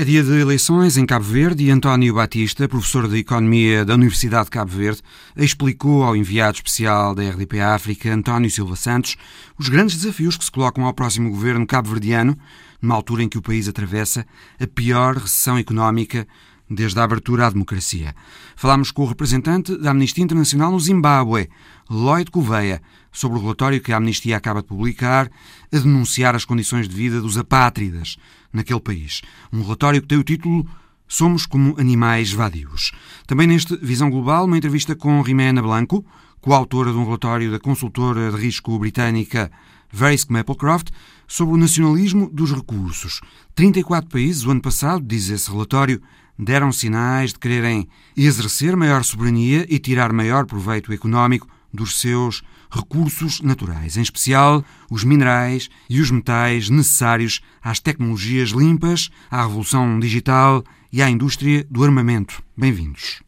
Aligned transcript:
É 0.00 0.04
dia 0.04 0.24
de 0.24 0.32
eleições 0.32 0.96
em 0.96 1.04
Cabo 1.04 1.26
Verde 1.26 1.64
e 1.64 1.70
António 1.70 2.14
Batista, 2.14 2.66
professor 2.66 3.06
de 3.06 3.18
Economia 3.18 3.84
da 3.84 3.92
Universidade 3.92 4.46
de 4.46 4.50
Cabo 4.50 4.70
Verde, 4.70 5.02
explicou 5.36 6.02
ao 6.02 6.16
enviado 6.16 6.56
especial 6.56 7.14
da 7.14 7.22
RDP 7.22 7.60
África, 7.60 8.10
António 8.10 8.50
Silva 8.50 8.76
Santos, 8.76 9.18
os 9.58 9.68
grandes 9.68 9.96
desafios 9.96 10.38
que 10.38 10.44
se 10.46 10.50
colocam 10.50 10.86
ao 10.86 10.94
próximo 10.94 11.28
governo 11.28 11.66
cabo-verdiano, 11.66 12.34
numa 12.80 12.94
altura 12.94 13.24
em 13.24 13.28
que 13.28 13.36
o 13.36 13.42
país 13.42 13.68
atravessa 13.68 14.26
a 14.58 14.66
pior 14.66 15.18
recessão 15.18 15.58
económica 15.58 16.26
desde 16.70 16.98
a 16.98 17.04
abertura 17.04 17.46
à 17.46 17.50
democracia. 17.50 18.14
Falámos 18.56 18.90
com 18.90 19.02
o 19.02 19.06
representante 19.06 19.76
da 19.76 19.90
Amnistia 19.90 20.24
Internacional 20.24 20.72
no 20.72 20.80
Zimbábue, 20.80 21.50
Lloyd 21.90 22.30
Gouveia, 22.30 22.80
sobre 23.12 23.36
o 23.36 23.42
relatório 23.42 23.82
que 23.82 23.92
a 23.92 23.98
Amnistia 23.98 24.38
acaba 24.38 24.62
de 24.62 24.68
publicar 24.68 25.30
a 25.70 25.78
denunciar 25.78 26.34
as 26.34 26.46
condições 26.46 26.88
de 26.88 26.96
vida 26.96 27.20
dos 27.20 27.36
apátridas 27.36 28.16
naquele 28.52 28.80
país. 28.80 29.22
Um 29.52 29.62
relatório 29.62 30.00
que 30.00 30.08
tem 30.08 30.18
o 30.18 30.24
título 30.24 30.66
Somos 31.06 31.44
como 31.44 31.74
animais 31.76 32.32
vadios. 32.32 32.92
Também 33.26 33.46
neste 33.46 33.76
Visão 33.78 34.08
Global, 34.08 34.44
uma 34.44 34.56
entrevista 34.56 34.94
com 34.94 35.20
Rimena 35.22 35.60
Blanco, 35.60 36.06
coautora 36.40 36.92
de 36.92 36.98
um 36.98 37.04
relatório 37.04 37.50
da 37.50 37.58
consultora 37.58 38.30
de 38.30 38.36
risco 38.36 38.78
britânica 38.78 39.50
Verisk 39.92 40.30
Maplecroft, 40.30 40.90
sobre 41.26 41.54
o 41.54 41.56
nacionalismo 41.56 42.30
dos 42.32 42.52
recursos. 42.52 43.20
34 43.56 44.08
países, 44.08 44.44
o 44.44 44.52
ano 44.52 44.62
passado, 44.62 45.04
diz 45.04 45.28
esse 45.28 45.50
relatório, 45.50 46.00
deram 46.38 46.70
sinais 46.70 47.32
de 47.32 47.38
quererem 47.40 47.88
exercer 48.16 48.76
maior 48.76 49.02
soberania 49.02 49.66
e 49.68 49.78
tirar 49.78 50.12
maior 50.12 50.46
proveito 50.46 50.92
económico 50.92 51.48
dos 51.72 52.00
seus 52.00 52.42
recursos 52.70 53.40
naturais, 53.40 53.96
em 53.96 54.02
especial 54.02 54.64
os 54.90 55.04
minerais 55.04 55.68
e 55.88 56.00
os 56.00 56.10
metais 56.10 56.70
necessários 56.70 57.40
às 57.62 57.80
tecnologias 57.80 58.50
limpas, 58.50 59.10
à 59.30 59.42
revolução 59.42 59.98
digital 59.98 60.64
e 60.92 61.02
à 61.02 61.10
indústria 61.10 61.66
do 61.70 61.84
armamento. 61.84 62.42
Bem-vindos. 62.56 63.20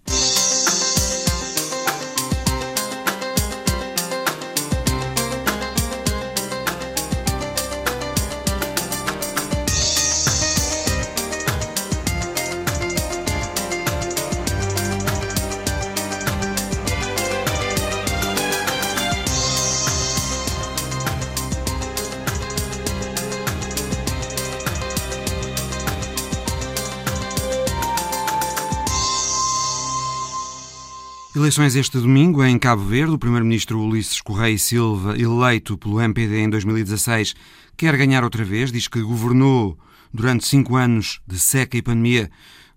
Eleições 31.43 31.74
este 31.74 31.98
domingo 31.98 32.45
em 32.45 32.57
Cabo 32.57 32.85
Verde. 32.85 33.15
O 33.15 33.18
primeiro-ministro 33.18 33.80
Ulisses 33.80 34.21
Correia 34.21 34.57
Silva, 34.57 35.18
eleito 35.18 35.76
pelo 35.76 36.01
MPD 36.01 36.38
em 36.38 36.49
2016, 36.49 37.34
quer 37.76 37.96
ganhar 37.96 38.23
outra 38.23 38.45
vez. 38.45 38.71
Diz 38.71 38.87
que 38.87 39.02
governou 39.02 39.76
durante 40.15 40.46
cinco 40.46 40.76
anos 40.76 41.21
de 41.26 41.40
seca 41.40 41.76
e 41.76 41.82
pandemia, 41.82 42.30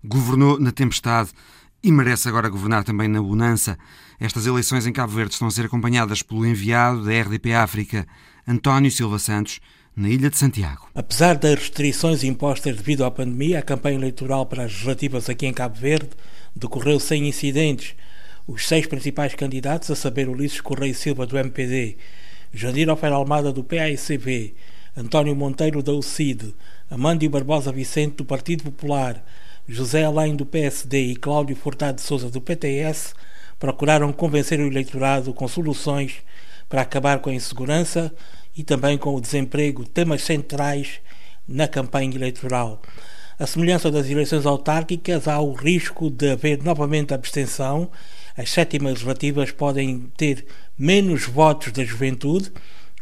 governou 0.04 0.58
na 0.58 0.72
tempestade 0.72 1.30
e 1.80 1.92
merece 1.92 2.28
agora 2.28 2.48
governar 2.48 2.82
também 2.82 3.06
na 3.06 3.22
bonança. 3.22 3.78
Estas 4.18 4.46
eleições 4.46 4.84
em 4.84 4.92
Cabo 4.92 5.12
Verde 5.12 5.34
estão 5.34 5.46
a 5.46 5.50
ser 5.52 5.66
acompanhadas 5.66 6.20
pelo 6.20 6.44
enviado 6.44 7.04
da 7.04 7.12
RDP 7.12 7.54
África, 7.54 8.04
António 8.48 8.90
Silva 8.90 9.20
Santos, 9.20 9.60
na 9.94 10.08
Ilha 10.08 10.28
de 10.28 10.36
Santiago. 10.36 10.88
Apesar 10.92 11.36
das 11.36 11.54
restrições 11.54 12.24
impostas 12.24 12.76
devido 12.76 13.04
à 13.04 13.12
pandemia, 13.12 13.60
a 13.60 13.62
campanha 13.62 13.96
eleitoral 13.96 14.44
para 14.44 14.64
as 14.64 14.72
legislativas 14.72 15.30
aqui 15.30 15.46
em 15.46 15.54
Cabo 15.54 15.78
Verde 15.78 16.10
decorreu 16.56 16.98
sem 16.98 17.28
incidentes 17.28 17.94
os 18.46 18.66
seis 18.66 18.86
principais 18.86 19.34
candidatos, 19.34 19.90
a 19.90 19.96
saber 19.96 20.28
Ulisses 20.28 20.60
Correia 20.60 20.94
Silva 20.94 21.26
do 21.26 21.36
MPD, 21.36 21.96
Jandir 22.52 22.88
Ofer 22.88 23.12
Almada 23.12 23.52
do 23.52 23.64
PAICB, 23.64 24.54
António 24.96 25.34
Monteiro 25.34 25.82
da 25.82 25.92
UCID, 25.92 26.54
Amândio 26.88 27.28
Barbosa 27.28 27.72
Vicente 27.72 28.16
do 28.16 28.24
Partido 28.24 28.64
Popular, 28.64 29.24
José 29.68 30.04
Alain 30.04 30.36
do 30.36 30.46
PSD 30.46 31.06
e 31.06 31.16
Cláudio 31.16 31.56
Furtado 31.56 31.96
de 31.96 32.02
Souza 32.02 32.30
do 32.30 32.40
PTS, 32.40 33.14
procuraram 33.58 34.12
convencer 34.12 34.60
o 34.60 34.66
eleitorado 34.66 35.34
com 35.34 35.48
soluções 35.48 36.22
para 36.68 36.82
acabar 36.82 37.18
com 37.18 37.30
a 37.30 37.34
insegurança 37.34 38.14
e 38.56 38.62
também 38.62 38.96
com 38.96 39.14
o 39.14 39.20
desemprego, 39.20 39.84
temas 39.84 40.22
centrais 40.22 41.00
na 41.48 41.66
campanha 41.66 42.14
eleitoral. 42.14 42.80
A 43.38 43.46
semelhança 43.46 43.90
das 43.90 44.08
eleições 44.08 44.46
autárquicas, 44.46 45.28
há 45.28 45.40
o 45.40 45.52
risco 45.52 46.08
de 46.08 46.30
haver 46.30 46.62
novamente 46.62 47.12
abstenção 47.12 47.90
as 48.36 48.50
sétimas 48.50 48.92
legislativas 48.92 49.50
podem 49.50 50.10
ter 50.16 50.44
menos 50.78 51.24
votos 51.24 51.72
da 51.72 51.84
juventude, 51.84 52.52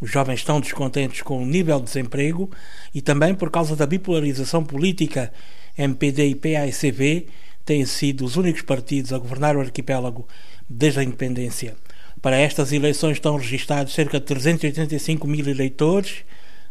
os 0.01 0.11
jovens 0.11 0.41
estão 0.41 0.61
descontentes 0.61 1.23
com 1.23 1.43
o 1.43 1.47
nível 1.47 1.79
de 1.79 1.87
desemprego 1.87 2.51
e 2.95 3.01
também 3.01 3.35
por 3.35 3.51
causa 3.51 3.75
da 3.75 3.87
bipolarização 3.87 4.65
política, 4.65 5.33
MPD 5.77 6.29
e 6.29 6.35
PAICV 6.35 7.27
têm 7.65 7.85
sido 7.87 8.25
os 8.25 8.37
únicos 8.37 8.63
partidos 8.63 9.13
a 9.13 9.19
governar 9.19 9.57
o 9.57 9.61
arquipélago 9.61 10.29
desde 10.69 11.01
a 11.01 11.03
independência. 11.03 11.75
Para 12.21 12.37
estas 12.37 12.73
eleições 12.73 13.15
estão 13.15 13.37
registados 13.37 13.93
cerca 13.93 14.21
de 14.21 14.27
385 14.27 15.27
mil 15.27 15.47
eleitores, 15.49 16.25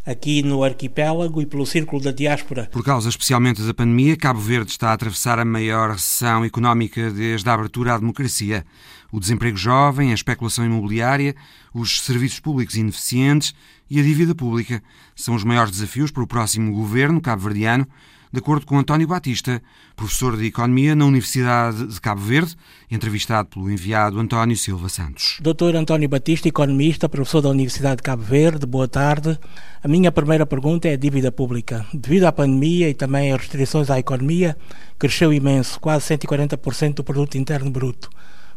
aqui 0.05 0.43
no 0.43 0.63
arquipélago 0.63 1.41
e 1.41 1.45
pelo 1.45 1.65
círculo 1.65 2.01
da 2.01 2.11
diáspora. 2.11 2.67
Por 2.71 2.83
causa 2.83 3.09
especialmente 3.09 3.61
da 3.61 3.73
pandemia, 3.73 4.17
Cabo 4.17 4.39
Verde 4.39 4.71
está 4.71 4.89
a 4.89 4.93
atravessar 4.93 5.39
a 5.39 5.45
maior 5.45 5.91
recessão 5.91 6.43
económica 6.43 7.09
desde 7.11 7.49
a 7.49 7.53
abertura 7.53 7.93
à 7.93 7.97
democracia. 7.97 8.65
O 9.11 9.19
desemprego 9.19 9.57
jovem, 9.57 10.11
a 10.11 10.15
especulação 10.15 10.65
imobiliária, 10.65 11.35
os 11.73 12.01
serviços 12.01 12.39
públicos 12.39 12.75
ineficientes 12.75 13.53
e 13.89 13.99
a 13.99 14.03
dívida 14.03 14.33
pública 14.35 14.81
são 15.15 15.35
os 15.35 15.43
maiores 15.43 15.71
desafios 15.71 16.11
para 16.11 16.23
o 16.23 16.27
próximo 16.27 16.73
governo 16.73 17.21
cabo-verdiano 17.21 17.87
de 18.33 18.39
acordo 18.39 18.65
com 18.65 18.79
António 18.79 19.07
Batista, 19.07 19.61
professor 19.95 20.35
de 20.35 20.47
Economia 20.47 20.95
na 20.95 21.05
Universidade 21.05 21.85
de 21.85 22.01
Cabo 22.01 22.19
Verde, 22.19 22.55
entrevistado 22.89 23.47
pelo 23.49 23.69
enviado 23.69 24.19
António 24.19 24.57
Silva 24.57 24.89
Santos. 24.89 25.37
Doutor 25.39 25.75
António 25.75 26.09
Batista, 26.09 26.47
economista, 26.47 27.07
professor 27.07 27.41
da 27.41 27.49
Universidade 27.49 27.97
de 27.97 28.01
Cabo 28.01 28.23
Verde, 28.23 28.65
boa 28.65 28.87
tarde. 28.87 29.39
A 29.83 29.87
minha 29.87 30.11
primeira 30.11 30.47
pergunta 30.47 30.87
é 30.87 30.93
a 30.93 30.97
dívida 30.97 31.31
pública. 31.31 31.85
Devido 31.93 32.23
à 32.23 32.31
pandemia 32.31 32.89
e 32.89 32.95
também 32.95 33.31
às 33.31 33.39
restrições 33.39 33.91
à 33.91 33.99
economia, 33.99 34.57
cresceu 34.97 35.31
imenso, 35.31 35.79
quase 35.79 36.17
140% 36.17 36.95
do 36.95 37.03
produto 37.03 37.37
interno 37.37 37.69
bruto. 37.69 38.09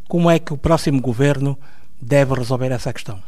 Como 0.08 0.30
é 0.30 0.38
que 0.38 0.54
o 0.54 0.56
próximo 0.56 1.02
governo 1.02 1.58
deve 2.00 2.32
resolver 2.32 2.72
essa 2.72 2.94
questão? 2.94 3.22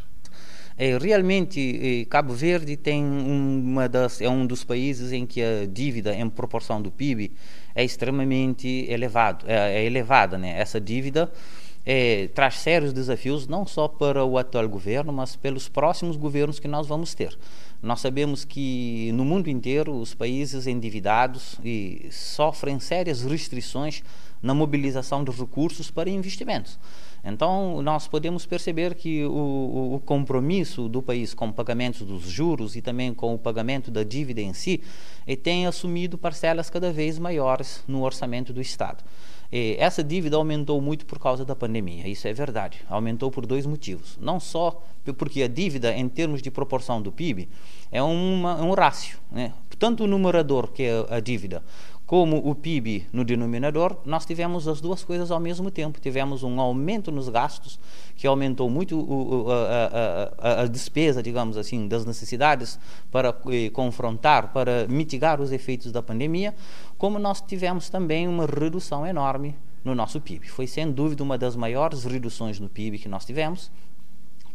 É, 0.80 0.96
realmente, 0.96 2.06
Cabo 2.08 2.32
Verde 2.32 2.76
tem 2.76 3.04
uma 3.04 3.88
das, 3.88 4.20
é 4.20 4.28
um 4.28 4.46
dos 4.46 4.62
países 4.62 5.10
em 5.10 5.26
que 5.26 5.42
a 5.42 5.66
dívida 5.66 6.14
em 6.14 6.30
proporção 6.30 6.80
do 6.80 6.88
PIB 6.88 7.32
é 7.74 7.82
extremamente 7.82 8.86
elevado, 8.88 9.44
é, 9.48 9.80
é 9.80 9.84
elevada. 9.84 10.38
Né? 10.38 10.56
Essa 10.56 10.80
dívida 10.80 11.32
é, 11.84 12.28
traz 12.28 12.54
sérios 12.58 12.92
desafios 12.92 13.48
não 13.48 13.66
só 13.66 13.88
para 13.88 14.24
o 14.24 14.38
atual 14.38 14.68
governo, 14.68 15.12
mas 15.12 15.34
pelos 15.34 15.68
próximos 15.68 16.16
governos 16.16 16.60
que 16.60 16.68
nós 16.68 16.86
vamos 16.86 17.12
ter. 17.12 17.36
Nós 17.82 18.00
sabemos 18.00 18.44
que 18.44 19.10
no 19.14 19.24
mundo 19.24 19.50
inteiro 19.50 19.92
os 19.96 20.14
países 20.14 20.68
endividados 20.68 21.56
sofrem 22.12 22.78
sérias 22.78 23.22
restrições 23.22 24.04
na 24.40 24.54
mobilização 24.54 25.24
de 25.24 25.32
recursos 25.32 25.90
para 25.90 26.08
investimentos. 26.08 26.78
Então, 27.24 27.82
nós 27.82 28.06
podemos 28.06 28.46
perceber 28.46 28.94
que 28.94 29.24
o, 29.24 29.94
o, 29.94 30.02
compromisso 30.04 30.88
do 30.88 31.02
país 31.02 31.34
com 31.34 31.48
o 31.48 31.52
pagamento 31.52 32.04
dos 32.04 32.22
juros 32.22 32.76
e 32.76 32.82
também 32.82 33.12
com 33.12 33.34
o 33.34 33.38
pagamento 33.38 33.90
da 33.90 34.02
dívida 34.02 34.40
em 34.40 34.52
si 34.52 34.80
tem 35.42 35.66
assumido 35.66 36.16
parcelas 36.16 36.70
cada 36.70 36.92
vez 36.92 37.18
maiores 37.18 37.82
no 37.86 38.02
orçamento 38.02 38.52
do 38.52 38.60
Estado. 38.60 39.04
E 39.50 39.76
essa 39.78 40.04
dívida 40.04 40.36
aumentou 40.36 40.80
muito 40.80 41.06
por 41.06 41.18
causa 41.18 41.44
da 41.44 41.56
pandemia, 41.56 42.06
isso 42.06 42.28
é 42.28 42.32
verdade. 42.32 42.80
Aumentou 42.88 43.30
por 43.30 43.46
dois 43.46 43.64
motivos. 43.64 44.18
Não 44.20 44.38
só 44.38 44.82
porque 45.16 45.42
a 45.42 45.48
dívida, 45.48 45.92
em 45.94 46.06
termos 46.06 46.42
de 46.42 46.50
proporção 46.50 47.00
do 47.00 47.10
PIB, 47.10 47.48
é 47.90 48.02
uma, 48.02 48.60
um 48.62 48.72
rácio. 48.72 49.18
Né? 49.30 49.54
Tanto 49.78 50.04
o 50.04 50.06
numerador, 50.06 50.68
que 50.68 50.82
é 50.82 51.06
a 51.08 51.20
dívida, 51.20 51.62
como 52.08 52.38
o 52.38 52.54
PIB 52.54 53.06
no 53.12 53.22
denominador, 53.22 53.98
nós 54.06 54.24
tivemos 54.24 54.66
as 54.66 54.80
duas 54.80 55.04
coisas 55.04 55.30
ao 55.30 55.38
mesmo 55.38 55.70
tempo. 55.70 56.00
Tivemos 56.00 56.42
um 56.42 56.58
aumento 56.58 57.12
nos 57.12 57.28
gastos, 57.28 57.78
que 58.16 58.26
aumentou 58.26 58.70
muito 58.70 58.98
o, 58.98 59.46
a, 59.52 60.38
a, 60.38 60.62
a, 60.62 60.66
despesa, 60.66 61.22
digamos 61.22 61.58
assim, 61.58 61.86
das 61.86 62.06
necessidades 62.06 62.80
para 63.12 63.36
eh, 63.50 63.68
confrontar, 63.68 64.54
para 64.54 64.88
mitigar 64.88 65.38
os 65.38 65.52
efeitos 65.52 65.92
da 65.92 66.02
pandemia, 66.02 66.54
como 66.96 67.18
nós 67.18 67.42
tivemos 67.42 67.90
também 67.90 68.26
uma 68.26 68.46
redução 68.46 69.06
enorme 69.06 69.54
no 69.84 69.94
nosso 69.94 70.18
PIB. 70.18 70.48
Foi, 70.48 70.66
sem 70.66 70.90
dúvida, 70.90 71.22
uma 71.22 71.36
das 71.36 71.56
maiores 71.56 72.04
reduções 72.04 72.58
no 72.58 72.70
PIB 72.70 73.00
que 73.00 73.08
nós 73.08 73.26
tivemos. 73.26 73.70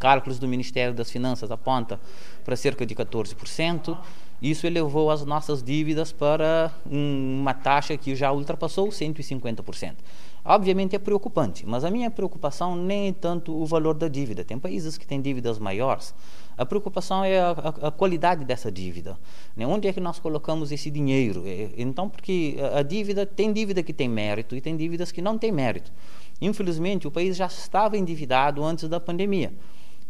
Cálculos 0.04 0.38
do 0.38 0.50
Ministério 0.50 0.94
das 0.94 1.10
Finanças 1.10 1.50
apontam 1.50 1.98
para 2.44 2.58
cerca 2.58 2.86
de 2.86 2.94
14%. 2.94 3.98
isso 4.42 4.68
elevou 4.68 5.10
as 5.10 5.24
nossas 5.26 5.64
dívidas 5.64 6.12
para 6.12 6.74
uma 6.86 7.54
taxa 7.54 7.96
que 7.96 8.14
já 8.14 8.30
ultrapassou 8.30 8.90
150%. 8.90 9.96
Obviamente 10.44 10.94
é 10.94 11.00
preocupante, 11.00 11.66
mas 11.66 11.86
a 11.86 11.90
minha 11.90 12.12
preocupação 12.12 12.76
nem 12.76 13.08
é 13.08 13.14
tanto 13.14 13.56
o 13.56 13.66
valor 13.66 13.94
da 13.94 14.10
dívida. 14.10 14.44
Tem 14.44 14.60
países 14.60 14.98
que 14.98 15.08
têm 15.08 15.22
dívidas 15.22 15.58
maiores. 15.58 16.14
A 16.58 16.66
preocupação 16.66 17.24
é 17.24 17.40
a, 17.40 17.52
a, 17.52 17.88
a 17.88 17.92
qualidade 17.92 18.44
dessa 18.44 18.70
dívida. 18.70 19.18
Né? 19.56 19.66
Onde 19.66 19.88
é 19.88 19.94
que 19.94 20.02
nós 20.02 20.20
colocamos 20.20 20.70
esse 20.74 20.92
dinheiro? 20.92 21.44
É, 21.48 21.70
então, 21.78 22.10
porque 22.10 22.58
a, 22.60 22.80
a 22.80 22.84
dívida 22.84 23.26
tem 23.26 23.54
dívida 23.54 23.82
que 23.82 23.94
tem 23.94 24.10
mérito 24.10 24.54
e 24.54 24.60
tem 24.60 24.76
dívidas 24.76 25.14
que 25.14 25.22
não 25.22 25.38
têm 25.38 25.54
mérito. 25.54 25.94
Infelizmente, 26.42 27.08
o 27.08 27.12
país 27.12 27.38
já 27.38 27.46
estava 27.46 27.98
endividado 27.98 28.62
antes 28.62 28.90
da 28.90 29.00
pandemia. 29.00 29.54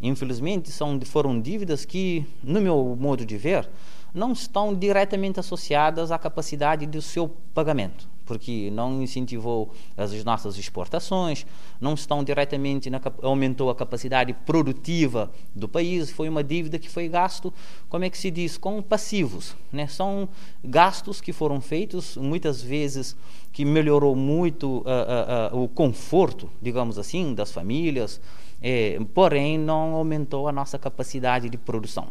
Infelizmente, 0.04 0.70
são, 0.70 1.00
foram 1.00 1.40
dívidas 1.40 1.84
que, 1.84 2.26
no 2.42 2.60
meu 2.60 2.96
modo 3.00 3.24
de 3.24 3.38
ver, 3.38 3.68
não 4.12 4.32
estão 4.32 4.74
diretamente 4.74 5.40
associadas 5.40 6.12
à 6.12 6.18
capacidade 6.18 6.86
do 6.86 7.00
seu 7.00 7.28
pagamento 7.54 8.08
porque 8.24 8.70
não 8.70 9.02
incentivou 9.02 9.70
as 9.96 10.24
nossas 10.24 10.56
exportações, 10.56 11.46
não 11.80 11.94
estão 11.94 12.24
diretamente 12.24 12.88
na, 12.88 13.00
aumentou 13.22 13.70
a 13.70 13.74
capacidade 13.74 14.32
produtiva 14.32 15.30
do 15.54 15.68
país, 15.68 16.10
foi 16.10 16.28
uma 16.28 16.42
dívida 16.42 16.78
que 16.78 16.88
foi 16.88 17.08
gasto, 17.08 17.52
como 17.88 18.04
é 18.04 18.10
que 18.10 18.18
se 18.18 18.30
diz, 18.30 18.56
com 18.56 18.80
passivos, 18.80 19.54
né? 19.70 19.86
São 19.86 20.28
gastos 20.62 21.20
que 21.20 21.32
foram 21.32 21.60
feitos 21.60 22.16
muitas 22.16 22.62
vezes 22.62 23.16
que 23.52 23.64
melhorou 23.64 24.16
muito 24.16 24.78
uh, 24.78 25.52
uh, 25.52 25.56
uh, 25.56 25.62
o 25.62 25.68
conforto, 25.68 26.50
digamos 26.60 26.98
assim, 26.98 27.34
das 27.34 27.52
famílias, 27.52 28.20
eh, 28.62 28.98
porém 29.12 29.58
não 29.58 29.94
aumentou 29.94 30.48
a 30.48 30.52
nossa 30.52 30.78
capacidade 30.78 31.48
de 31.48 31.56
produção. 31.56 32.08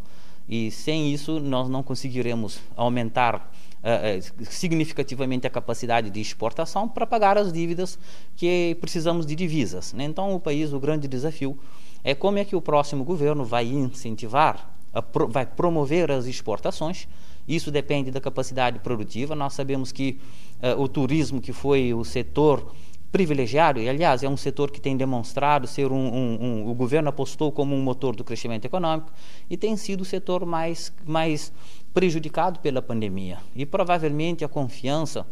E 0.47 0.71
sem 0.71 1.13
isso 1.13 1.39
nós 1.39 1.69
não 1.69 1.81
conseguiremos 1.81 2.59
aumentar 2.75 3.51
uh, 3.83 4.45
significativamente 4.45 5.47
a 5.47 5.49
capacidade 5.49 6.09
de 6.09 6.19
exportação 6.19 6.87
para 6.87 7.05
pagar 7.05 7.37
as 7.37 7.51
dívidas 7.51 7.97
que 8.35 8.77
precisamos 8.81 9.25
de 9.25 9.35
divisas. 9.35 9.93
Né? 9.93 10.05
Então, 10.05 10.33
o 10.33 10.39
país, 10.39 10.73
o 10.73 10.79
grande 10.79 11.07
desafio 11.07 11.57
é 12.03 12.13
como 12.13 12.37
é 12.37 12.45
que 12.45 12.55
o 12.55 12.61
próximo 12.61 13.03
governo 13.03 13.45
vai 13.45 13.65
incentivar, 13.65 14.69
pro, 15.11 15.27
vai 15.27 15.45
promover 15.45 16.11
as 16.11 16.25
exportações. 16.25 17.07
Isso 17.47 17.71
depende 17.71 18.11
da 18.11 18.21
capacidade 18.21 18.79
produtiva. 18.79 19.35
Nós 19.35 19.53
sabemos 19.53 19.91
que 19.91 20.19
uh, 20.61 20.81
o 20.81 20.87
turismo, 20.87 21.41
que 21.41 21.53
foi 21.53 21.93
o 21.93 22.03
setor 22.03 22.73
privilegiado, 23.13 23.79
e 23.79 23.87
aliás 23.87 24.23
é 24.23 24.27
um 24.27 24.35
setor 24.35 24.71
que 24.71 24.81
tem 24.81 24.97
demonstrado 24.97 25.67
ser 25.67 25.91
um, 25.91 25.95
um, 25.95 26.43
um, 26.43 26.67
o 26.67 26.73
governo 26.73 27.09
apostou 27.09 27.51
como 27.51 27.75
um 27.75 27.81
motor 27.81 28.15
do 28.15 28.23
crescimento 28.23 28.65
econômico 28.65 29.11
e 29.47 29.55
tem 29.55 29.77
sido 29.77 30.01
o 30.01 30.05
setor 30.05 30.47
mais, 30.47 30.91
mais 31.05 31.53
prejudicado 31.93 32.59
pela 32.59 32.81
pandemia. 32.81 33.37
E 33.55 33.67
provavelmente 33.67 34.43
a 34.43 34.47
confiança 34.47 35.27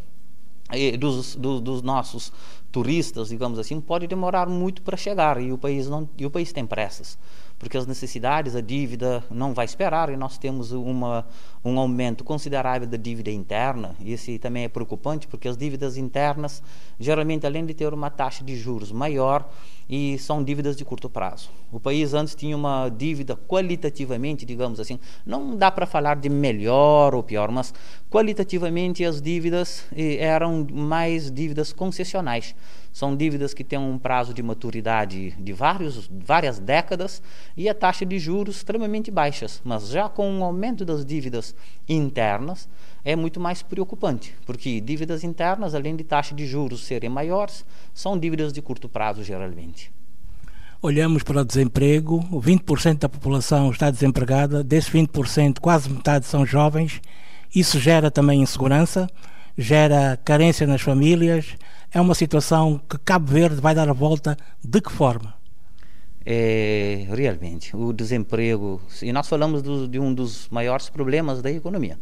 eh, 0.70 0.96
dos, 0.96 1.36
do, 1.36 1.60
dos 1.60 1.82
nossos 1.82 2.32
turistas, 2.72 3.30
digamos 3.30 3.60
assim, 3.60 3.82
pode 3.82 4.08
demorar 4.08 4.48
muito 4.48 4.82
para 4.82 4.96
chegar 4.96 5.42
e 5.42 5.52
o 5.52 5.58
país 5.58 5.88
não 5.90 6.10
e 6.18 6.26
o 6.26 6.32
país 6.32 6.52
tem 6.54 6.66
pressas 6.66 7.18
porque 7.62 7.78
as 7.78 7.86
necessidades, 7.86 8.56
a 8.56 8.60
dívida 8.60 9.24
não 9.30 9.54
vai 9.54 9.66
esperar 9.66 10.10
e 10.10 10.18
nós 10.18 10.36
temos 10.36 10.72
uma, 10.72 11.28
um 11.64 11.78
aumento 11.78 12.24
considerável 12.24 12.88
da 12.88 12.98
dívida 12.98 13.30
interna. 13.30 13.96
E 14.00 14.14
isso 14.14 14.36
também 14.40 14.64
é 14.64 14.68
preocupante, 14.68 15.28
porque 15.28 15.48
as 15.48 15.56
dívidas 15.56 15.96
internas, 15.96 16.64
geralmente, 17.00 17.46
além 17.46 17.64
de 17.64 17.76
ter 17.76 17.94
uma 17.94 18.10
taxa 18.10 18.44
de 18.44 18.56
juros 18.56 18.92
maior, 18.92 19.48
e 19.92 20.18
são 20.18 20.42
dívidas 20.42 20.78
de 20.78 20.86
curto 20.86 21.10
prazo. 21.10 21.50
O 21.70 21.78
país 21.78 22.14
antes 22.14 22.34
tinha 22.34 22.56
uma 22.56 22.88
dívida 22.88 23.36
qualitativamente, 23.36 24.46
digamos 24.46 24.80
assim, 24.80 24.98
não 25.26 25.58
dá 25.58 25.70
para 25.70 25.86
falar 25.86 26.16
de 26.16 26.30
melhor 26.30 27.14
ou 27.14 27.22
pior, 27.22 27.52
mas 27.52 27.74
qualitativamente 28.10 29.04
as 29.04 29.22
dívidas 29.22 29.86
eh, 29.94 30.16
eram 30.16 30.66
mais 30.72 31.30
dívidas 31.30 31.74
concessionais. 31.74 32.56
São 32.92 33.16
dívidas 33.16 33.54
que 33.54 33.64
têm 33.64 33.80
um 33.80 33.98
prazo 33.98 34.34
de 34.34 34.44
maturidade 34.44 35.32
de 35.32 35.54
vários, 35.54 36.10
várias 36.10 36.60
décadas 36.60 37.22
e 37.56 37.70
a 37.70 37.74
taxa 37.74 38.06
de 38.06 38.20
juros 38.20 38.58
extremamente 38.58 39.10
baixas. 39.10 39.62
Mas 39.64 39.90
já 39.90 40.10
com 40.10 40.40
o 40.40 40.44
aumento 40.44 40.84
das 40.84 41.06
dívidas 41.06 41.56
internas, 41.88 42.68
é 43.04 43.16
muito 43.16 43.40
mais 43.40 43.62
preocupante, 43.62 44.36
porque 44.46 44.82
dívidas 44.82 45.24
internas, 45.24 45.74
além 45.74 45.96
de 45.96 46.04
taxa 46.04 46.36
de 46.36 46.46
juros 46.46 46.84
serem 46.84 47.10
maiores, 47.10 47.66
são 47.94 48.18
dívidas 48.18 48.52
de 48.52 48.62
curto 48.62 48.90
prazo 48.90 49.24
geralmente. 49.24 49.92
Olhamos 50.84 51.22
para 51.22 51.42
o 51.42 51.46
desemprego, 51.46 52.20
20% 52.32 52.98
da 52.98 53.08
população 53.08 53.70
está 53.70 53.92
desempregada, 53.92 54.64
desses 54.64 54.90
20%, 54.90 55.60
quase 55.60 55.88
metade 55.88 56.26
são 56.26 56.44
jovens. 56.44 57.00
Isso 57.54 57.80
gera 57.80 58.10
também 58.10 58.42
insegurança, 58.42 59.08
gera 59.56 60.18
carência 60.26 60.66
nas 60.66 60.82
famílias. 60.82 61.56
É 61.94 62.00
uma 62.00 62.16
situação 62.16 62.80
que 62.90 62.98
Cabo 63.00 63.32
Verde 63.32 63.60
vai 63.60 63.76
dar 63.76 63.90
a 63.90 63.94
volta 63.94 64.38
de 64.64 64.80
que 64.80 64.92
forma? 64.92 65.34
É, 66.26 67.06
realmente, 67.10 67.76
o 67.76 67.92
desemprego, 67.92 68.82
e 69.02 69.12
nós 69.12 69.28
falamos 69.28 69.62
do, 69.62 69.88
de 69.88 70.00
um 70.00 70.14
dos 70.14 70.48
maiores 70.50 70.88
problemas 70.88 71.42
da 71.42 71.52
economia 71.52 71.98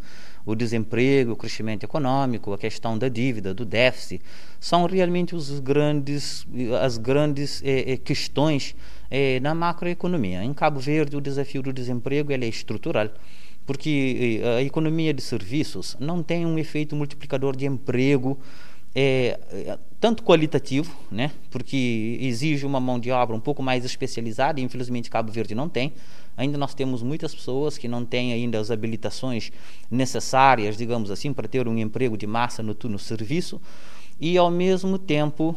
o 0.46 0.56
desemprego, 0.56 1.34
o 1.34 1.36
crescimento 1.36 1.84
econômico, 1.84 2.54
a 2.54 2.58
questão 2.58 2.98
da 2.98 3.08
dívida, 3.08 3.54
do 3.54 3.66
déficit, 3.66 4.22
são 4.60 4.86
realmente 4.86 5.36
os 5.36 5.60
grandes, 5.60 6.46
as 6.82 6.98
grandes 6.98 7.62
eh, 7.64 7.94
eh, 7.94 7.98
questões 7.98 8.76
eh, 9.12 9.40
na 9.42 9.54
macroeconomia. 9.54 10.44
Em 10.44 10.54
Cabo 10.54 10.80
Verde, 10.80 11.16
o 11.16 11.22
desafio 11.22 11.62
do 11.62 11.72
desemprego 11.72 12.32
é 12.32 12.38
estrutural, 12.48 13.10
porque 13.66 14.42
eh, 14.42 14.58
a 14.58 14.64
economia 14.64 15.14
de 15.14 15.22
serviços 15.22 15.96
não 16.00 16.24
tem 16.24 16.46
um 16.46 16.58
efeito 16.58 16.96
multiplicador 16.96 17.56
de 17.56 17.66
emprego 17.68 18.40
é, 18.96 19.78
tanto 20.00 20.24
qualitativo, 20.24 20.96
né, 21.12 21.32
porque 21.52 22.18
exige 22.22 22.66
uma 22.66 22.80
mão 22.80 23.00
de 23.00 23.12
obra 23.12 23.36
um 23.36 23.40
pouco 23.40 23.62
mais 23.62 23.86
especializada, 23.86 24.60
e 24.60 24.64
infelizmente 24.64 25.10
Cabo 25.10 25.32
Verde 25.32 25.54
não 25.54 25.70
tem. 25.70 25.94
Ainda 26.38 26.58
nós 26.58 26.74
temos 26.74 27.04
muitas 27.04 27.36
pessoas 27.36 27.78
que 27.78 27.88
não 27.88 28.06
têm 28.06 28.32
ainda 28.32 28.60
as 28.60 28.72
habilitações 28.72 29.52
necessárias, 29.92 30.78
digamos 30.78 31.12
assim, 31.12 31.34
para 31.34 31.48
ter 31.48 31.68
um 31.68 31.78
emprego 31.78 32.18
de 32.18 32.26
massa 32.26 32.64
no, 32.64 32.76
no 32.84 33.00
serviço, 33.00 33.62
e 34.20 34.38
ao 34.38 34.50
mesmo 34.50 34.98
tempo 34.98 35.56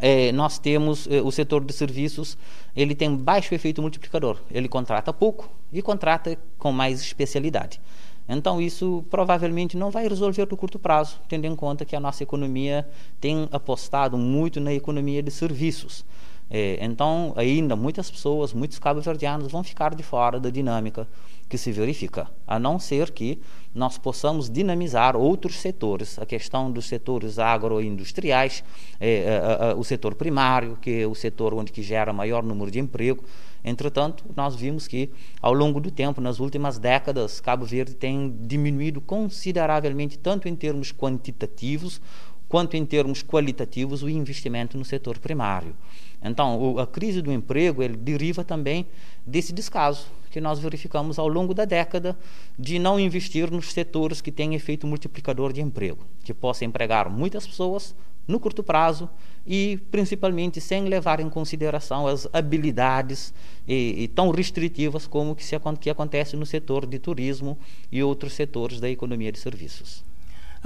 é, 0.00 0.30
nós 0.32 0.58
temos 0.58 1.06
é, 1.10 1.20
o 1.20 1.30
setor 1.30 1.64
de 1.64 1.72
serviços, 1.72 2.36
ele 2.74 2.94
tem 2.94 3.14
baixo 3.16 3.54
efeito 3.54 3.80
multiplicador. 3.80 4.40
Ele 4.50 4.68
contrata 4.68 5.12
pouco 5.12 5.50
e 5.72 5.80
contrata 5.80 6.38
com 6.58 6.70
mais 6.70 7.00
especialidade. 7.00 7.80
Então, 8.28 8.60
isso 8.60 9.04
provavelmente 9.08 9.76
não 9.76 9.90
vai 9.90 10.08
resolver 10.08 10.46
no 10.50 10.56
curto 10.56 10.78
prazo, 10.78 11.20
tendo 11.28 11.44
em 11.44 11.54
conta 11.54 11.84
que 11.84 11.94
a 11.94 12.00
nossa 12.00 12.22
economia 12.22 12.88
tem 13.20 13.48
apostado 13.52 14.18
muito 14.18 14.60
na 14.60 14.72
economia 14.72 15.22
de 15.22 15.30
serviços. 15.30 16.04
É, 16.48 16.78
então, 16.80 17.32
ainda 17.36 17.74
muitas 17.74 18.10
pessoas, 18.10 18.52
muitos 18.52 18.78
cabo-verdianos 18.78 19.50
vão 19.50 19.64
ficar 19.64 19.94
de 19.94 20.02
fora 20.02 20.38
da 20.38 20.48
dinâmica 20.48 21.08
que 21.48 21.58
se 21.58 21.70
verifica, 21.70 22.28
a 22.46 22.58
não 22.58 22.78
ser 22.78 23.10
que 23.12 23.40
nós 23.74 23.98
possamos 23.98 24.50
dinamizar 24.50 25.16
outros 25.16 25.56
setores, 25.56 26.18
a 26.18 26.26
questão 26.26 26.70
dos 26.70 26.86
setores 26.86 27.38
agroindustriais, 27.38 28.64
é, 28.98 29.74
o 29.76 29.84
setor 29.84 30.14
primário, 30.14 30.76
que 30.80 31.02
é 31.02 31.06
o 31.06 31.14
setor 31.14 31.54
onde 31.54 31.70
que 31.70 31.82
gera 31.82 32.12
maior 32.12 32.42
número 32.42 32.70
de 32.70 32.80
emprego. 32.80 33.22
Entretanto, 33.64 34.24
nós 34.36 34.54
vimos 34.54 34.86
que 34.86 35.10
ao 35.42 35.52
longo 35.52 35.80
do 35.80 35.90
tempo, 35.90 36.20
nas 36.20 36.38
últimas 36.38 36.78
décadas, 36.78 37.40
Cabo 37.40 37.64
Verde 37.64 37.94
tem 37.94 38.32
diminuído 38.40 39.00
consideravelmente, 39.00 40.18
tanto 40.18 40.48
em 40.48 40.54
termos 40.54 40.92
quantitativos 40.92 42.00
quanto 42.48 42.76
em 42.76 42.84
termos 42.84 43.22
qualitativos, 43.22 44.02
o 44.02 44.08
investimento 44.08 44.78
no 44.78 44.84
setor 44.84 45.18
primário. 45.18 45.74
Então, 46.22 46.78
a 46.78 46.86
crise 46.86 47.20
do 47.20 47.32
emprego 47.32 47.82
ele 47.82 47.96
deriva 47.96 48.44
também 48.44 48.86
desse 49.26 49.52
descaso 49.52 50.06
que 50.30 50.40
nós 50.40 50.58
verificamos 50.58 51.18
ao 51.18 51.28
longo 51.28 51.54
da 51.54 51.64
década 51.64 52.16
de 52.58 52.78
não 52.78 53.00
investir 53.00 53.50
nos 53.50 53.72
setores 53.72 54.20
que 54.20 54.32
têm 54.32 54.54
efeito 54.54 54.86
multiplicador 54.86 55.52
de 55.52 55.60
emprego, 55.60 56.04
que 56.24 56.34
possa 56.34 56.64
empregar 56.64 57.08
muitas 57.08 57.46
pessoas 57.46 57.94
no 58.26 58.40
curto 58.40 58.62
prazo 58.62 59.08
e 59.46 59.78
principalmente 59.90 60.60
sem 60.60 60.84
levar 60.84 61.20
em 61.20 61.30
consideração 61.30 62.06
as 62.06 62.28
habilidades 62.32 63.32
e, 63.66 64.02
e 64.02 64.08
tão 64.08 64.30
restritivas 64.30 65.06
como 65.06 65.34
que, 65.34 65.44
se, 65.44 65.56
que 65.80 65.90
acontece 65.90 66.36
no 66.36 66.44
setor 66.44 66.86
de 66.86 66.98
turismo 66.98 67.56
e 67.90 68.02
outros 68.02 68.32
setores 68.32 68.80
da 68.80 68.90
economia 68.90 69.30
de 69.30 69.38
serviços. 69.38 70.04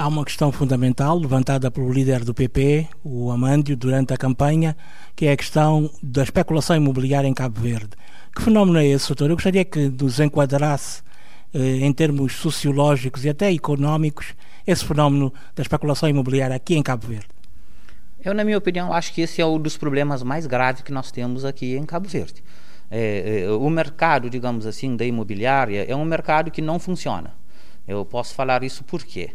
Há 0.01 0.09
uma 0.09 0.25
questão 0.25 0.51
fundamental 0.51 1.19
levantada 1.19 1.71
pelo 1.71 1.93
líder 1.93 2.25
do 2.25 2.33
PP, 2.33 2.89
o 3.05 3.31
Amândio, 3.31 3.77
durante 3.77 4.15
a 4.15 4.17
campanha, 4.17 4.75
que 5.15 5.27
é 5.27 5.33
a 5.33 5.37
questão 5.37 5.91
da 6.03 6.23
especulação 6.23 6.75
imobiliária 6.75 7.29
em 7.29 7.35
Cabo 7.35 7.61
Verde. 7.61 7.91
Que 8.35 8.41
fenómeno 8.41 8.79
é 8.79 8.87
esse, 8.87 9.09
doutor? 9.09 9.29
Eu 9.29 9.37
gostaria 9.37 9.63
que 9.63 9.91
nos 9.91 10.19
enquadrasse, 10.19 11.03
eh, 11.53 11.85
em 11.85 11.93
termos 11.93 12.33
sociológicos 12.37 13.27
e 13.27 13.29
até 13.29 13.53
económicos, 13.53 14.35
esse 14.67 14.83
fenómeno 14.87 15.35
da 15.55 15.61
especulação 15.61 16.09
imobiliária 16.09 16.57
aqui 16.57 16.77
em 16.77 16.83
Cabo 16.83 17.07
Verde. 17.07 17.29
Eu, 18.25 18.33
na 18.33 18.43
minha 18.43 18.57
opinião, 18.57 18.95
acho 18.95 19.13
que 19.13 19.21
esse 19.21 19.43
é 19.43 19.45
um 19.45 19.59
dos 19.59 19.77
problemas 19.77 20.23
mais 20.23 20.47
graves 20.47 20.81
que 20.81 20.93
nós 20.93 21.13
temos 21.13 21.45
aqui 21.45 21.77
em 21.77 21.85
Cabo 21.85 22.09
Verde. 22.09 22.43
É, 22.91 23.43
é, 23.43 23.51
o 23.51 23.69
mercado, 23.69 24.31
digamos 24.31 24.65
assim, 24.65 24.97
da 24.97 25.05
imobiliária 25.05 25.85
é 25.87 25.95
um 25.95 26.07
mercado 26.07 26.51
que 26.51 26.63
não 26.63 26.79
funciona. 26.79 27.35
Eu 27.87 28.05
posso 28.05 28.35
falar 28.35 28.63
isso 28.63 28.83
por 28.85 29.05
quê? 29.05 29.33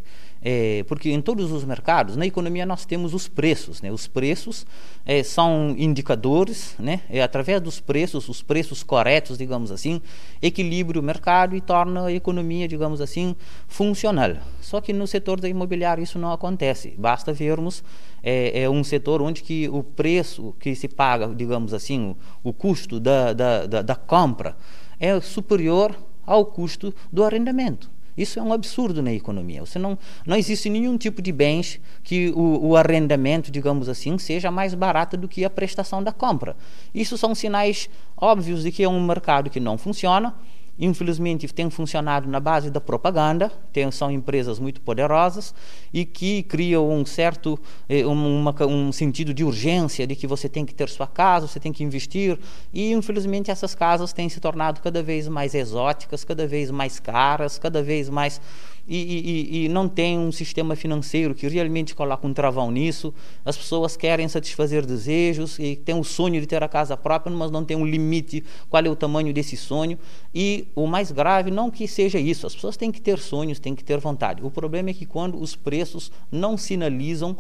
É, 0.48 0.84
porque 0.88 1.10
em 1.10 1.22
todos 1.22 1.52
os 1.52 1.66
mercados, 1.66 2.16
na 2.16 2.24
economia 2.24 2.68
nós 2.68 2.86
temos 2.86 3.16
os 3.16 3.28
preços. 3.28 3.82
Né? 3.82 3.92
Os 3.92 4.06
preços 4.06 4.64
é, 5.04 5.24
são 5.24 5.74
indicadores, 5.76 6.76
né? 6.78 7.02
é 7.10 7.24
através 7.24 7.60
dos 7.60 7.80
preços, 7.80 8.30
os 8.30 8.44
preços 8.44 8.84
corretos, 8.84 9.40
digamos 9.40 9.72
assim, 9.72 10.00
equilibra 10.40 11.00
o 11.00 11.04
mercado 11.04 11.56
e 11.56 11.62
torna 11.62 12.06
a 12.06 12.12
economia, 12.12 12.68
digamos 12.68 13.02
assim, 13.02 13.36
funcional. 13.68 14.36
Só 14.62 14.80
que 14.80 14.94
no 14.94 15.08
setor 15.08 15.42
da 15.42 15.50
imobiliária 15.50 16.04
isso 16.04 16.20
não 16.20 16.32
acontece. 16.32 16.94
Basta 16.96 17.34
vermos 17.34 17.84
é, 18.22 18.62
é 18.62 18.70
um 18.70 18.84
setor 18.84 19.24
onde 19.24 19.42
que 19.42 19.68
o 19.70 19.82
preço 19.82 20.56
que 20.60 20.76
se 20.76 20.88
paga, 20.88 21.28
digamos 21.34 21.74
assim, 21.74 22.16
o, 22.44 22.50
o 22.50 22.54
custo 22.54 23.00
da, 23.00 23.34
da, 23.34 23.66
da, 23.66 23.82
da 23.82 23.96
compra 23.96 24.56
é 25.00 25.20
superior 25.22 25.96
ao 26.24 26.46
custo 26.46 26.94
do 27.12 27.24
arrendamento. 27.24 27.95
Isso 28.18 28.40
é 28.40 28.42
um 28.42 28.54
absurdo 28.54 29.02
na 29.02 29.12
economia. 29.12 29.62
Você 29.62 29.78
não, 29.78 29.98
não 30.26 30.36
existe 30.36 30.70
nenhum 30.70 30.98
tipo 30.98 31.22
de 31.22 31.32
bens 31.32 31.80
que 32.04 32.30
o, 32.30 32.68
o 32.68 32.76
arrendamento, 32.76 33.52
digamos 33.52 33.90
assim, 33.90 34.18
seja 34.18 34.50
mais 34.50 34.74
barato 34.74 35.18
do 35.18 35.28
que 35.28 35.44
a 35.44 35.50
prestação 35.50 36.02
da 36.02 36.12
compra. 36.12 36.56
Isso 36.94 37.18
são 37.18 37.36
sinais 37.36 37.90
óbvios 38.16 38.64
de 38.64 38.72
que 38.72 38.84
é 38.84 38.90
um 38.90 39.06
mercado 39.06 39.50
que 39.50 39.60
não 39.60 39.78
funciona 39.78 40.34
infelizmente 40.78 41.48
tem 41.54 41.70
funcionado 41.70 42.30
na 42.30 42.40
base 42.40 42.70
da 42.70 42.82
propaganda, 42.82 43.52
tem, 43.72 43.90
são 43.92 44.12
empresas 44.12 44.60
muito 44.60 44.82
poderosas 44.82 45.54
e 45.94 46.06
que 46.06 46.44
criam 46.44 46.90
um 46.90 47.06
certo 47.06 47.58
eh, 47.88 48.06
uma, 48.06 48.54
um 48.66 48.92
sentido 48.92 49.34
de 49.34 49.44
urgência 49.44 50.06
de 50.06 50.16
que 50.16 50.28
você 50.28 50.50
tem 50.50 50.66
que 50.66 50.74
ter 50.74 50.90
sua 50.90 51.08
casa, 51.08 51.48
você 51.48 51.60
tem 51.60 51.72
que 51.72 51.84
investir 51.84 52.38
e 52.74 52.92
infelizmente 52.92 53.50
essas 53.50 53.74
casas 53.74 54.12
têm 54.12 54.28
se 54.28 54.40
tornado 54.40 54.82
cada 54.82 55.02
vez 55.02 55.28
mais 55.28 55.56
exóticas, 55.56 56.24
cada 56.24 56.46
vez 56.46 56.70
mais 56.72 57.00
caras, 57.00 57.58
cada 57.58 57.82
vez 57.82 58.10
mais 58.10 58.42
e, 58.88 58.98
e, 58.98 59.66
e, 59.66 59.70
não 59.70 59.90
tem 59.90 60.20
um 60.20 60.32
sistema 60.32 60.76
financeiro 60.76 61.34
que 61.34 61.48
realmente 61.48 61.96
coloca 61.96 62.28
um 62.28 62.34
travão 62.34 62.70
nisso. 62.70 63.12
As 63.44 63.58
pessoas 63.58 63.98
querem 63.98 64.28
satisfazer 64.28 64.86
desejos 64.86 65.58
e 65.58 65.76
têm 65.76 65.96
o 65.96 66.04
sonho 66.04 66.40
de 66.40 66.46
ter 66.46 66.62
a 66.62 66.68
casa 66.68 66.96
própria, 66.96 67.36
mas 67.36 67.50
não 67.50 67.66
tem 67.66 67.76
um 67.76 67.86
limite 67.86 68.44
qual 68.70 68.84
é 68.84 68.90
o 68.90 68.96
tamanho 68.96 69.34
desse 69.34 69.58
sonho. 69.58 69.98
E 70.34 70.65
o 70.74 70.88
mais 70.88 71.12
grave, 71.12 71.52
não 71.52 71.70
que 71.70 71.88
seja 71.88 72.20
isso, 72.20 72.48
as 72.48 72.56
pessoas 72.56 72.78
têm 72.78 72.92
que 72.92 73.02
ter 73.02 73.20
sonhos, 73.20 73.60
têm 73.60 73.76
que 73.76 73.84
ter 73.84 73.98
vontade. 73.98 74.44
O 74.44 74.50
problema 74.50 74.90
é 74.90 74.94
que 74.94 75.06
quando 75.06 75.40
os 75.40 75.56
preços 75.56 76.12
não 76.32 76.58
sinalizam 76.58 77.38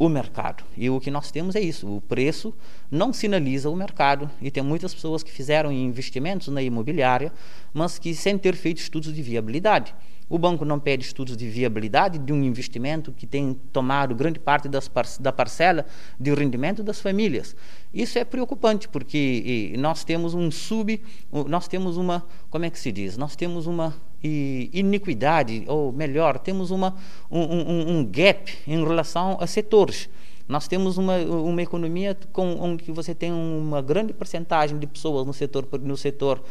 o 0.00 0.08
mercado. 0.08 0.64
E 0.78 0.88
o 0.88 0.98
que 0.98 1.10
nós 1.10 1.30
temos 1.30 1.54
é 1.54 1.60
isso: 1.60 1.86
o 1.86 2.00
preço 2.00 2.54
não 2.90 3.12
sinaliza 3.12 3.68
o 3.68 3.76
mercado. 3.76 4.30
E 4.40 4.50
tem 4.50 4.62
muitas 4.62 4.94
pessoas 4.94 5.22
que 5.22 5.30
fizeram 5.30 5.70
investimentos 5.70 6.48
na 6.48 6.62
imobiliária, 6.62 7.30
mas 7.70 7.98
que 7.98 8.14
sem 8.14 8.38
ter 8.38 8.56
feito 8.56 8.78
estudos 8.78 9.12
de 9.12 9.20
viabilidade. 9.20 9.94
O 10.26 10.38
banco 10.38 10.64
não 10.64 10.78
pede 10.78 11.04
estudos 11.04 11.36
de 11.36 11.46
viabilidade 11.48 12.16
de 12.18 12.32
um 12.32 12.42
investimento 12.42 13.12
que 13.12 13.26
tem 13.26 13.52
tomado 13.72 14.14
grande 14.14 14.38
parte 14.38 14.68
par 14.88 15.04
da 15.18 15.32
parcela 15.32 15.84
de 16.18 16.32
rendimento 16.32 16.82
das 16.82 17.00
famílias. 17.00 17.54
Isso 17.92 18.18
é 18.18 18.24
preocupante 18.24 18.88
porque 18.88 19.74
nós 19.76 20.04
temos 20.04 20.32
um 20.32 20.50
sub, 20.50 21.02
nós 21.46 21.66
temos 21.68 21.96
uma, 21.96 22.24
como 22.48 22.64
é 22.64 22.70
que 22.70 22.78
se 22.78 22.92
diz? 22.92 23.16
Nós 23.16 23.34
temos 23.34 23.66
uma 23.66 23.94
iniquidade, 24.22 25.64
ou 25.66 25.92
melhor, 25.92 26.38
temos 26.38 26.70
uma, 26.70 26.94
um, 27.30 27.40
um, 27.40 27.98
um 27.98 28.04
gap 28.04 28.52
em 28.66 28.84
relação 28.84 29.38
a 29.40 29.46
setores. 29.46 30.08
Nós 30.50 30.66
temos 30.66 30.98
uma, 30.98 31.16
uma 31.16 31.62
economia 31.62 32.18
com, 32.32 32.56
onde 32.60 32.90
você 32.90 33.14
tem 33.14 33.32
uma 33.32 33.80
grande 33.80 34.12
percentagem 34.12 34.76
de 34.80 34.86
pessoas 34.86 35.24
no 35.24 35.32
setor, 35.32 35.64
no 35.80 35.96
setor 35.96 36.42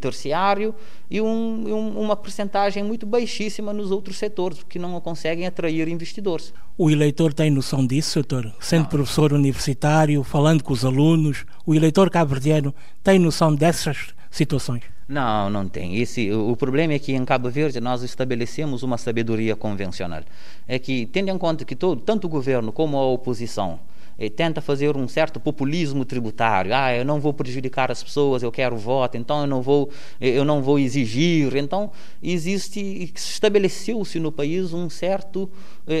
terciário 0.00 0.74
e 1.10 1.20
um, 1.20 1.94
uma 1.94 2.16
percentagem 2.16 2.82
muito 2.82 3.04
baixíssima 3.04 3.70
nos 3.70 3.90
outros 3.90 4.16
setores, 4.16 4.62
que 4.66 4.78
não 4.78 4.98
conseguem 4.98 5.46
atrair 5.46 5.88
investidores. 5.88 6.54
O 6.78 6.90
eleitor 6.90 7.34
tem 7.34 7.50
noção 7.50 7.86
disso, 7.86 8.14
doutor? 8.22 8.50
Sendo 8.58 8.84
não. 8.84 8.88
professor 8.88 9.34
universitário, 9.34 10.24
falando 10.24 10.64
com 10.64 10.72
os 10.72 10.82
alunos, 10.82 11.44
o 11.66 11.74
eleitor 11.74 12.08
cabo-verdiano 12.08 12.74
tem 13.02 13.18
noção 13.18 13.54
dessas 13.54 14.13
situações? 14.34 14.82
Não, 15.08 15.48
não 15.48 15.68
tem. 15.68 15.96
Esse, 15.96 16.30
o, 16.30 16.50
o, 16.50 16.56
problema 16.56 16.92
é 16.92 16.98
que 16.98 17.12
em 17.12 17.24
Cabo 17.24 17.48
Verde 17.48 17.80
nós 17.80 18.02
estabelecemos 18.02 18.82
uma 18.82 18.98
sabedoria 18.98 19.54
convencional. 19.54 20.22
É 20.66 20.78
que, 20.78 21.06
tendo 21.06 21.30
em 21.30 21.38
conta 21.38 21.64
que 21.64 21.76
todo, 21.76 22.00
tanto 22.00 22.26
o 22.26 22.30
governo 22.30 22.72
como 22.72 22.96
a 22.96 23.06
oposição 23.06 23.78
eh, 24.18 24.28
tenta 24.28 24.60
fazer 24.60 24.96
um 24.96 25.06
certo 25.06 25.38
populismo 25.38 26.04
tributário. 26.04 26.74
Ah, 26.74 26.94
eu 26.94 27.04
não 27.04 27.20
vou 27.20 27.32
prejudicar 27.32 27.90
as 27.90 28.02
pessoas, 28.02 28.42
eu 28.42 28.50
quero 28.50 28.76
voto, 28.76 29.16
então 29.16 29.42
eu 29.42 29.46
não 29.46 29.62
vou, 29.62 29.90
eh, 30.20 30.30
eu 30.30 30.44
não 30.44 30.62
vou 30.62 30.78
exigir. 30.78 31.54
Então 31.56 31.90
existe, 32.22 33.12
estabeleceu-se 33.14 34.18
no 34.18 34.32
país 34.32 34.72
um 34.72 34.90
certo, 34.90 35.48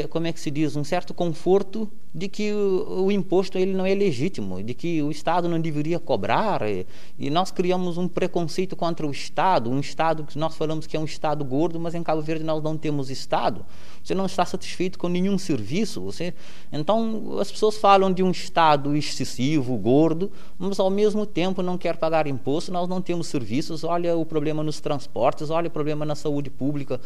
como 0.08 0.26
é 0.26 0.32
que 0.32 0.40
se 0.40 0.50
diz, 0.50 0.76
um 0.76 0.84
certo 0.84 1.12
conforto 1.12 1.90
de 2.14 2.28
que 2.28 2.52
o, 2.52 3.06
o, 3.06 3.12
imposto 3.12 3.58
ele 3.58 3.74
não 3.74 3.84
é 3.84 3.92
legítimo, 3.92 4.62
de 4.62 4.72
que 4.72 5.02
o 5.02 5.10
Estado 5.10 5.48
não 5.48 5.60
deveria 5.60 5.98
cobrar. 5.98 6.62
E, 6.62 6.86
e, 7.18 7.28
nós 7.28 7.50
criamos 7.50 7.98
um 7.98 8.08
preconceito 8.08 8.76
contra 8.76 9.06
o 9.06 9.10
Estado, 9.10 9.68
um 9.68 9.80
Estado 9.80 10.24
que 10.24 10.38
nós 10.38 10.56
falamos 10.56 10.86
que 10.86 10.96
é 10.96 11.00
um 11.00 11.04
Estado 11.04 11.44
gordo, 11.44 11.78
mas 11.78 11.94
em 11.94 12.02
Cabo 12.02 12.22
Verde 12.22 12.44
nós 12.44 12.62
não 12.62 12.78
temos 12.78 13.10
Estado. 13.10 13.66
Você 14.02 14.14
não 14.14 14.26
está 14.26 14.46
satisfeito 14.46 14.98
com 14.98 15.08
nenhum 15.08 15.36
serviço. 15.36 16.00
Você... 16.02 16.32
Então 16.72 17.38
as 17.38 17.50
pessoas 17.50 17.76
falam 17.76 18.12
de 18.12 18.22
um 18.22 18.30
Estado 18.30 18.96
excessivo, 18.96 19.76
gordo, 19.76 20.30
mas 20.56 20.78
ao 20.78 20.88
mesmo 20.88 21.26
tempo 21.26 21.62
não 21.62 21.76
quer 21.76 21.96
pagar 21.96 22.26
imposto, 22.26 22.72
nós 22.72 22.88
não 22.88 23.02
temos 23.02 23.26
serviços. 23.26 23.84
Olha 23.84 24.16
o 24.16 24.24
problema 24.24 24.62
nos 24.62 24.80
transportes, 24.80 25.50
olha 25.50 25.66
o 25.66 25.70
problema 25.70 26.06
na 26.06 26.14
saúde 26.14 26.48
pública, 26.48 27.00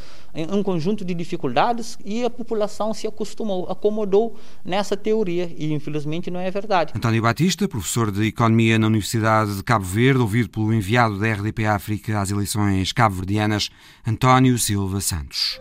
um 0.52 0.62
conjunto 0.62 1.04
de 1.04 1.14
dificuldades 1.14 1.98
e 2.04 2.22
a 2.22 2.30
população 2.30 2.67
se 2.94 3.06
acostumou, 3.06 3.66
acomodou 3.70 4.36
nessa 4.64 4.96
teoria 4.96 5.52
e 5.56 5.72
infelizmente 5.72 6.30
não 6.30 6.40
é 6.40 6.50
verdade. 6.50 6.92
António 6.94 7.22
Batista, 7.22 7.66
professor 7.66 8.10
de 8.10 8.26
Economia 8.26 8.78
na 8.78 8.86
Universidade 8.86 9.56
de 9.56 9.62
Cabo 9.62 9.84
Verde, 9.84 10.20
ouvido 10.20 10.50
pelo 10.50 10.72
enviado 10.72 11.18
da 11.18 11.32
RDP 11.32 11.66
África 11.66 12.20
às 12.20 12.30
eleições 12.30 12.92
cabo-verdianas, 12.92 13.70
António 14.06 14.58
Silva 14.58 15.00
Santos. 15.00 15.58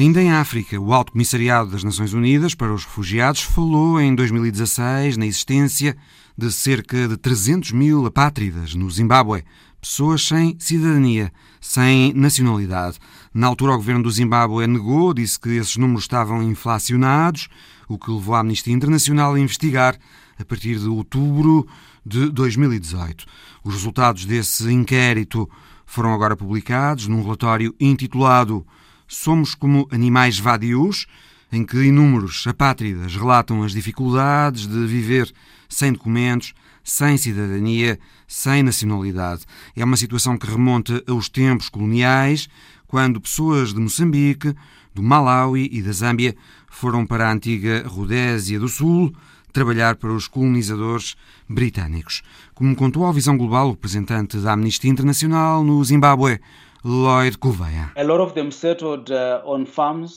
Ainda 0.00 0.22
em 0.22 0.32
África, 0.32 0.80
o 0.80 0.94
Alto 0.94 1.12
Comissariado 1.12 1.72
das 1.72 1.84
Nações 1.84 2.14
Unidas 2.14 2.54
para 2.54 2.72
os 2.72 2.86
Refugiados 2.86 3.42
falou 3.42 4.00
em 4.00 4.14
2016 4.14 5.18
na 5.18 5.26
existência 5.26 5.94
de 6.38 6.50
cerca 6.50 7.06
de 7.06 7.18
300 7.18 7.72
mil 7.72 8.06
apátridas 8.06 8.74
no 8.74 8.90
Zimbábue, 8.90 9.44
pessoas 9.80 10.26
sem 10.26 10.56
cidadania, 10.58 11.32
sem 11.60 12.12
nacionalidade. 12.12 12.98
Na 13.32 13.46
altura, 13.46 13.72
o 13.72 13.76
governo 13.76 14.02
do 14.02 14.10
Zimbábue 14.10 14.66
negou, 14.66 15.14
disse 15.14 15.38
que 15.38 15.50
esses 15.50 15.76
números 15.76 16.04
estavam 16.04 16.42
inflacionados, 16.42 17.48
o 17.88 17.98
que 17.98 18.10
levou 18.10 18.34
a 18.34 18.40
Amnistia 18.40 18.74
Internacional 18.74 19.34
a 19.34 19.40
investigar 19.40 19.98
a 20.38 20.44
partir 20.44 20.78
de 20.78 20.88
outubro 20.88 21.66
de 22.04 22.30
2018. 22.30 23.24
Os 23.64 23.74
resultados 23.74 24.24
desse 24.24 24.70
inquérito 24.72 25.48
foram 25.84 26.14
agora 26.14 26.36
publicados 26.36 27.06
num 27.06 27.22
relatório 27.22 27.74
intitulado 27.80 28.64
Somos 29.08 29.56
como 29.56 29.88
animais 29.90 30.38
vadios, 30.38 31.06
em 31.50 31.64
que 31.64 31.76
inúmeros 31.82 32.46
apátridas 32.46 33.16
relatam 33.16 33.62
as 33.64 33.72
dificuldades 33.72 34.68
de 34.68 34.86
viver 34.86 35.32
sem 35.68 35.92
documentos, 35.92 36.54
sem 36.82 37.16
cidadania, 37.16 37.98
sem 38.26 38.62
nacionalidade. 38.62 39.42
É 39.76 39.84
uma 39.84 39.96
situação 39.96 40.36
que 40.36 40.46
remonta 40.46 41.02
aos 41.06 41.28
tempos 41.28 41.68
coloniais, 41.68 42.48
quando 42.86 43.20
pessoas 43.20 43.72
de 43.72 43.80
Moçambique, 43.80 44.54
do 44.94 45.02
Malawi 45.02 45.68
e 45.72 45.82
da 45.82 45.92
Zâmbia 45.92 46.34
foram 46.68 47.06
para 47.06 47.28
a 47.28 47.32
antiga 47.32 47.84
Rodésia 47.86 48.58
do 48.58 48.68
Sul 48.68 49.14
trabalhar 49.52 49.96
para 49.96 50.12
os 50.12 50.28
colonizadores 50.28 51.16
britânicos. 51.48 52.22
Como 52.54 52.74
contou 52.76 53.04
ao 53.04 53.12
Visão 53.12 53.36
Global 53.36 53.68
o 53.68 53.70
representante 53.72 54.38
da 54.38 54.52
Amnistia 54.52 54.90
Internacional 54.90 55.64
no 55.64 55.84
Zimbábue, 55.84 56.40
Lloyd 56.82 57.36
Gouveia. 57.36 57.92
Uh, 57.94 58.22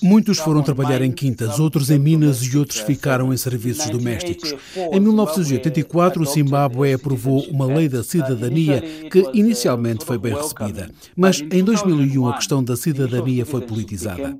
Muitos 0.01 0.39
foram 0.39 0.63
trabalhar 0.63 1.01
em 1.01 1.11
quintas, 1.11 1.59
outros 1.59 1.89
em 1.89 1.99
minas 1.99 2.41
e 2.41 2.57
outros 2.57 2.79
ficaram 2.79 3.33
em 3.33 3.37
serviços 3.37 3.89
domésticos. 3.89 4.55
Em 4.91 4.99
1984, 4.99 6.21
o 6.21 6.25
Zimbábue 6.25 6.93
aprovou 6.93 7.41
uma 7.49 7.65
lei 7.65 7.89
da 7.89 8.01
cidadania 8.01 8.81
que 9.11 9.29
inicialmente 9.33 10.05
foi 10.05 10.17
bem 10.17 10.33
recebida. 10.33 10.89
Mas 11.17 11.41
em 11.41 11.63
2001 11.63 12.27
a 12.29 12.35
questão 12.35 12.63
da 12.63 12.77
cidadania 12.77 13.45
foi 13.45 13.61
politizada. 13.61 14.39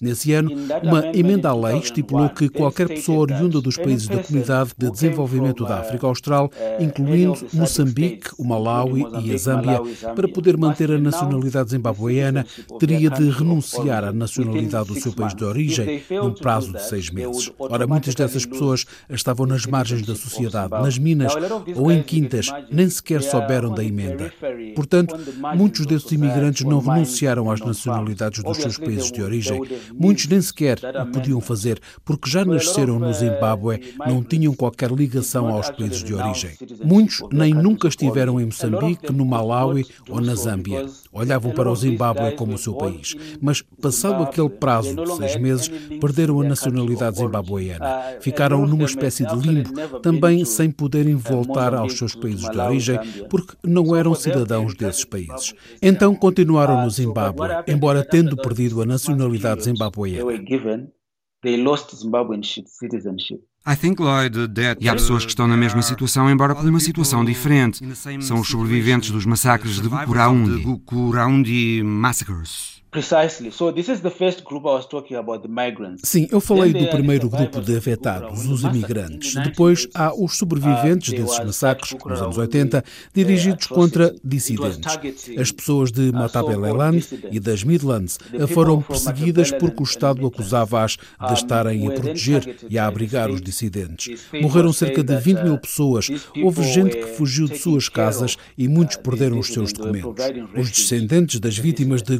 Nesse 0.00 0.32
ano, 0.32 0.52
uma 0.84 1.06
emenda 1.08 1.48
à 1.48 1.54
lei 1.54 1.78
estipulou 1.78 2.28
que 2.28 2.48
qualquer 2.48 2.86
pessoa 2.86 3.18
oriunda 3.22 3.60
dos 3.60 3.76
países 3.76 4.06
da 4.06 4.22
Comunidade 4.22 4.70
de 4.78 4.90
Desenvolvimento 4.92 5.64
da 5.64 5.80
África 5.80 6.06
Austral, 6.06 6.50
incluindo 6.78 7.34
Moçambique, 7.52 8.30
o 8.38 8.44
Malawi 8.44 9.04
e 9.24 9.34
a 9.34 9.36
Zâmbia, 9.36 9.80
para 10.14 10.28
poder 10.28 10.56
manter 10.56 10.92
a 10.92 10.98
nacionalidade 10.98 11.15
nacionalidade 11.16 11.70
zimbabueana 11.70 12.46
teria 12.78 13.10
de 13.10 13.30
renunciar 13.30 14.04
à 14.04 14.12
nacionalidade 14.12 14.88
do 14.88 15.00
seu 15.00 15.12
país 15.12 15.34
de 15.34 15.44
origem 15.44 16.02
num 16.10 16.32
prazo 16.32 16.72
de 16.72 16.82
seis 16.82 17.10
meses. 17.10 17.50
Ora, 17.58 17.86
muitas 17.86 18.14
dessas 18.14 18.44
pessoas 18.44 18.84
estavam 19.08 19.46
nas 19.46 19.66
margens 19.66 20.06
da 20.06 20.14
sociedade, 20.14 20.70
nas 20.70 20.98
minas 20.98 21.32
ou 21.74 21.90
em 21.90 22.02
quintas, 22.02 22.50
nem 22.70 22.88
sequer 22.88 23.22
souberam 23.22 23.72
da 23.72 23.82
emenda. 23.82 24.32
Portanto, 24.74 25.16
muitos 25.56 25.86
desses 25.86 26.10
imigrantes 26.12 26.64
não 26.64 26.80
renunciaram 26.80 27.50
às 27.50 27.60
nacionalidades 27.60 28.42
dos 28.42 28.58
seus 28.58 28.78
países 28.78 29.10
de 29.10 29.22
origem. 29.22 29.60
Muitos 29.94 30.26
nem 30.26 30.40
sequer 30.40 30.78
o 31.02 31.06
podiam 31.06 31.40
fazer, 31.40 31.80
porque 32.04 32.28
já 32.28 32.44
nasceram 32.44 32.98
no 32.98 33.12
Zimbábue, 33.12 33.94
não 34.06 34.22
tinham 34.22 34.54
qualquer 34.54 34.90
ligação 34.90 35.48
aos 35.48 35.70
países 35.70 36.02
de 36.02 36.14
origem. 36.14 36.52
Muitos 36.84 37.22
nem 37.32 37.54
nunca 37.54 37.88
estiveram 37.88 38.40
em 38.40 38.46
Moçambique, 38.46 39.12
no 39.12 39.24
Malawi 39.24 39.86
ou 40.08 40.20
na 40.20 40.34
Zâmbia. 40.34 40.86
Olhavam 41.16 41.52
para 41.52 41.70
o 41.70 41.74
Zimbábue 41.74 42.32
como 42.36 42.54
o 42.54 42.58
seu 42.58 42.74
país. 42.74 43.14
Mas, 43.40 43.62
passado 43.62 44.22
aquele 44.22 44.50
prazo 44.50 44.94
de 44.94 45.16
seis 45.16 45.36
meses, 45.36 45.68
perderam 46.00 46.40
a 46.40 46.44
nacionalidade 46.44 47.16
zimbabueana. 47.16 48.18
Ficaram 48.20 48.66
numa 48.66 48.84
espécie 48.84 49.24
de 49.26 49.34
limbo, 49.34 49.98
também 50.00 50.44
sem 50.44 50.70
poderem 50.70 51.14
voltar 51.14 51.74
aos 51.74 51.96
seus 51.96 52.14
países 52.14 52.48
de 52.48 52.58
origem, 52.58 52.98
porque 53.30 53.54
não 53.64 53.96
eram 53.96 54.14
cidadãos 54.14 54.74
desses 54.74 55.04
países. 55.04 55.54
Então 55.80 56.14
continuaram 56.14 56.82
no 56.82 56.90
Zimbábue, 56.90 57.48
embora 57.66 58.04
tendo 58.04 58.36
perdido 58.36 58.82
a 58.82 58.86
nacionalidade 58.86 59.64
zimbabueana. 59.64 60.32
I 60.32 61.48
think, 61.48 61.62
Lloyd, 61.64 61.84
that... 63.24 63.45
E 64.80 64.88
há 64.88 64.92
pessoas 64.92 65.24
que 65.24 65.30
estão 65.30 65.48
na 65.48 65.56
mesma 65.56 65.82
situação, 65.82 66.30
embora 66.30 66.54
por 66.54 66.68
uma 66.68 66.80
situação 66.80 67.24
diferente. 67.24 67.80
São 68.20 68.40
os 68.40 68.48
sobreviventes 68.48 69.10
dos 69.10 69.26
massacres 69.26 69.80
de 69.80 69.88
Gukurahundi, 72.96 74.42
Gukurahundi 74.42 75.48
Massacres. 75.48 76.00
Sim, 76.02 76.28
eu 76.30 76.40
falei 76.40 76.72
do 76.72 76.86
primeiro 76.88 77.28
grupo 77.28 77.60
de 77.60 77.76
afetados, 77.76 78.46
os 78.46 78.62
imigrantes. 78.62 79.34
Depois 79.34 79.86
há 79.94 80.14
os 80.14 80.36
sobreviventes 80.36 81.12
desses 81.12 81.38
massacres, 81.38 81.94
nos 82.04 82.22
anos 82.22 82.38
80, 82.38 82.84
dirigidos 83.14 83.66
contra 83.66 84.14
dissidentes. 84.22 84.98
As 85.38 85.52
pessoas 85.52 85.90
de 85.92 86.12
Matabeleland 86.12 87.04
e 87.30 87.38
das 87.40 87.62
Midlands 87.62 88.18
foram 88.48 88.80
perseguidas 88.80 89.50
porque 89.50 89.82
o 89.82 89.84
Estado 89.84 90.26
acusava-as 90.26 90.96
de 90.96 91.34
estarem 91.34 91.86
a 91.86 91.90
proteger 91.90 92.56
e 92.68 92.78
a 92.78 92.86
abrigar 92.86 93.30
os 93.30 93.40
dissidentes. 93.40 94.26
Morreram 94.40 94.72
cerca 94.72 95.02
de 95.02 95.16
20 95.16 95.42
mil 95.42 95.58
pessoas. 95.58 96.08
Houve 96.42 96.62
gente 96.62 96.96
que 96.96 97.06
fugiu 97.06 97.46
de 97.46 97.58
suas 97.58 97.88
casas 97.88 98.36
e 98.56 98.68
muitos 98.68 98.96
perderam 98.96 99.38
os 99.38 99.48
seus 99.48 99.72
documentos. 99.72 100.24
Os 100.56 100.70
descendentes 100.70 101.40
das 101.40 101.58
vítimas 101.58 102.02
de 102.02 102.16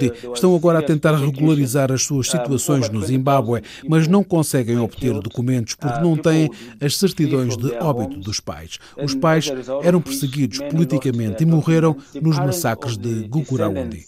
Gukurahundi 0.00 0.34
estão 0.34 0.54
agora 0.54 0.78
a 0.78 0.82
tentar 0.82 1.16
regularizar 1.16 1.92
as 1.92 2.02
suas 2.02 2.30
situações 2.30 2.88
no 2.88 3.02
Zimbábue, 3.04 3.62
mas 3.88 4.06
não 4.08 4.24
conseguem 4.24 4.78
obter 4.78 5.12
documentos 5.20 5.74
porque 5.74 6.00
não 6.00 6.16
têm 6.16 6.50
as 6.80 6.96
certidões 6.96 7.56
de 7.56 7.72
óbito 7.74 8.18
dos 8.20 8.40
pais. 8.40 8.78
Os 9.02 9.14
pais 9.14 9.50
eram 9.82 10.00
perseguidos 10.00 10.58
politicamente 10.70 11.42
e 11.42 11.46
morreram 11.46 11.96
nos 12.20 12.38
massacres 12.38 12.96
de 12.96 13.28
Gukurahundi. 13.28 14.06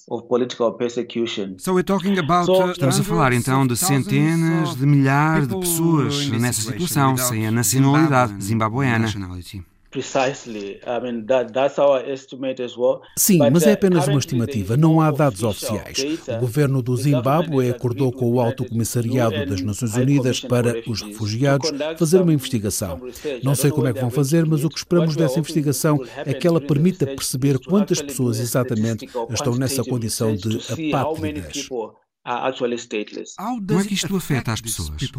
So 1.59 1.73
we're 1.73 1.83
talking 1.83 2.19
about, 2.19 2.51
estamos 2.73 3.01
a 3.01 3.03
falar 3.03 3.33
então 3.33 3.67
de 3.67 3.77
centenas 3.77 4.77
de 4.77 4.87
milhares 4.87 5.49
de 5.49 5.57
pessoas 5.57 6.29
nessa 6.29 6.63
situação, 6.63 7.17
sem 7.17 7.47
a 7.47 7.51
nacionalidade 7.51 8.43
zimbabueana. 8.43 9.09
Sim, 13.17 13.39
mas 13.53 13.65
é 13.65 13.71
uh, 13.71 13.75
apenas 13.75 14.09
uma 14.09 14.19
estimativa, 14.19 14.77
não 14.77 15.01
há 15.01 15.11
dados 15.11 15.43
oficiais. 15.43 16.05
O 16.29 16.41
governo 16.41 16.83
do 16.83 16.97
Zimbábue 16.97 17.71
acordou 17.71 18.11
com 18.11 18.33
o 18.33 18.41
Alto 18.41 18.65
Comissariado 18.65 19.47
das 19.47 19.61
Nações 19.61 19.95
Unidas 19.95 20.41
para 20.41 20.83
os 20.89 21.03
Refugiados 21.03 21.71
fazer 21.99 22.21
uma 22.21 22.33
investigação. 22.33 23.01
Não 23.43 23.55
sei 23.55 23.71
como 23.71 23.87
é 23.87 23.93
que 23.93 24.01
vão 24.01 24.11
fazer, 24.11 24.47
mas 24.47 24.65
o 24.65 24.69
que 24.69 24.79
esperamos 24.79 25.15
dessa 25.15 25.39
investigação 25.39 26.01
é 26.25 26.33
que 26.33 26.47
ela 26.47 26.61
permita 26.61 27.07
perceber 27.07 27.59
quantas 27.59 28.01
pessoas 28.01 28.41
exatamente 28.41 29.09
estão 29.31 29.55
nessa 29.57 29.85
condição 29.85 30.35
de 30.35 30.59
apátridas. 30.91 31.69
Como 32.25 33.81
é 33.81 33.85
que 33.85 33.95
isto 33.95 34.15
afeta 34.15 34.53
as 34.53 34.61
pessoas? 34.61 35.11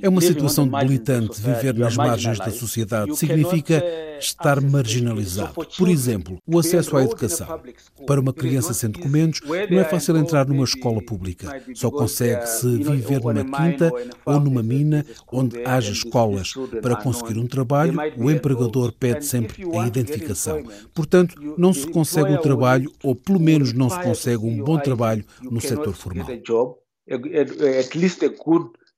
É 0.00 0.08
uma 0.08 0.20
situação 0.20 0.68
debilitante 0.68 1.40
viver 1.40 1.74
nas 1.74 1.96
margens 1.96 2.38
da 2.38 2.50
sociedade. 2.50 3.16
Significa 3.16 3.82
estar 4.20 4.60
marginalizado. 4.60 5.54
Por 5.76 5.88
exemplo, 5.88 6.38
o 6.46 6.58
acesso 6.58 6.96
à 6.96 7.02
educação. 7.02 7.60
Para 8.06 8.20
uma 8.20 8.32
criança 8.32 8.72
sem 8.72 8.90
documentos, 8.90 9.40
não 9.68 9.80
é 9.80 9.84
fácil 9.84 10.16
entrar 10.16 10.46
numa 10.46 10.64
escola 10.64 11.02
pública. 11.02 11.60
Só 11.74 11.90
consegue-se 11.90 12.78
viver 12.78 13.20
numa 13.20 13.44
quinta 13.44 13.90
ou 14.24 14.40
numa 14.40 14.62
mina 14.62 15.04
onde 15.32 15.64
haja 15.64 15.90
escolas. 15.90 16.52
Para 16.80 16.94
conseguir 16.94 17.38
um 17.38 17.46
trabalho, 17.46 17.98
o 18.16 18.30
empregador 18.30 18.92
pede 18.92 19.26
sempre 19.26 19.64
a 19.76 19.86
identificação. 19.86 20.62
Portanto, 20.94 21.34
não 21.58 21.72
se 21.72 21.88
consegue 21.88 22.30
o 22.30 22.38
um 22.38 22.40
trabalho, 22.40 22.92
ou 23.02 23.16
pelo 23.16 23.40
menos 23.40 23.63
não 23.72 23.88
se 23.88 24.00
consegue 24.02 24.44
um 24.44 24.62
bom 24.62 24.78
trabalho 24.78 25.24
no 25.42 25.60
setor 25.60 25.94
formal 25.94 26.26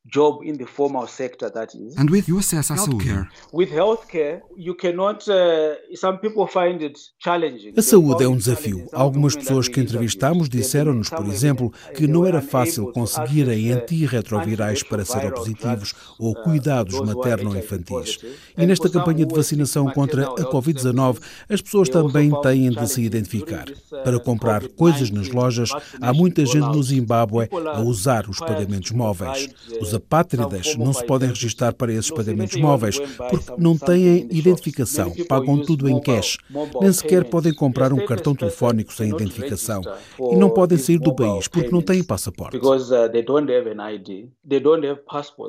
job 0.07 0.45
in 0.45 0.57
the 0.57 0.67
formal 0.67 1.07
sector 1.07 1.51
that 1.51 1.75
is. 1.75 1.97
And 1.99 2.09
with 2.11 2.27
saúde 2.53 3.29
with 3.53 3.71
healthcare 3.71 4.43
you 4.57 4.75
cannot 4.75 5.29
uh, 5.29 5.75
some 5.95 6.19
people 6.19 6.47
find 6.47 6.83
it 6.83 6.99
challenging. 7.19 7.75
A 7.77 7.83
saúde 7.83 8.25
é 8.25 8.29
um 8.29 8.37
desafio. 8.37 8.89
Algumas 8.93 9.35
pessoas 9.35 9.69
que 9.69 9.81
entrevistamos 9.81 10.49
disseram-nos 10.49 11.11
por 11.11 11.27
exemplo 11.27 11.73
que 11.95 12.07
não 12.07 12.25
era 12.25 12.41
fácil 12.41 12.93
conseguirem 12.93 13.73
antirretrovirais 13.73 14.83
para 14.83 15.05
seropositivos 15.05 15.95
ou 16.19 16.35
cuidados 16.35 16.99
materno-infantis 17.01 18.19
e 18.57 18.67
nesta 18.67 18.89
campanha 18.89 19.27
de 19.27 19.35
vacinação 19.35 19.87
contra 19.91 20.27
a 20.27 20.45
Covid-19 20.45 21.19
as 21.49 21.61
pessoas 21.61 21.89
também 21.89 22.31
têm 22.43 22.71
de 22.71 22.89
se 22.89 23.03
identificar. 23.03 23.67
para 24.05 24.21
comprar 24.21 24.69
coisas 24.69 25.11
nas 25.11 25.29
lojas 25.31 25.71
há 26.01 26.13
muita 26.13 26.45
gente 26.47 26.67
no 26.67 26.83
Zimbábue 26.83 27.49
a 27.73 27.81
usar 27.81 28.29
os 28.29 28.39
pagamentos 28.39 28.93
móveis 28.93 29.49
os 29.81 29.95
apátridas 29.97 30.77
não 30.77 30.93
se 30.93 31.05
podem 31.05 31.29
registrar 31.29 31.73
para 31.73 31.93
esses 31.93 32.11
pagamentos 32.11 32.57
móveis 32.57 32.99
porque 32.99 33.53
não 33.59 33.77
têm 33.77 34.29
identificação, 34.31 35.13
pagam 35.29 35.59
tudo 35.59 35.89
em 35.89 36.01
cash. 36.01 36.39
Nem 36.81 36.93
sequer 36.93 37.25
podem 37.25 37.53
comprar 37.53 37.93
um 37.93 38.05
cartão 38.07 38.35
telefónico 38.35 38.93
sem 38.93 39.11
identificação. 39.11 39.83
E 40.19 40.37
não 40.37 40.51
podem 40.51 40.79
sair 40.79 40.99
do 40.99 41.15
país 41.15 41.49
porque 41.49 41.71
não 41.71 41.83
têm 41.83 42.03
passaporte. 42.03 42.59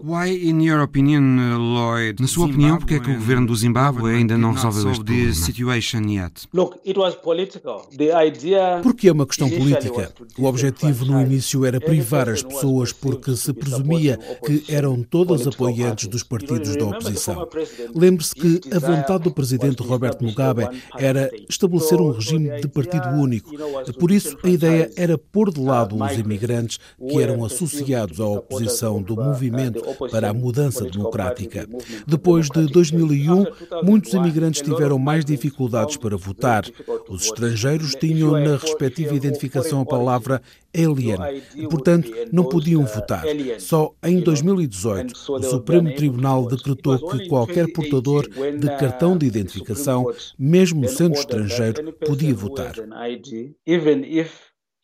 Why, 0.04 0.50
in 0.50 0.62
your 0.64 0.82
opinion, 0.82 1.38
uh, 1.38 1.58
Lloyd? 1.58 2.22
Na 2.22 2.28
sua 2.28 2.46
opinião, 2.46 2.78
porque 2.78 2.96
é 2.96 3.00
que 3.00 3.12
o 3.12 3.16
governo 3.16 3.48
do 3.48 3.56
Zimbábue 3.56 4.12
ainda 4.12 4.38
não 4.38 4.54
resolveu 4.54 4.92
este 4.92 5.04
problema? 5.04 5.36
Porque 8.84 9.08
é 9.08 9.12
uma 9.12 9.26
questão 9.26 9.50
política. 9.50 10.14
O 10.38 10.46
objetivo 10.46 11.06
no 11.06 11.22
início 11.22 11.66
era 11.66 11.80
privar 11.80 12.30
as 12.30 12.44
pessoas 12.44 12.92
porque 12.94 13.36
se 13.36 13.54
presumia 13.54 14.20
que 14.46 14.64
eram 14.74 15.04
todas 15.04 15.48
apoiantes 15.48 16.08
dos 16.08 16.24
partidos 16.24 16.76
da 16.76 16.86
oposição. 16.86 17.48
Lembre-se 17.96 18.36
que 18.36 18.62
a 18.74 18.80
vontade 18.80 19.24
do 19.24 19.32
presidente 19.32 19.84
Roberto 19.84 20.24
Mugabe 20.24 20.68
era 20.98 21.30
estabelecer 21.50 22.00
um 22.00 22.12
regime 22.12 22.62
de 22.62 22.68
partido 22.68 23.08
único. 23.10 23.52
Por 24.00 24.12
isso, 24.12 24.38
a 24.44 24.50
ideia 24.50 24.92
era 24.96 25.18
pôr 25.18 25.52
de 25.52 25.60
lado 25.60 25.96
os 26.02 26.18
imigrantes 26.18 26.80
que 26.98 27.22
eram 27.22 27.44
associados 27.44 28.20
à 28.20 28.26
oposição 28.26 29.02
do 29.02 29.16
movimento 29.16 29.82
para 30.12 30.30
a 30.30 30.34
mudança 30.34 30.86
democrática. 30.86 31.68
Depois 32.06 32.50
de 32.50 32.66
2001, 32.68 33.46
muitos 33.84 34.14
imigrantes 34.14 34.62
tiveram 34.62 35.00
mais 35.00 35.26
dificuldades 35.26 35.98
para 35.98 36.18
votar. 36.18 36.66
Os 37.10 37.26
estrangeiros 37.26 37.96
tinham 37.96 38.32
na 38.32 38.58
respectiva 38.58 39.16
identificação 39.16 39.82
a 39.82 39.86
palavra 39.86 40.42
alien 40.78 41.18
e, 41.56 41.68
portanto, 41.68 42.12
não 42.32 42.46
podiam 42.46 42.86
votar. 42.86 43.24
Só 43.60 43.94
em 44.04 44.20
2018, 44.20 45.14
o 45.34 45.44
Supremo 45.44 45.94
Tribunal 45.96 46.48
decretou 46.48 46.98
que 47.10 47.28
qualquer 47.28 47.72
portador 47.72 48.28
de 48.28 48.68
cartão 48.78 49.18
de 49.18 49.26
identificação, 49.26 50.06
mesmo 50.38 50.88
sendo 50.88 51.16
estrangeiro, 51.16 51.94
podia 51.94 52.34
votar. 52.34 52.74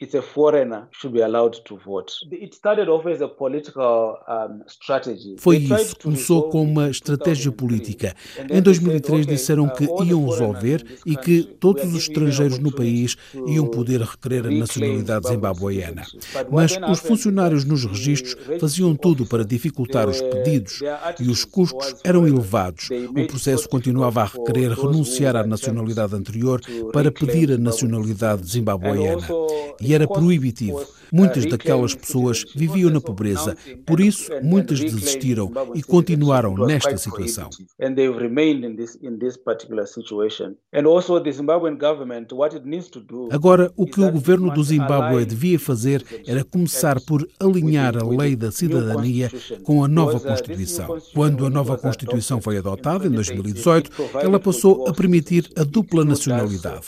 It's 0.04 0.16
a 0.16 0.22
foreigner 0.22 0.88
should 0.92 1.14
be 1.14 1.22
allowed 1.22 1.56
to 1.64 1.78
vote. 1.78 2.12
It 2.32 2.54
started 2.54 2.90
off 2.90 3.08
as 3.08 3.22
a 3.22 3.28
political 3.28 4.20
um, 4.28 4.62
strategy. 4.68 5.36
Foi 5.40 5.58
isso, 5.58 5.96
começou 6.02 6.50
com 6.50 6.62
uma 6.64 6.90
estratégia 6.90 7.52
política. 7.52 8.14
Em 8.50 8.62
2003 8.62 9.26
disseram 9.26 9.70
que 9.70 9.86
uh, 9.86 10.04
iam 10.04 10.28
resolver 10.28 10.86
e 11.06 11.16
que 11.16 11.44
todos 11.44 11.86
os 11.86 11.96
estrangeiros 11.96 12.60
no 12.60 12.72
país 12.72 13.16
iam 13.48 13.66
poder 13.68 14.02
requerer 14.02 14.46
a 14.46 14.52
nacionalidade 14.52 15.30
zimbabueana. 15.30 16.04
Mas 16.52 16.78
os 16.90 17.00
funcionários 17.00 17.64
nos 17.64 17.86
registros 17.86 18.36
faziam 18.60 18.96
tudo 18.96 19.26
para 19.26 19.46
dificultar 19.46 20.10
os 20.10 20.22
pedidos 20.22 20.82
e 21.20 21.30
os 21.30 21.46
custos 21.46 21.96
eram 22.04 22.28
elevados. 22.28 22.90
O 22.92 23.28
processo 23.28 23.70
continuava 23.70 24.22
a 24.22 24.26
requerer 24.26 24.72
renunciar 24.72 25.36
à 25.36 25.46
nacionalidade 25.46 26.14
anterior 26.14 26.60
para 26.92 27.12
pedir 27.12 27.52
a 27.52 27.58
nacionalidade 27.58 28.46
zimbabueana. 28.46 29.28
E 29.80 29.93
era 29.94 30.08
proibitivo. 30.08 30.86
Muitas 31.14 31.46
daquelas 31.46 31.94
pessoas 31.94 32.44
viviam 32.56 32.90
na 32.90 33.00
pobreza, 33.00 33.56
por 33.86 34.00
isso 34.00 34.32
muitas 34.42 34.80
desistiram 34.80 35.52
e 35.76 35.84
continuaram 35.84 36.56
nesta 36.56 36.98
situação. 36.98 37.52
Agora, 43.32 43.72
o 43.78 43.86
que 43.86 44.02
o 44.02 44.12
governo 44.12 44.52
do 44.52 44.64
Zimbábue 44.64 45.24
devia 45.26 45.60
fazer 45.60 46.04
era 46.26 46.44
começar 46.44 47.00
por 47.02 47.28
alinhar 47.40 47.96
a 47.96 48.04
lei 48.04 48.36
da 48.36 48.52
cidadania 48.52 49.30
com 49.64 49.84
a 49.84 49.88
nova 49.88 50.20
Constituição. 50.20 50.98
Quando 51.14 51.46
a 51.46 51.50
nova 51.50 51.78
Constituição 51.78 52.42
foi 52.42 52.58
adotada, 52.58 53.06
em 53.06 53.12
2018, 53.12 53.92
ela 54.20 54.40
passou 54.40 54.88
a 54.88 54.94
permitir 54.94 55.48
a 55.56 55.64
dupla 55.64 56.04
nacionalidade. 56.04 56.88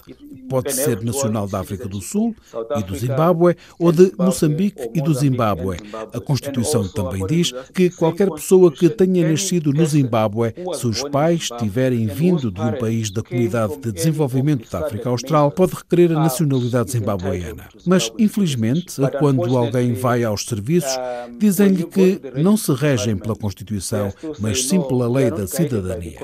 Pode 0.50 0.74
ser 0.74 1.04
nacional 1.04 1.48
da 1.48 1.60
África 1.60 1.88
do 1.88 2.02
Sul 2.02 2.36
e 2.78 2.84
do 2.84 2.96
Zimbábue 2.96 3.56
ou 3.80 3.92
de 3.92 4.15
Moçambique 4.18 4.90
e 4.94 5.02
do 5.02 5.14
Zimbábue. 5.14 5.78
A 6.14 6.20
Constituição 6.20 6.88
também 6.88 7.26
diz 7.26 7.52
que 7.74 7.90
qualquer 7.90 8.30
pessoa 8.32 8.72
que 8.72 8.90
tenha 8.90 9.30
nascido 9.30 9.72
no 9.74 9.86
Zimbábue, 9.86 10.54
se 10.74 10.88
os 10.88 11.04
pais 11.10 11.50
tiverem 11.58 12.08
vindo 12.08 12.52
de 12.52 12.62
um 12.62 12.74
país 12.74 13.10
da 13.10 13.22
Comunidade 13.22 13.78
de 13.78 13.92
Desenvolvimento 13.92 14.70
da 14.70 14.80
África 14.80 15.10
Austral, 15.10 15.52
pode 15.52 15.76
requerer 15.76 16.12
a 16.12 16.20
nacionalidade 16.20 16.92
zimbabueana. 16.92 17.68
Mas, 17.86 18.12
infelizmente, 18.18 18.96
quando 19.20 19.58
alguém 19.58 19.94
vai 19.94 20.24
aos 20.24 20.46
serviços, 20.46 20.98
dizem-lhe 21.38 21.86
que 21.86 22.22
não 22.36 22.58
se 22.58 22.74
regem 22.74 23.18
pela 23.18 23.36
Constituição, 23.36 24.14
mas 24.40 24.66
sim 24.66 24.82
pela 24.82 25.08
lei 25.10 25.32
da 25.32 25.48
cidadania. 25.48 26.20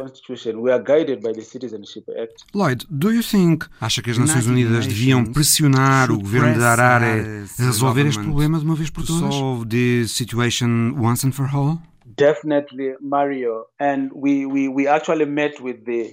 Lloyd, 2.53 2.85
do 2.89 3.11
you 3.11 3.23
think, 3.23 3.65
acha 3.79 4.01
que 4.01 4.11
as 4.11 4.17
Nações 4.17 4.47
Unidas 4.47 4.87
deviam 4.87 5.25
pressionar 5.25 6.11
o 6.11 6.19
governo 6.19 6.53
de 6.53 6.63
Harare 6.63 7.45
a 7.59 7.71
resolver 7.81 8.07
este 8.07 8.23
problema 8.23 8.59
de 8.59 8.65
uma 8.65 8.75
vez 8.75 8.89
por 8.89 9.05
todas? 9.05 9.33
Solve 9.33 9.65
situation 10.07 10.93
once 10.97 11.25
and 11.25 11.31
for 11.31 11.49
all? 11.53 11.79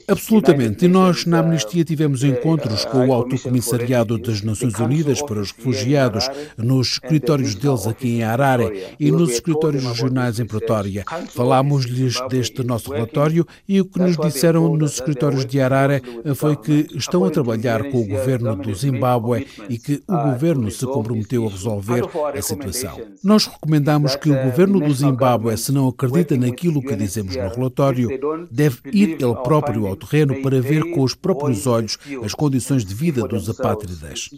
Absolutamente. 0.09 0.85
E 0.85 0.89
nós, 0.89 1.25
na 1.27 1.41
Amnistia, 1.41 1.85
tivemos 1.85 2.23
encontros 2.25 2.85
com 2.85 3.09
o 3.09 3.13
Alto 3.13 3.41
Comissariado 3.41 4.19
das 4.19 4.43
Nações 4.43 4.79
Unidas 4.79 5.23
para 5.23 5.41
os 5.41 5.51
Refugiados, 5.51 6.29
nos 6.57 6.93
escritórios 6.93 7.55
deles 7.55 7.87
aqui 7.87 8.17
em 8.17 8.23
Harare 8.23 8.95
e 8.99 9.11
nos 9.11 9.33
escritórios 9.33 9.85
regionais 9.85 10.39
em 10.39 10.47
Pretória. 10.47 11.05
Falámos-lhes 11.31 12.21
deste 12.29 12.63
nosso 12.63 12.93
relatório 12.93 13.47
e 13.69 13.81
o 13.81 13.85
que 13.85 13.99
nos 13.99 14.17
disseram 14.17 14.77
nos 14.77 14.95
escritórios 14.95 15.45
de 15.45 15.61
Harare 15.61 16.03
foi 16.35 16.57
que 16.57 16.87
estão 16.95 17.25
a 17.25 17.31
trabalhar 17.31 17.85
com 17.91 18.01
o 18.01 18.07
governo 18.07 18.57
do 18.57 18.75
Zimbábue 18.75 19.47
e 19.69 19.79
que 19.79 20.03
o 20.09 20.17
governo 20.31 20.71
se 20.71 20.87
comprometeu 20.87 21.47
a 21.47 21.51
resolver 21.51 22.05
a 22.35 22.43
situação. 22.43 23.01
Nós 23.23 23.47
recomendamos 23.47 24.17
que 24.17 24.31
o 24.31 24.43
governo 24.43 24.81
do 24.81 24.93
Zimbábue, 24.93 25.57
se 25.57 25.73
não 25.73 25.88
acredita 25.89 26.37
naquilo 26.37 26.83
que 26.83 26.95
dizemos 26.97 27.37
no 27.37 27.49
relatório, 27.49 28.09
deve 28.51 28.79
ir 28.93 29.11
ele 29.21 29.35
próprio 29.43 29.87
ao 29.87 29.97
terreno 29.97 30.43
para 30.43 30.61
ver 30.61 30.91
com 30.93 31.03
os 31.03 31.15
próprios 31.15 31.67
olhos 31.67 31.99
as 32.23 32.35
condições 32.35 32.85
de 32.85 32.95
vida 32.95 33.27
dos 33.27 33.49
apátridas. 33.49 34.31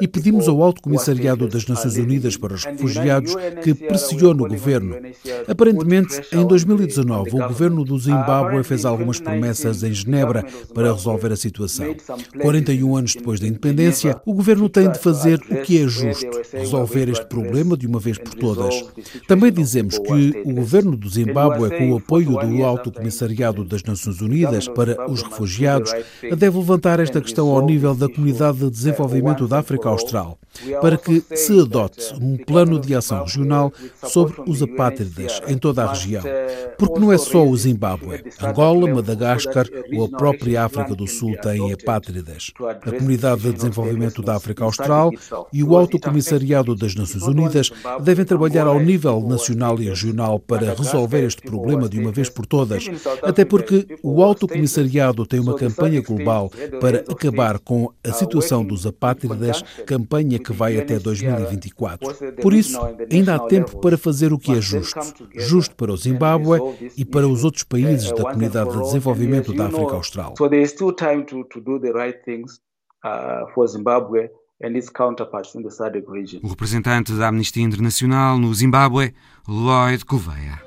E 0.00 0.08
pedimos 0.08 0.48
ao 0.48 0.62
Alto 0.62 0.82
Comissariado 0.82 1.48
das 1.48 1.66
Nações 1.66 1.96
Unidas 1.96 2.36
para 2.36 2.54
os 2.54 2.64
Refugiados 2.64 3.34
que 3.62 3.74
pressione 3.74 4.42
o 4.42 4.48
governo. 4.48 4.96
Aparentemente, 5.46 6.20
em 6.32 6.46
2019, 6.46 7.30
o 7.30 7.48
governo 7.48 7.84
do 7.84 7.98
Zimbábue 7.98 8.62
fez 8.64 8.84
algumas 8.84 9.20
promessas 9.20 9.82
em 9.82 9.92
Genebra 9.92 10.44
para 10.74 10.92
resolver 10.92 11.32
a 11.32 11.36
situação. 11.36 11.94
41 12.40 12.96
anos 12.96 13.14
depois 13.14 13.40
da 13.40 13.46
independência, 13.46 14.20
o 14.24 14.34
governo 14.34 14.68
tem 14.68 14.90
de 14.90 14.98
fazer 14.98 15.40
o 15.50 15.62
que 15.62 15.82
é 15.82 15.88
justo, 15.88 16.26
resolver 16.52 17.08
este 17.08 17.26
problema 17.26 17.76
de 17.76 17.86
uma 17.86 17.98
vez 17.98 18.18
por 18.18 18.34
todas. 18.34 18.84
Também 19.26 19.52
dizemos 19.52 19.98
que 19.98 20.42
o 20.44 20.54
governo 20.54 20.91
do 20.96 21.08
Zimbábue, 21.08 21.70
com 21.70 21.92
o 21.92 21.96
apoio 21.96 22.30
do 22.30 22.64
Alto 22.64 22.90
Comissariado 22.90 23.64
das 23.64 23.82
Nações 23.82 24.20
Unidas 24.20 24.68
para 24.68 25.10
os 25.10 25.22
Refugiados, 25.22 25.92
deve 26.36 26.58
levantar 26.58 27.00
esta 27.00 27.20
questão 27.20 27.50
ao 27.50 27.64
nível 27.64 27.94
da 27.94 28.08
Comunidade 28.08 28.58
de 28.58 28.70
Desenvolvimento 28.70 29.46
da 29.46 29.58
África 29.58 29.88
Austral, 29.88 30.38
para 30.80 30.96
que 30.96 31.22
se 31.34 31.58
adote 31.58 32.14
um 32.20 32.36
plano 32.36 32.78
de 32.78 32.94
ação 32.94 33.22
regional 33.22 33.72
sobre 34.04 34.42
os 34.46 34.62
apátridas 34.62 35.40
em 35.48 35.56
toda 35.56 35.84
a 35.84 35.92
região. 35.92 36.22
Porque 36.78 36.98
não 36.98 37.12
é 37.12 37.18
só 37.18 37.46
o 37.46 37.56
Zimbábue. 37.56 38.22
Angola, 38.40 38.92
Madagascar 38.92 39.66
ou 39.94 40.04
a 40.04 40.08
própria 40.08 40.64
África 40.64 40.94
do 40.94 41.06
Sul 41.06 41.36
têm 41.42 41.72
apátridas. 41.72 42.52
A 42.84 42.92
Comunidade 42.92 43.42
de 43.42 43.52
Desenvolvimento 43.52 44.22
da 44.22 44.36
África 44.36 44.64
Austral 44.64 45.10
e 45.52 45.62
o 45.62 45.76
Alto 45.76 45.98
Comissariado 45.98 46.74
das 46.74 46.94
Nações 46.94 47.22
Unidas 47.22 47.70
devem 48.00 48.24
trabalhar 48.24 48.66
ao 48.66 48.80
nível 48.80 49.20
nacional 49.20 49.80
e 49.80 49.88
regional 49.88 50.38
para 50.38 50.74
resolver 50.82 51.24
este 51.24 51.42
problema 51.42 51.88
de 51.88 51.98
uma 51.98 52.10
vez 52.10 52.28
por 52.28 52.46
todas, 52.46 52.86
até 53.22 53.44
porque 53.44 53.86
o 54.02 54.22
Alto 54.22 54.46
Comissariado 54.48 55.26
tem 55.26 55.40
uma 55.40 55.54
campanha 55.54 56.00
global 56.00 56.50
para 56.80 56.98
acabar 56.98 57.58
com 57.58 57.92
a 58.04 58.12
situação 58.12 58.64
dos 58.64 58.86
apátridas, 58.86 59.62
campanha 59.86 60.38
que 60.38 60.52
vai 60.52 60.78
até 60.78 60.98
2024. 60.98 62.32
Por 62.40 62.52
isso, 62.52 62.78
ainda 63.10 63.34
há 63.34 63.38
tempo 63.38 63.78
para 63.78 63.96
fazer 63.96 64.32
o 64.32 64.38
que 64.38 64.52
é 64.52 64.60
justo, 64.60 65.00
justo 65.34 65.74
para 65.74 65.92
o 65.92 65.96
Zimbábue 65.96 66.60
e 66.96 67.04
para 67.04 67.26
os 67.26 67.44
outros 67.44 67.64
países 67.64 68.10
da 68.10 68.22
Comunidade 68.22 68.70
de 68.70 68.82
Desenvolvimento 68.82 69.52
da 69.54 69.66
África 69.66 69.94
Austral. 69.94 70.34
O 76.40 76.48
representante 76.48 77.12
da 77.14 77.26
Amnistia 77.26 77.64
Internacional 77.64 78.38
no 78.38 78.54
Zimbábue, 78.54 79.12
Lloyd 79.48 80.04
Gouveia. 80.04 80.62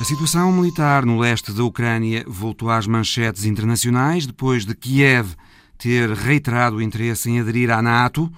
A 0.00 0.04
situação 0.04 0.50
militar 0.50 1.06
no 1.06 1.20
leste 1.20 1.52
da 1.52 1.62
Ucrânia 1.62 2.24
voltou 2.26 2.68
às 2.68 2.84
manchetes 2.84 3.44
internacionais 3.44 4.26
depois 4.26 4.66
de 4.66 4.74
Kiev 4.74 5.36
ter 5.78 6.10
reiterado 6.10 6.76
o 6.76 6.82
interesse 6.82 7.30
em 7.30 7.38
aderir 7.38 7.70
à 7.70 7.80
NATO, 7.80 8.28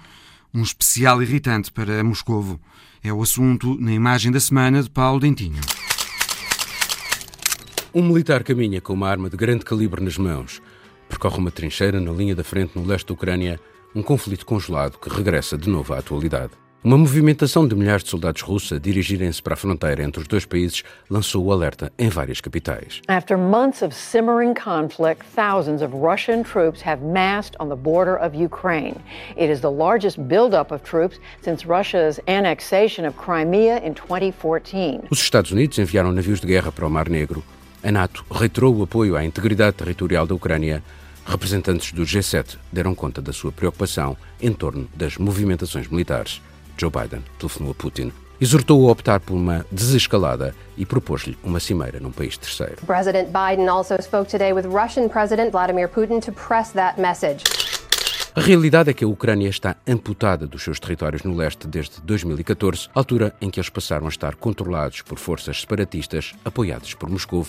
um 0.53 0.61
especial 0.61 1.23
irritante 1.23 1.73
para 1.73 2.05
Moscovo. 2.05 2.61
É 3.03 3.11
o 3.11 3.23
assunto 3.23 3.75
na 3.81 3.93
imagem 3.93 4.31
da 4.31 4.39
semana 4.39 4.83
de 4.83 4.91
Paulo 4.91 5.19
Dentinho. 5.19 5.63
Um 7.95 8.03
militar 8.03 8.45
caminha 8.45 8.83
com 8.83 8.93
uma 8.93 9.09
arma 9.09 9.31
de 9.31 9.37
grande 9.37 9.65
calibre 9.65 10.05
nas 10.05 10.19
mãos 10.19 10.61
percorre 11.09 11.39
uma 11.39 11.51
trincheira 11.51 12.01
na 12.01 12.13
linha 12.13 12.35
da 12.35 12.45
frente 12.45 12.79
no 12.79 12.87
leste 12.87 13.07
da 13.07 13.15
Ucrânia, 13.15 13.59
um 13.95 14.03
conflito 14.03 14.45
congelado 14.45 14.99
que 14.99 15.09
regressa 15.09 15.57
de 15.57 15.69
novo 15.69 15.95
à 15.95 15.99
atualidade. 15.99 16.53
Uma 16.85 16.97
movimentação 16.97 17.67
de 17.67 17.75
milhares 17.75 18.05
de 18.05 18.11
soldados 18.11 18.41
russos 18.41 18.73
a 18.73 18.79
dirigirem-se 18.79 19.43
para 19.43 19.55
a 19.55 19.57
fronteira 19.57 20.01
entre 20.01 20.23
os 20.23 20.29
dois 20.29 20.47
países 20.47 20.85
lançou 21.11 21.45
o 21.45 21.53
alerta 21.53 21.93
em 21.99 22.09
várias 22.09 22.41
capitais. 22.41 23.03
After 23.09 23.37
months 23.37 23.83
of 23.83 23.93
simmering 23.93 24.55
conflict, 24.55 25.25
thousands 25.35 25.83
of 25.83 25.93
Russian 25.93 26.45
troops 26.45 26.81
have 26.87 27.03
massed 27.03 27.57
on 27.59 27.69
the 27.69 27.75
border 27.75 28.17
of 28.17 28.37
Ukraine. 28.37 28.95
It 29.37 29.53
is 29.53 29.61
the 29.61 29.73
largest 29.73 30.21
buildup 30.21 30.73
of 30.73 30.85
troops 30.85 31.19
since 31.43 31.67
Russia's 31.67 32.21
annexation 32.29 33.05
of 33.09 33.17
Crimea 33.19 33.85
in 33.85 33.95
2014. 33.95 35.01
Os 35.11 35.19
Estados 35.21 35.51
Unidos 35.51 35.81
enviaram 35.81 36.13
navios 36.13 36.41
de 36.41 36.47
guerra 36.47 36.71
para 36.71 36.87
o 36.87 36.91
Mar 36.91 37.09
Negro. 37.09 37.43
A 37.83 37.91
NATO 37.91 38.25
reiterou 38.31 38.77
o 38.77 38.85
apoio 38.85 39.17
à 39.17 39.25
integridade 39.25 39.77
territorial 39.77 40.29
da 40.29 40.35
Ucrânia 40.35 40.83
representantes 41.29 41.93
do 41.93 42.03
G7 42.03 42.57
deram 42.73 42.95
conta 42.95 43.21
da 43.21 43.33
sua 43.33 43.53
preocupação 43.53 44.17
em 44.41 44.53
torno 44.53 44.89
das 44.95 45.17
movimentações 45.19 45.87
militares. 45.87 46.41
Joe 46.77 46.91
Biden 46.91 47.23
telefonou 47.39 47.73
a 47.73 47.75
Putin, 47.75 48.13
exortou-o 48.41 48.89
a 48.89 48.93
optar 48.93 49.21
por 49.21 49.35
uma 49.35 49.67
desescalada 49.71 50.55
e 50.77 50.87
propôs-lhe 50.87 51.37
uma 51.43 51.61
cimeira 51.61 52.01
num 52.01 52.11
país 52.11 52.39
terceiro. 52.39 52.77
President 52.87 53.29
Biden 53.29 53.69
also 53.69 54.01
spoke 54.01 54.31
today 54.31 54.53
with 54.53 54.65
Russian 54.65 55.09
President 55.09 55.51
Vladimir 55.51 55.89
Putin 55.89 56.21
to 56.21 56.33
press 56.33 56.73
that 56.73 57.01
message. 57.01 57.45
A 58.35 58.41
realidade 58.41 58.89
é 58.89 58.95
que 58.95 59.05
a 59.05 59.09
Ucrânia 59.09 59.49
está 59.49 59.75
amputada 59.85 60.47
dos 60.47 60.63
seus 60.63 60.79
territórios 60.79 61.25
no 61.25 61.35
leste 61.35 61.67
desde 61.67 62.01
2014, 62.03 62.89
altura 62.95 63.35
em 63.41 63.51
que 63.51 63.59
eles 63.59 63.69
passaram 63.69 64.07
a 64.07 64.09
estar 64.09 64.37
controlados 64.37 65.03
por 65.03 65.19
forças 65.19 65.61
separatistas 65.61 66.35
apoiadas 66.45 66.95
por 66.95 67.11
Moscou, 67.11 67.45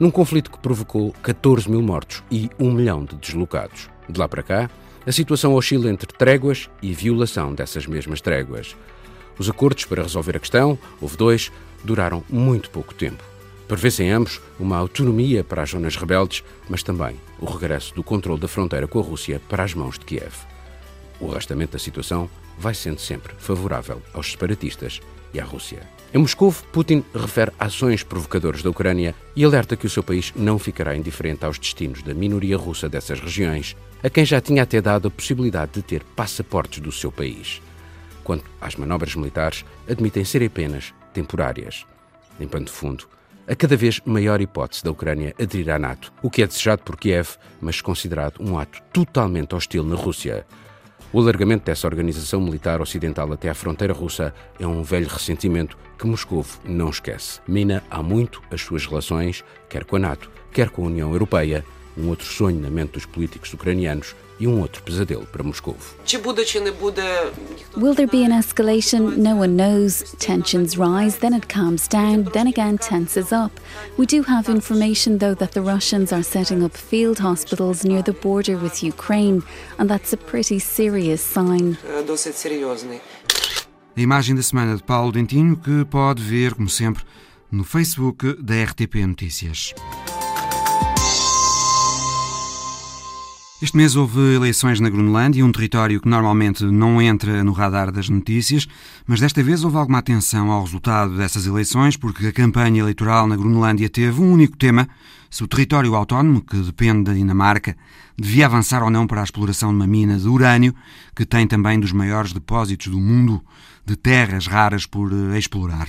num 0.00 0.10
conflito 0.10 0.50
que 0.50 0.58
provocou 0.58 1.12
14 1.22 1.70
mil 1.70 1.82
mortos 1.82 2.24
e 2.30 2.48
1 2.58 2.72
milhão 2.72 3.04
de 3.04 3.14
deslocados. 3.16 3.90
De 4.08 4.18
lá 4.18 4.26
para 4.26 4.42
cá, 4.42 4.70
a 5.06 5.10
A 5.10 5.12
situação 5.12 5.54
oscila 5.54 5.90
entre 5.90 6.06
tréguas 6.06 6.68
e 6.82 6.92
violação 6.92 7.54
dessas 7.54 7.86
mesmas 7.86 8.20
tréguas. 8.20 8.76
Os 9.38 9.48
acordos 9.48 9.84
para 9.84 10.02
resolver 10.02 10.36
a 10.36 10.40
questão, 10.40 10.78
houve 11.00 11.16
dois, 11.16 11.50
duraram 11.82 12.22
muito 12.28 12.70
pouco 12.70 12.94
tempo. 12.94 13.24
Prevê-se 13.66 14.02
em 14.02 14.10
ambos 14.10 14.40
uma 14.58 14.76
autonomia 14.76 15.42
para 15.42 15.62
as 15.62 15.70
zonas 15.70 15.96
rebeldes, 15.96 16.44
mas 16.68 16.82
também 16.82 17.16
o 17.38 17.46
regresso 17.46 17.94
do 17.94 18.02
controle 18.02 18.40
da 18.40 18.48
fronteira 18.48 18.86
com 18.86 18.98
a 18.98 19.02
Rússia 19.02 19.40
para 19.48 19.64
as 19.64 19.74
mãos 19.74 19.98
de 19.98 20.04
Kiev. 20.04 20.34
O 21.18 21.30
arrastamento 21.30 21.72
da 21.72 21.78
situação 21.78 22.28
vai 22.58 22.74
sendo 22.74 23.00
sempre 23.00 23.34
favorável 23.38 24.02
aos 24.12 24.30
separatistas 24.30 25.00
e 25.32 25.40
à 25.40 25.44
Rússia. 25.44 25.82
Em 26.12 26.18
Moscou, 26.18 26.52
Putin 26.72 27.04
refere 27.14 27.52
ações 27.58 28.02
provocadoras 28.02 28.62
da 28.62 28.70
Ucrânia 28.70 29.14
e 29.36 29.44
alerta 29.44 29.76
que 29.76 29.86
o 29.86 29.90
seu 29.90 30.02
país 30.02 30.32
não 30.34 30.58
ficará 30.58 30.96
indiferente 30.96 31.44
aos 31.44 31.58
destinos 31.58 32.02
da 32.02 32.12
minoria 32.12 32.56
russa 32.56 32.88
dessas 32.88 33.20
regiões, 33.20 33.76
a 34.02 34.10
quem 34.10 34.24
já 34.24 34.40
tinha 34.40 34.64
até 34.64 34.80
dado 34.80 35.06
a 35.06 35.10
possibilidade 35.10 35.72
de 35.74 35.82
ter 35.82 36.02
passaportes 36.16 36.80
do 36.80 36.90
seu 36.90 37.12
país. 37.12 37.62
Quanto 38.24 38.44
às 38.60 38.74
manobras 38.74 39.14
militares, 39.14 39.64
admitem 39.88 40.24
ser 40.24 40.42
apenas 40.42 40.92
temporárias. 41.12 41.86
Limpando 42.40 42.70
fundo, 42.70 43.06
a 43.46 43.54
cada 43.54 43.76
vez 43.76 44.00
maior 44.04 44.40
hipótese 44.40 44.84
da 44.84 44.90
Ucrânia 44.90 45.34
aderir 45.40 45.70
à 45.70 45.78
NATO, 45.78 46.12
o 46.22 46.30
que 46.30 46.42
é 46.42 46.46
desejado 46.46 46.82
por 46.82 46.96
Kiev, 46.96 47.30
mas 47.60 47.80
considerado 47.80 48.40
um 48.40 48.58
ato 48.58 48.80
totalmente 48.92 49.54
hostil 49.54 49.84
na 49.84 49.96
Rússia. 49.96 50.46
O 51.12 51.18
alargamento 51.18 51.64
dessa 51.64 51.88
organização 51.88 52.40
militar 52.40 52.80
ocidental 52.80 53.32
até 53.32 53.48
à 53.48 53.54
fronteira 53.54 53.92
russa 53.92 54.32
é 54.60 54.66
um 54.66 54.80
velho 54.80 55.08
ressentimento 55.08 55.76
que 55.98 56.06
Moscou 56.06 56.46
não 56.64 56.88
esquece. 56.88 57.40
Mina 57.48 57.82
há 57.90 58.00
muito 58.00 58.40
as 58.48 58.60
suas 58.60 58.86
relações, 58.86 59.44
quer 59.68 59.84
com 59.84 59.96
a 59.96 59.98
NATO, 59.98 60.30
quer 60.52 60.70
com 60.70 60.84
a 60.84 60.86
União 60.86 61.12
Europeia, 61.12 61.64
um 61.96 62.08
outro 62.08 62.26
sonho 62.26 62.60
na 62.60 62.70
mente 62.70 62.92
dos 62.92 63.06
políticos 63.06 63.52
ucranianos 63.52 64.14
e 64.40 64.46
um 64.46 64.60
outro 64.60 64.82
pesadelo 64.82 65.26
para 65.26 65.42
Moscou. 65.42 65.76
Will 67.76 67.94
there 67.94 68.08
be 68.08 68.24
an 68.24 68.32
escalation? 68.32 69.16
No 69.18 69.36
one 69.36 69.54
knows. 69.54 70.02
Tensions 70.18 70.76
rise, 70.76 71.18
then 71.18 71.34
it 71.34 71.46
calms 71.46 71.86
down, 71.86 72.24
then 72.32 72.46
again 72.48 72.78
tenses 72.78 73.32
up. 73.32 73.52
We 73.98 74.06
do 74.06 74.22
have 74.22 74.48
information, 74.48 75.18
though, 75.18 75.34
that 75.34 75.52
the 75.52 75.60
Russians 75.60 76.12
are 76.12 76.22
setting 76.22 76.64
up 76.64 76.74
field 76.74 77.18
hospitals 77.18 77.84
near 77.84 78.02
the 78.02 78.14
border 78.14 78.56
with 78.56 78.82
Ukraine, 78.82 79.42
and 79.78 79.90
that's 79.90 80.12
a 80.14 80.16
pretty 80.16 80.58
serious 80.58 81.20
sign. 81.20 81.76
A 83.96 84.00
imagem 84.00 84.34
da 84.34 84.42
semana 84.42 84.76
de 84.76 84.82
Paulo 84.82 85.12
Dentinho, 85.12 85.56
que 85.56 85.84
pode 85.84 86.22
ver, 86.22 86.54
como 86.54 86.68
sempre, 86.68 87.04
no 87.52 87.64
Facebook 87.64 88.34
da 88.40 88.54
RTP 88.64 89.06
Notícias. 89.06 89.74
Este 93.62 93.76
mês 93.76 93.94
houve 93.94 94.18
eleições 94.34 94.80
na 94.80 94.88
Groenlândia, 94.88 95.44
um 95.44 95.52
território 95.52 96.00
que 96.00 96.08
normalmente 96.08 96.64
não 96.64 97.00
entra 97.00 97.44
no 97.44 97.52
radar 97.52 97.92
das 97.92 98.08
notícias, 98.08 98.66
mas 99.06 99.20
desta 99.20 99.42
vez 99.42 99.62
houve 99.62 99.76
alguma 99.76 99.98
atenção 99.98 100.50
ao 100.50 100.64
resultado 100.64 101.14
dessas 101.14 101.44
eleições, 101.44 101.94
porque 101.94 102.28
a 102.28 102.32
campanha 102.32 102.80
eleitoral 102.80 103.26
na 103.26 103.36
Groenlândia 103.36 103.90
teve 103.90 104.18
um 104.18 104.32
único 104.32 104.56
tema: 104.56 104.88
se 105.28 105.44
o 105.44 105.46
território 105.46 105.94
autónomo, 105.94 106.40
que 106.40 106.56
depende 106.56 107.04
da 107.04 107.12
Dinamarca, 107.12 107.76
devia 108.16 108.46
avançar 108.46 108.82
ou 108.82 108.88
não 108.88 109.06
para 109.06 109.20
a 109.20 109.24
exploração 109.24 109.68
de 109.68 109.76
uma 109.76 109.86
mina 109.86 110.18
de 110.18 110.26
urânio, 110.26 110.74
que 111.14 111.26
tem 111.26 111.46
também 111.46 111.78
dos 111.78 111.92
maiores 111.92 112.32
depósitos 112.32 112.86
do 112.86 112.98
mundo 112.98 113.44
de 113.84 113.94
terras 113.94 114.46
raras 114.46 114.86
por 114.86 115.12
eh, 115.12 115.38
explorar. 115.38 115.88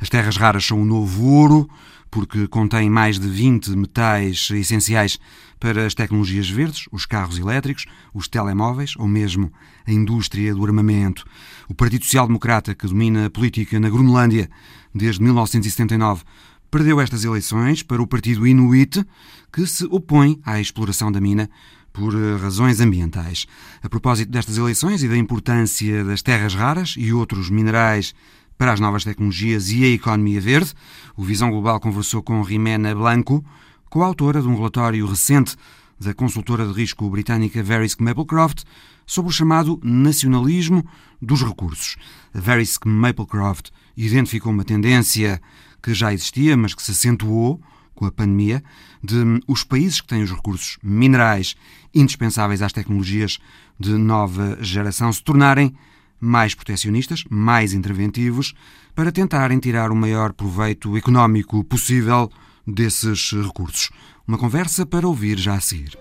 As 0.00 0.08
terras 0.08 0.38
raras 0.38 0.64
são 0.64 0.80
o 0.80 0.86
novo 0.86 1.22
ouro, 1.26 1.68
porque 2.10 2.48
contém 2.48 2.90
mais 2.90 3.18
de 3.18 3.28
20 3.28 3.70
metais 3.76 4.48
essenciais 4.50 5.18
para 5.58 5.86
as 5.86 5.94
tecnologias 5.94 6.48
verdes, 6.48 6.86
os 6.90 7.06
carros 7.06 7.38
elétricos, 7.38 7.86
os 8.12 8.26
telemóveis 8.26 8.94
ou 8.96 9.06
mesmo 9.06 9.52
a 9.86 9.92
indústria 9.92 10.54
do 10.54 10.64
armamento. 10.64 11.24
O 11.68 11.74
Partido 11.74 12.04
Social 12.04 12.26
Democrata, 12.26 12.74
que 12.74 12.86
domina 12.86 13.26
a 13.26 13.30
política 13.30 13.78
na 13.78 13.90
Groenlândia 13.90 14.50
desde 14.94 15.22
1979, 15.22 16.24
perdeu 16.70 17.00
estas 17.00 17.24
eleições 17.24 17.82
para 17.82 18.02
o 18.02 18.06
Partido 18.06 18.46
Inuit, 18.46 19.04
que 19.52 19.66
se 19.66 19.84
opõe 19.86 20.40
à 20.44 20.60
exploração 20.60 21.12
da 21.12 21.20
mina 21.20 21.50
por 21.92 22.14
eh, 22.14 22.36
razões 22.36 22.80
ambientais. 22.80 23.46
A 23.82 23.88
propósito 23.88 24.30
destas 24.30 24.56
eleições 24.56 25.02
e 25.02 25.08
da 25.08 25.16
importância 25.16 26.04
das 26.04 26.22
terras 26.22 26.54
raras 26.54 26.94
e 26.96 27.12
outros 27.12 27.50
minerais 27.50 28.14
para 28.60 28.74
as 28.74 28.78
novas 28.78 29.04
tecnologias 29.04 29.70
e 29.70 29.82
a 29.84 29.88
economia 29.88 30.38
verde, 30.38 30.74
o 31.16 31.24
Visão 31.24 31.48
Global 31.48 31.80
conversou 31.80 32.22
com 32.22 32.42
Rimena 32.42 32.94
Blanco, 32.94 33.42
coautora 33.88 34.42
de 34.42 34.46
um 34.46 34.54
relatório 34.54 35.06
recente 35.06 35.56
da 35.98 36.12
consultora 36.12 36.66
de 36.66 36.74
risco 36.74 37.08
britânica 37.08 37.62
Verisk 37.62 38.02
Maplecroft 38.02 38.64
sobre 39.06 39.30
o 39.30 39.32
chamado 39.32 39.80
nacionalismo 39.82 40.86
dos 41.22 41.42
recursos. 41.42 41.96
A 42.34 42.38
Verisk 42.38 42.86
Maplecroft 42.86 43.70
identificou 43.96 44.52
uma 44.52 44.62
tendência 44.62 45.40
que 45.82 45.94
já 45.94 46.12
existia, 46.12 46.54
mas 46.54 46.74
que 46.74 46.82
se 46.82 46.90
acentuou 46.90 47.58
com 47.94 48.04
a 48.04 48.12
pandemia, 48.12 48.62
de 49.02 49.40
os 49.48 49.64
países 49.64 50.02
que 50.02 50.08
têm 50.08 50.22
os 50.22 50.30
recursos 50.30 50.76
minerais 50.82 51.56
indispensáveis 51.94 52.60
às 52.60 52.74
tecnologias 52.74 53.38
de 53.78 53.92
nova 53.92 54.58
geração 54.60 55.10
se 55.10 55.22
tornarem 55.22 55.74
mais 56.20 56.54
protecionistas, 56.54 57.24
mais 57.30 57.72
interventivos, 57.72 58.54
para 58.94 59.10
tentarem 59.10 59.58
tirar 59.58 59.90
o 59.90 59.96
maior 59.96 60.32
proveito 60.32 60.96
económico 60.96 61.64
possível 61.64 62.30
desses 62.66 63.32
recursos. 63.32 63.90
Uma 64.26 64.38
conversa 64.38 64.84
para 64.84 65.08
ouvir 65.08 65.38
já 65.38 65.54
a 65.54 65.60
seguir. 65.60 65.96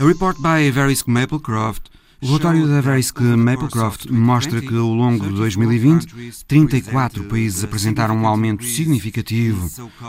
A 0.00 0.04
report 0.04 0.36
by 0.38 0.70
Verisk 0.70 1.08
Maplecroft 1.08 1.90
o 2.22 2.26
relatório 2.28 2.66
da 2.66 2.80
Verisk 2.80 3.20
Maplecroft 3.20 4.06
mostra 4.10 4.60
que, 4.62 4.74
ao 4.74 4.88
longo 4.88 5.28
de 5.28 5.34
2020, 5.34 6.44
34 6.48 7.24
países 7.24 7.62
apresentaram 7.62 8.16
um 8.16 8.26
aumento 8.26 8.64
significativo 8.64 9.68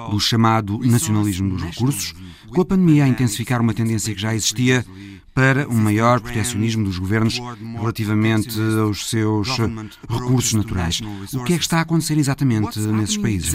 do 0.10 0.18
chamado 0.20 0.80
nacionalismo 0.80 1.50
dos 1.50 1.64
recursos, 1.64 2.16
com 2.48 2.62
a 2.62 2.66
pandemia 2.66 3.04
a 3.04 3.08
intensificar 3.10 3.60
uma 3.62 3.74
tendência 3.74 4.16
que 4.16 4.22
já 4.22 4.34
existia 4.34 4.86
para 5.38 5.70
um 5.70 5.76
maior 5.76 6.20
protecionismo 6.20 6.84
dos 6.84 6.98
governos 6.98 7.40
relativamente 7.78 8.60
aos 8.82 9.08
seus 9.08 9.48
recursos 10.10 10.54
naturais. 10.54 11.00
O 11.32 11.44
que 11.44 11.54
é 11.54 11.58
que 11.58 11.64
está 11.64 11.78
a 11.78 11.82
acontecer 11.82 12.18
exatamente 12.18 12.80
nesses 12.80 13.18
países, 13.18 13.54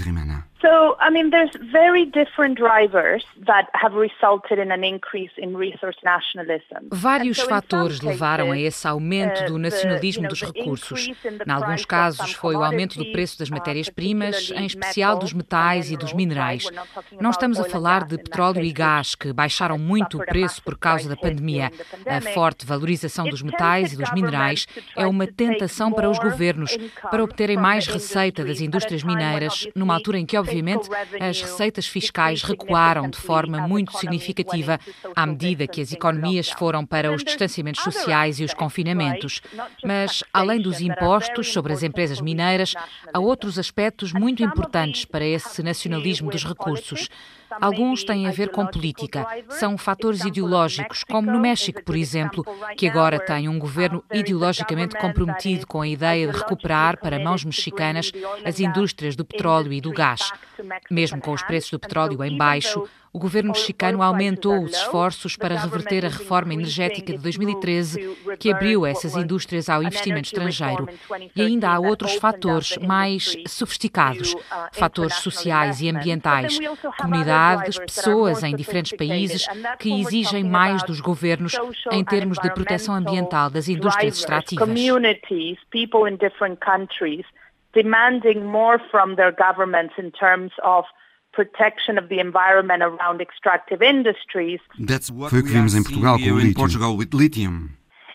Rimana? 0.00 0.46
So, 0.72 0.96
I 0.98 1.10
mean, 1.10 1.28
there's 1.28 1.50
very 1.70 2.06
different 2.06 2.56
drivers 2.56 3.26
that 3.46 3.68
have 3.74 3.92
resulted 3.92 4.58
in 4.58 4.72
an 4.72 4.82
increase 4.82 5.30
in 5.36 5.54
resource 5.54 5.98
nationalism. 6.02 6.88
Vários 6.90 7.40
fatores 7.40 8.00
levaram 8.00 8.50
a 8.50 8.58
esse 8.58 8.88
aumento 8.88 9.44
do 9.44 9.56
uh, 9.56 9.58
nacionalismo 9.58 10.26
dos 10.28 10.40
recursos. 10.40 11.10
Em 11.46 11.52
alguns 11.52 11.84
casos, 11.84 12.32
foi 12.32 12.56
o 12.56 12.62
aumento 12.62 12.96
do 12.96 13.04
preço 13.12 13.38
das 13.38 13.50
uh, 13.50 13.52
matérias-primas, 13.52 14.50
em 14.50 14.64
especial 14.64 15.18
dos 15.18 15.34
metais 15.34 15.90
e 15.90 15.96
dos 15.98 16.14
minerais. 16.14 16.66
Não 17.20 17.28
estamos 17.28 17.60
a 17.60 17.64
falar 17.64 18.06
de 18.06 18.16
petróleo 18.16 18.64
e 18.64 18.72
gás, 18.72 19.14
que 19.14 19.30
baixaram 19.30 19.76
muito 19.76 20.16
o 20.16 20.24
preço 20.24 20.62
por 20.62 20.78
causa 20.78 21.06
da 21.06 21.16
pandemia. 21.16 21.70
A 22.06 22.22
forte 22.32 22.64
valorização 22.64 23.28
dos 23.28 23.42
metais 23.42 23.92
e 23.92 23.96
dos 23.98 24.10
minerais 24.14 24.66
é 24.96 25.06
uma 25.06 25.26
tentação 25.26 25.92
para 25.92 26.08
os 26.08 26.18
governos 26.18 26.78
para 27.10 27.22
obterem 27.22 27.58
mais 27.58 27.86
receita 27.86 28.42
das 28.42 28.62
indústrias 28.62 29.02
mineiras, 29.02 29.68
numa 29.76 29.92
altura 29.92 30.16
em 30.16 30.24
que, 30.24 30.38
obviamente, 30.38 30.61
obviamente, 30.62 30.88
as 31.20 31.40
receitas 31.42 31.86
fiscais 31.86 32.42
recuaram 32.42 33.10
de 33.10 33.18
forma 33.18 33.66
muito 33.66 33.96
significativa 33.98 34.78
à 35.14 35.26
medida 35.26 35.66
que 35.66 35.80
as 35.80 35.92
economias 35.92 36.48
foram 36.50 36.86
para 36.86 37.12
os 37.12 37.24
distanciamentos 37.24 37.82
sociais 37.82 38.38
e 38.38 38.44
os 38.44 38.54
confinamentos. 38.54 39.40
Mas, 39.84 40.22
além 40.32 40.60
dos 40.60 40.80
impostos 40.80 41.52
sobre 41.52 41.72
as 41.72 41.82
empresas 41.82 42.20
mineiras, 42.20 42.74
há 43.12 43.18
outros 43.18 43.58
aspectos 43.58 44.12
muito 44.12 44.42
importantes 44.42 45.04
para 45.04 45.24
esse 45.24 45.62
nacionalismo 45.62 46.30
dos 46.30 46.44
recursos. 46.44 47.08
Alguns 47.60 48.04
têm 48.04 48.26
a 48.26 48.30
ver 48.30 48.50
com 48.50 48.66
política. 48.66 49.26
São 49.50 49.76
fatores 49.76 50.24
ideológicos, 50.24 51.04
como 51.04 51.30
no 51.30 51.40
México, 51.40 51.82
por 51.84 51.96
exemplo, 51.96 52.44
que 52.76 52.88
agora 52.88 53.18
tem 53.18 53.48
um 53.48 53.58
governo 53.58 54.02
ideologicamente 54.12 54.96
comprometido 54.96 55.66
com 55.66 55.82
a 55.82 55.88
ideia 55.88 56.26
de 56.26 56.38
recuperar 56.38 56.98
para 56.98 57.18
mãos 57.18 57.44
mexicanas 57.44 58.12
as 58.44 58.60
indústrias 58.60 59.16
do 59.16 59.24
petróleo 59.24 59.72
e 59.72 59.80
do 59.80 59.90
gás. 59.90 60.30
Mesmo 60.90 61.20
com 61.20 61.32
os 61.32 61.42
preços 61.42 61.70
do 61.70 61.78
petróleo 61.78 62.22
em 62.24 62.36
baixo, 62.36 62.88
o 63.12 63.18
governo 63.18 63.52
mexicano 63.52 64.02
aumentou 64.02 64.64
os 64.64 64.72
esforços 64.72 65.36
para 65.36 65.58
reverter 65.58 66.06
a 66.06 66.08
reforma 66.08 66.54
energética 66.54 67.12
de 67.12 67.18
2013, 67.18 68.16
que 68.38 68.50
abriu 68.50 68.86
essas 68.86 69.14
indústrias 69.14 69.68
ao 69.68 69.82
investimento 69.82 70.28
estrangeiro. 70.28 70.88
E 71.36 71.42
ainda 71.42 71.70
há 71.70 71.78
outros 71.78 72.14
fatores 72.14 72.78
mais 72.78 73.36
sofisticados, 73.46 74.34
fatores 74.72 75.16
sociais 75.16 75.82
e 75.82 75.90
ambientais, 75.90 76.58
comunidades, 76.98 77.78
pessoas 77.78 78.42
em 78.42 78.56
diferentes 78.56 78.96
países 78.96 79.46
que 79.78 80.00
exigem 80.00 80.42
mais 80.42 80.82
dos 80.82 81.00
governos 81.00 81.52
em 81.90 82.02
termos 82.02 82.38
de 82.38 82.50
proteção 82.54 82.94
ambiental 82.94 83.50
das 83.50 83.68
indústrias 83.68 84.18
extrativas. 84.18 84.66
Demanding 87.72 88.44
more 88.44 88.78
from 88.90 89.16
their 89.16 89.32
governments 89.32 89.94
in 89.98 90.10
terms 90.10 90.52
of 90.62 90.84
protection 91.32 91.96
of 91.96 92.08
the 92.08 92.18
environment 92.18 92.82
around 92.82 93.20
extractive 93.20 93.82
industries. 93.82 94.60
that's 94.86 95.08
Foi 95.08 95.40
o 95.40 95.42
que 95.42 95.50
vimos 95.50 95.74
em 95.74 95.82
Portugal 95.82 96.18
com 96.18 97.16
o 97.16 97.18
lítio. 97.18 97.70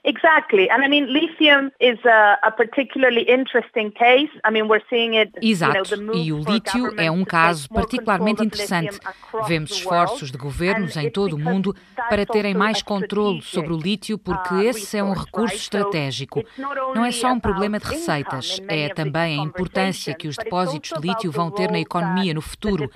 Exactly. 0.08 0.70
And 0.70 0.86
I 0.86 0.88
mean, 0.88 1.12
lithium 1.12 1.70
is 1.82 2.00
a, 2.06 2.40
a 2.42 2.50
particularly 2.50 3.24
interesting 3.24 3.92
case. 3.92 4.30
I 4.46 4.52
mean, 4.52 4.70
we're 4.70 4.86
seeing 4.90 5.16
it. 5.18 5.34
Exato. 5.42 5.96
You 5.96 6.02
know, 6.02 6.16
e 6.16 6.32
o 6.32 6.40
lítio 6.40 6.94
é 6.98 7.12
um 7.12 7.26
caso 7.26 7.68
particularmente 7.68 8.42
interessante. 8.42 8.98
Vemos 9.46 9.72
esforços 9.72 10.32
de 10.32 10.38
governos 10.38 10.96
em 10.96 11.10
todo 11.10 11.34
o 11.34 11.38
mundo 11.38 11.76
para 12.10 12.26
terem 12.26 12.54
mais 12.54 12.82
controle 12.82 13.42
sobre 13.42 13.74
o 13.74 13.78
lítio, 13.78 14.18
porque 14.18 14.54
uh, 14.54 14.62
esse 14.62 14.98
é 14.98 15.04
um 15.04 15.12
recurso 15.12 15.58
estratégico. 15.58 16.42
Não 16.96 17.04
é 17.04 17.12
só 17.12 17.34
um 17.34 17.40
problema 17.40 17.78
de 17.78 17.86
receitas, 17.86 18.62
é 18.70 18.88
também 18.88 19.42
a 19.42 19.44
importância 19.44 20.16
que 20.16 20.30
os 20.30 20.38
depósitos 20.38 20.94
de 20.98 21.06
lítio 21.06 21.30
vão 21.34 21.52
ter 21.52 21.70
na 21.70 21.82
economia 21.82 22.34
no 22.34 22.42
futuro. 22.42 22.90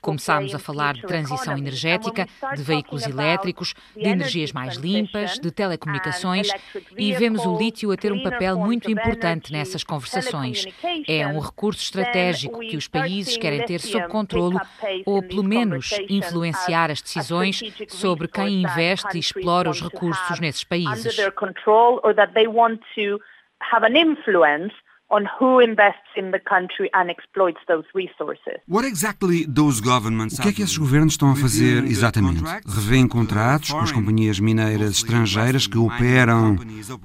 Começámos 0.00 0.52
a 0.52 0.58
falar 0.58 0.94
de 0.94 1.02
transição 1.02 1.56
energética, 1.56 2.26
de 2.56 2.62
veículos 2.64 3.06
elétricos, 3.06 3.72
de 3.96 4.08
energias 4.08 4.50
mais 4.50 4.74
limpas, 4.74 5.38
de 5.38 5.52
telecomunicações 5.52 6.55
e 6.96 7.12
vemos 7.14 7.44
o 7.44 7.56
lítio 7.56 7.92
a 7.92 7.96
ter 7.96 8.12
um 8.12 8.22
papel 8.22 8.58
muito 8.58 8.90
importante 8.90 9.52
nessas 9.52 9.84
conversações. 9.84 10.66
É 11.08 11.26
um 11.26 11.38
recurso 11.38 11.82
estratégico 11.82 12.60
que 12.60 12.76
os 12.76 12.88
países 12.88 13.36
querem 13.36 13.64
ter 13.64 13.80
sob 13.80 14.08
controlo 14.08 14.60
ou, 15.04 15.22
pelo 15.22 15.42
menos, 15.44 15.90
influenciar 16.08 16.90
as 16.90 17.00
decisões 17.00 17.60
sobre 17.88 18.28
quem 18.28 18.62
investe 18.62 19.16
e 19.16 19.20
explora 19.20 19.70
os 19.70 19.80
recursos 19.80 20.40
nesses 20.40 20.64
países 20.64 21.16
on 25.10 25.24
who 25.38 25.60
invests 25.60 26.10
in 26.16 26.32
the 26.32 26.40
country 26.40 26.90
and 26.92 27.10
exploits 27.10 27.60
those 27.68 27.84
resources. 27.94 28.60
What 28.68 28.86
exactly 28.86 29.46
those 29.46 29.80
governments 29.80 30.38
O 30.38 30.42
que 30.42 30.48
é 30.48 30.52
que 30.52 30.62
esses 30.62 30.76
governos 30.76 31.14
estão 31.14 31.30
a 31.30 31.36
fazer 31.36 31.84
exatamente? 31.84 32.42
Revêem 32.66 33.06
contratos 33.06 33.70
com 33.70 33.78
as 33.78 33.92
companhias 33.92 34.40
mineiras 34.40 34.90
estrangeiras 34.90 35.66
que 35.66 35.78
operam 35.78 36.56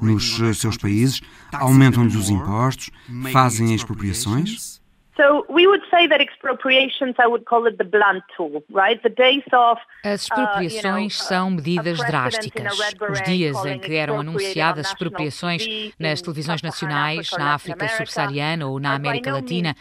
nos 0.01 0.37
seus 0.57 0.77
países, 0.77 1.21
aumentam-lhes 1.53 2.15
os 2.15 2.29
impostos, 2.29 2.89
fazem 3.31 3.73
expropriações? 3.73 4.80
So 5.17 5.45
we 5.49 5.67
would 5.67 5.83
say 5.89 6.07
that 6.07 6.21
expropriations, 6.21 7.15
I 7.19 7.27
would 7.27 7.45
call 7.45 7.67
it 7.67 7.77
the 7.77 7.83
blunt 7.83 8.23
tool, 8.35 8.63
right? 8.71 9.01
The 9.03 9.09
days 9.09 9.43
of 9.51 9.79
As 10.03 10.23
expropriações 10.23 11.17
são 11.17 11.51
medidas 11.51 11.99
drásticas. 11.99 12.73
Os 13.09 13.21
dias 13.23 13.63
em 13.65 13.77
que 13.77 13.95
eram 13.95 14.19
anunciadas 14.19 14.87
expropriações 14.87 15.67
nas 15.99 16.21
televisões 16.21 16.61
nacionais, 16.61 17.29
na 17.31 17.53
África 17.53 17.87
subsaariana 17.89 18.65
ou 18.67 18.79
na 18.79 18.95
América 18.95 19.33
Latina, 19.33 19.75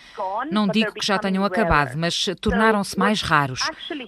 não 0.50 0.66
digo 0.66 0.92
que 0.92 1.06
já 1.06 1.18
tenham 1.18 1.44
acabado, 1.44 1.96
mas 1.96 2.26
tornaram-se 2.40 2.98
mais 2.98 3.22
raros. 3.22 3.60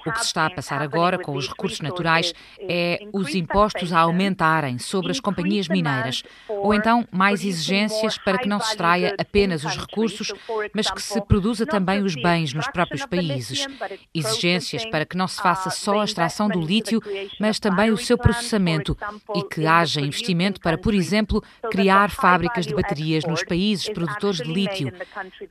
O 0.05 0.13
que 0.13 0.19
se 0.19 0.27
está 0.27 0.47
a 0.47 0.51
passar 0.51 0.83
agora 0.83 1.19
com 1.19 1.37
os 1.37 1.49
recursos 1.49 1.81
naturais 1.81 2.35
é 2.61 2.99
os 3.13 3.35
impostos 3.35 3.93
a 3.93 4.01
aumentarem 4.01 4.79
sobre 4.79 5.13
as 5.13 5.21
companhias 5.21 5.69
mineiras, 5.69 6.25
ou 6.49 6.75
então 6.75 7.07
mais 7.13 7.45
exigências 7.45 8.19
para 8.19 8.39
que 8.39 8.49
não 8.49 8.59
se 8.59 8.71
extraia 8.71 9.15
apenas 9.19 9.65
os 9.65 9.77
recursos, 9.77 10.33
mas 10.75 10.91
que 10.91 11.01
se 11.01 11.22
produza 11.23 11.67
também 11.67 12.03
os 12.03 12.15
bens 12.15 12.53
nos 12.53 12.69
próprios 12.69 13.05
países. 13.07 13.67
Exigências 14.15 14.85
para 14.87 15.05
que 15.05 15.17
não 15.17 15.29
se 15.29 15.41
faça 15.41 15.71
só 15.71 16.01
a 16.01 16.05
extração 16.05 16.49
do 16.49 16.61
lítio, 16.61 17.01
mas 17.39 17.59
também 17.59 17.91
o 17.91 17.97
seu 17.97 18.17
processamento 18.19 18.97
e 19.35 19.43
que 19.43 19.67
haja 19.67 20.01
investimento 20.01 20.61
para, 20.61 20.79
por 20.79 20.95
exemplo, 20.95 21.43
criar 21.71 22.11
fábricas 22.11 22.67
de 22.67 22.75
baterias 22.75 23.25
nos 23.25 23.43
países 23.45 23.89
produtores 23.89 24.39
de 24.39 24.53
lítio. 24.53 24.93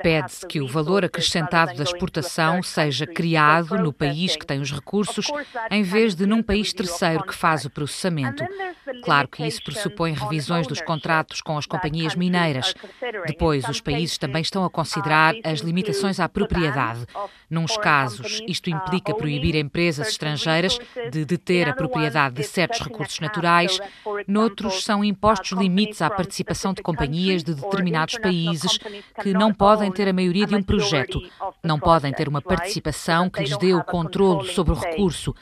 Pede-se 0.01 0.45
que 0.47 0.61
o 0.61 0.67
valor 0.67 1.05
acrescentado 1.05 1.75
da 1.75 1.83
exportação 1.83 2.61
seja 2.63 3.05
criado 3.05 3.77
no 3.77 3.93
país 3.93 4.35
que 4.35 4.45
tem 4.45 4.59
os 4.59 4.71
recursos, 4.71 5.27
em 5.69 5.83
vez 5.83 6.15
de 6.15 6.25
num 6.25 6.43
país 6.43 6.73
terceiro 6.73 7.23
que 7.23 7.35
faz 7.35 7.65
o 7.65 7.69
processamento. 7.69 8.43
Claro 9.03 9.27
que 9.27 9.45
isso 9.45 9.63
pressupõe 9.63 10.13
revisões 10.13 10.67
dos 10.67 10.81
contratos 10.81 11.41
com 11.41 11.57
as 11.57 11.65
companhias 11.65 12.15
mineiras. 12.15 12.73
Depois, 13.25 13.67
os 13.67 13.81
países 13.81 14.17
também 14.17 14.41
estão 14.41 14.63
a 14.65 14.69
considerar 14.69 15.33
as 15.51 15.59
limitações 15.59 16.19
à 16.19 16.27
propriedade. 16.27 17.05
Nuns 17.49 17.77
casos, 17.77 18.41
isto 18.47 18.69
implica 18.69 19.13
proibir 19.13 19.55
empresas 19.55 20.07
estrangeiras 20.09 20.79
de 21.11 21.25
deter 21.25 21.67
a 21.67 21.73
propriedade 21.73 22.35
de 22.35 22.43
certos 22.43 22.79
recursos 22.79 23.19
naturais. 23.19 23.79
Noutros, 24.27 24.83
são 24.83 25.03
impostos 25.03 25.51
limites 25.57 26.01
à 26.01 26.09
participação 26.09 26.73
de 26.73 26.81
companhias 26.81 27.43
de 27.43 27.53
determinados 27.53 28.17
países 28.17 28.77
que 29.21 29.33
não 29.33 29.53
podem 29.53 29.91
ter 29.91 30.07
a 30.07 30.13
maioria 30.13 30.47
de 30.47 30.55
um 30.55 30.63
projeto, 30.63 31.21
não 31.63 31.79
podem 31.79 32.13
ter 32.13 32.27
uma 32.27 32.41
participação 32.41 33.29
que 33.29 33.41
lhes 33.41 33.57
dê 33.57 33.73
o 33.73 33.83
controle 33.83 34.47
sobre 34.49 34.73
o 34.73 34.75
recurso. 34.75 35.35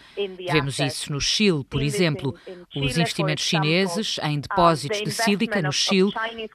Vemos 0.52 0.80
isso 0.80 1.12
no 1.12 1.22
Chile, 1.22 1.64
por 1.64 1.82
exemplo. 1.82 2.36
Os 2.76 2.98
investimentos 2.98 3.44
chineses 3.44 4.20
em 4.24 4.40
depósitos 4.40 5.02
de 5.02 5.12
sílica 5.12 5.62
no 5.62 5.72
Chile 5.72 6.12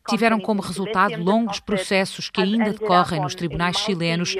tiveram 0.08 0.40
como 0.40 0.60
resultado 0.60 1.22
longos 1.22 1.60
processos 1.60 2.28
que 2.28 2.40
ainda 2.40 2.72
decorrem 2.72 3.20
nos 3.20 3.34
tribunais 3.48 3.76
chilenos 3.78 4.34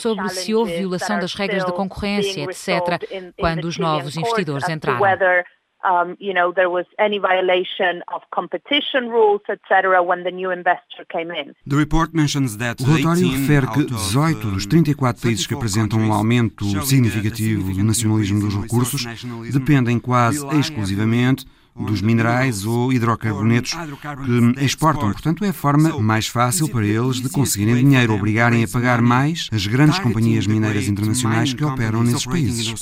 sobre 0.00 0.28
se 0.30 0.54
houve 0.54 0.76
violação 0.76 1.18
das 1.18 1.34
regras 1.34 1.64
da 1.64 1.72
concorrência, 1.72 2.44
etc., 2.44 3.00
quando 3.38 3.64
os 3.64 3.78
novos 3.78 4.16
investidores 4.16 4.68
entraram. 4.68 5.00
Um, 5.84 6.16
you 6.18 6.34
know, 6.34 6.52
there 6.52 6.68
was 6.68 6.86
any 6.98 7.20
violation 7.20 8.02
of 8.12 8.24
competition 8.34 9.08
rules, 9.08 9.42
etc., 9.48 10.02
when 10.02 10.24
the 10.24 10.32
new 10.32 10.50
investor 10.50 11.04
came 11.08 11.30
in. 11.30 11.52
The 11.64 11.76
report 11.76 12.12
mentions 12.12 12.56
that 12.56 12.82
o 12.82 12.86
relatório 12.86 13.30
refere 13.30 13.68
que 13.68 13.84
18 13.84 14.50
dos 14.50 14.66
34 14.66 15.22
países 15.22 15.46
que 15.46 15.54
apresentam 15.54 16.00
um 16.00 16.12
aumento 16.12 16.64
significativo 16.84 17.72
do 17.72 17.84
nacionalismo 17.84 18.40
dos 18.40 18.56
recursos 18.56 19.04
dependem 19.52 20.00
quase 20.00 20.44
exclusivamente 20.58 21.46
dos 21.84 22.00
minerais 22.00 22.64
ou 22.64 22.92
hidrocarbonetos 22.92 23.72
que 23.74 24.64
exportam. 24.64 25.12
Portanto, 25.12 25.44
é 25.44 25.50
a 25.50 25.52
forma 25.52 25.98
mais 26.00 26.26
fácil 26.26 26.68
para 26.68 26.86
eles 26.86 27.20
de 27.20 27.28
conseguirem 27.28 27.76
dinheiro, 27.76 28.14
obrigarem 28.14 28.64
a 28.64 28.68
pagar 28.68 29.02
mais 29.02 29.48
as 29.52 29.66
grandes 29.66 29.98
companhias 29.98 30.46
mineiras 30.46 30.88
internacionais 30.88 31.52
que 31.52 31.64
operam 31.64 32.02
nesses 32.02 32.24
países. 32.24 32.74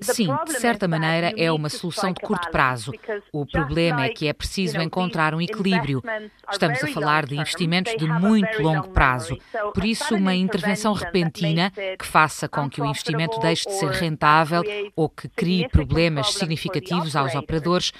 Sim, 0.00 0.28
de 0.44 0.52
certa 0.54 0.86
maneira 0.86 1.32
é 1.36 1.50
uma 1.50 1.68
solução 1.68 2.12
de 2.12 2.20
curto 2.20 2.50
prazo. 2.50 2.92
O 3.32 3.46
problema 3.46 4.04
é 4.04 4.08
que 4.10 4.28
é 4.28 4.32
preciso 4.32 4.80
encontrar 4.80 5.34
um 5.34 5.40
equilíbrio. 5.40 6.02
Estamos 6.50 6.82
a 6.82 6.86
falar 6.88 7.26
de 7.26 7.34
investimentos 7.34 7.94
de 7.96 8.06
muito 8.06 8.62
longo 8.62 8.88
prazo. 8.90 9.36
Por 9.74 9.84
isso, 9.84 10.14
uma 10.14 10.34
intervenção 10.34 10.92
repentina 10.92 11.72
que 11.98 12.06
faça 12.06 12.48
com 12.48 12.68
que 12.68 12.80
o 12.80 12.86
investimento 12.86 13.38
deixe 13.40 13.68
de 13.68 13.74
ser 13.74 13.90
rentável 13.90 14.62
ou 14.96 15.08
que 15.08 15.28
crie 15.28 15.68
problemas 15.68 16.34
significativos 16.34 17.16
aos 17.16 17.34
operadores 17.34 17.92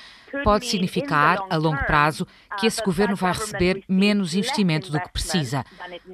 pode 0.44 0.66
significar, 0.66 1.44
a 1.50 1.56
longo 1.56 1.84
prazo, 1.84 2.26
que 2.58 2.66
esse 2.66 2.82
governo 2.82 3.16
vai 3.16 3.32
receber 3.32 3.82
menos 3.88 4.34
investimento 4.34 4.90
do 4.90 5.00
que 5.00 5.10
precisa. 5.10 5.64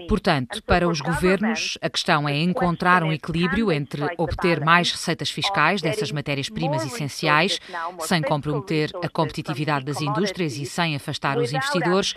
Portanto, 0.08 0.62
para 0.62 0.88
os 0.88 1.00
governos, 1.00 1.78
a 1.82 1.90
questão 1.90 2.28
é 2.28 2.36
encontrar 2.36 3.02
um 3.02 3.12
equilíbrio 3.12 3.72
entre 3.72 4.02
obter 4.16 4.60
mais 4.64 4.90
receitas 4.90 5.30
fiscais 5.30 5.80
dessas 5.82 6.12
matérias-primas 6.12 6.84
essenciais, 6.84 7.60
sem 8.00 8.22
comprometer 8.22 8.90
a 9.02 9.08
competitividade 9.08 9.84
das 9.84 10.00
indústrias 10.00 10.56
e 10.56 10.64
sem 10.64 10.96
afastar 10.96 11.38
os 11.38 11.52
investidores, 11.52 12.14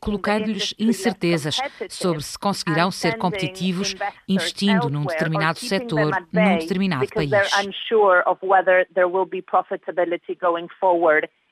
colocando-lhes 0.00 0.74
incertezas 0.78 1.58
sobre 1.88 2.22
se 2.22 2.38
conseguirão 2.38 2.90
ser 2.90 3.18
competitivos 3.18 3.94
investindo 4.28 4.88
num 4.88 5.04
determinado 5.04 5.58
setor, 5.58 6.26
num 6.32 6.58
determinado 6.58 7.06
país 7.08 7.32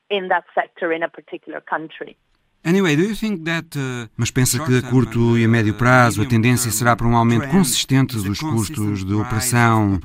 in 0.09 0.27
that 0.29 0.45
sector 0.53 0.93
in 0.93 1.03
a 1.03 1.09
particular 1.09 1.61
country. 1.61 2.17
Anyway, 2.65 2.95
do 2.95 3.03
you 3.03 3.13
think 3.13 3.43
that, 3.43 3.77
uh, 3.77 4.07
Mas 4.15 4.31
pensa 4.31 4.57
que 4.63 4.77
a 4.77 4.81
curto 4.81 5.37
e 5.37 5.43
a 5.43 5.47
médio 5.49 5.73
prazo 5.73 6.21
a 6.21 6.25
tendência 6.25 6.71
será 6.71 6.95
para 6.95 7.05
um 7.05 7.17
aumento 7.17 7.49
consistente 7.49 8.15
dos 8.15 8.39
custos 8.39 9.03
de 9.03 9.13
operação 9.13 9.99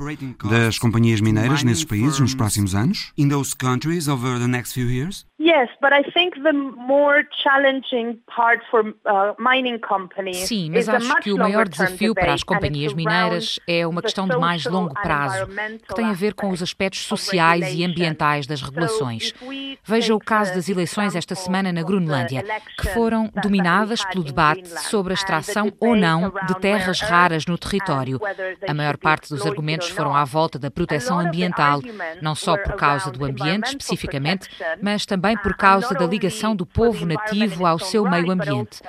das 0.51 0.77
companhias 0.77 1.21
mineiras 1.21 1.63
nesses 1.63 1.85
países 1.85 2.19
nos 2.19 2.35
próximos 2.35 2.75
anos? 2.75 3.13
Yes, 5.40 5.68
but 5.81 5.92
I 5.92 6.03
think 6.03 6.35
the 6.42 6.53
more 6.53 7.22
challenging 7.44 8.18
part 8.27 8.61
for 8.68 8.81
uh, 9.07 9.35
mining 9.38 9.79
companies 9.79 10.48
Sim, 10.48 10.72
mas 10.72 10.88
acho 10.88 11.14
que 11.20 11.33
o 11.33 11.38
maior 11.38 11.68
desafio 11.68 12.12
para 12.12 12.35
as 12.35 12.42
companhias 12.42 12.92
mineiras 12.92 13.61
é 13.64 13.87
uma 13.87 14.03
questão 14.03 14.27
de 14.27 14.37
mais 14.37 14.64
longo 14.64 14.94
prazo, 14.94 15.46
que 15.87 15.94
tem 15.94 16.07
a 16.07 16.12
ver 16.12 16.35
com 16.35 16.51
os 16.51 16.61
aspectos 16.61 17.03
sociais 17.03 17.72
e 17.72 17.85
ambientais 17.85 18.48
das 18.48 18.61
regulações. 18.61 19.33
Veja 19.85 20.12
o 20.12 20.18
caso 20.18 20.55
das 20.55 20.68
eleições 20.68 21.14
esta 21.14 21.37
semana 21.37 21.72
na 21.72 21.85
Groenlândia, 21.85 22.44
que 22.77 22.88
foram 22.88 23.31
dominadas 23.40 24.05
pelo 24.07 24.24
debate 24.24 24.68
sobre 24.68 25.12
a 25.12 25.14
extração 25.14 25.72
ou 25.79 25.94
não 25.94 26.33
de 26.48 26.55
terras 26.61 27.01
raras 27.01 27.46
no 27.46 27.57
território. 27.57 28.20
A 28.66 28.74
maior 28.74 28.96
parte 28.96 29.29
dos 29.29 29.46
argumentos 29.46 29.88
foram 29.88 30.16
à 30.16 30.24
volta 30.24 30.59
da 30.59 30.68
proteção 30.70 31.20
ambiental, 31.20 31.81
não 32.20 32.35
só 32.35 32.57
por 32.57 32.74
causa 32.74 33.12
do 33.12 33.24
ambiente 33.24 33.68
especificamente, 33.68 34.48
mas 34.83 35.07
também 35.07 35.28
por 35.37 35.55
causa 35.55 35.95
da 35.95 36.07
ligação 36.07 36.55
do 36.55 36.64
povo 36.64 37.05
nativo 37.05 37.66
ao 37.66 37.79
seu 37.79 38.09
meio 38.09 38.31
ambiente. 38.31 38.81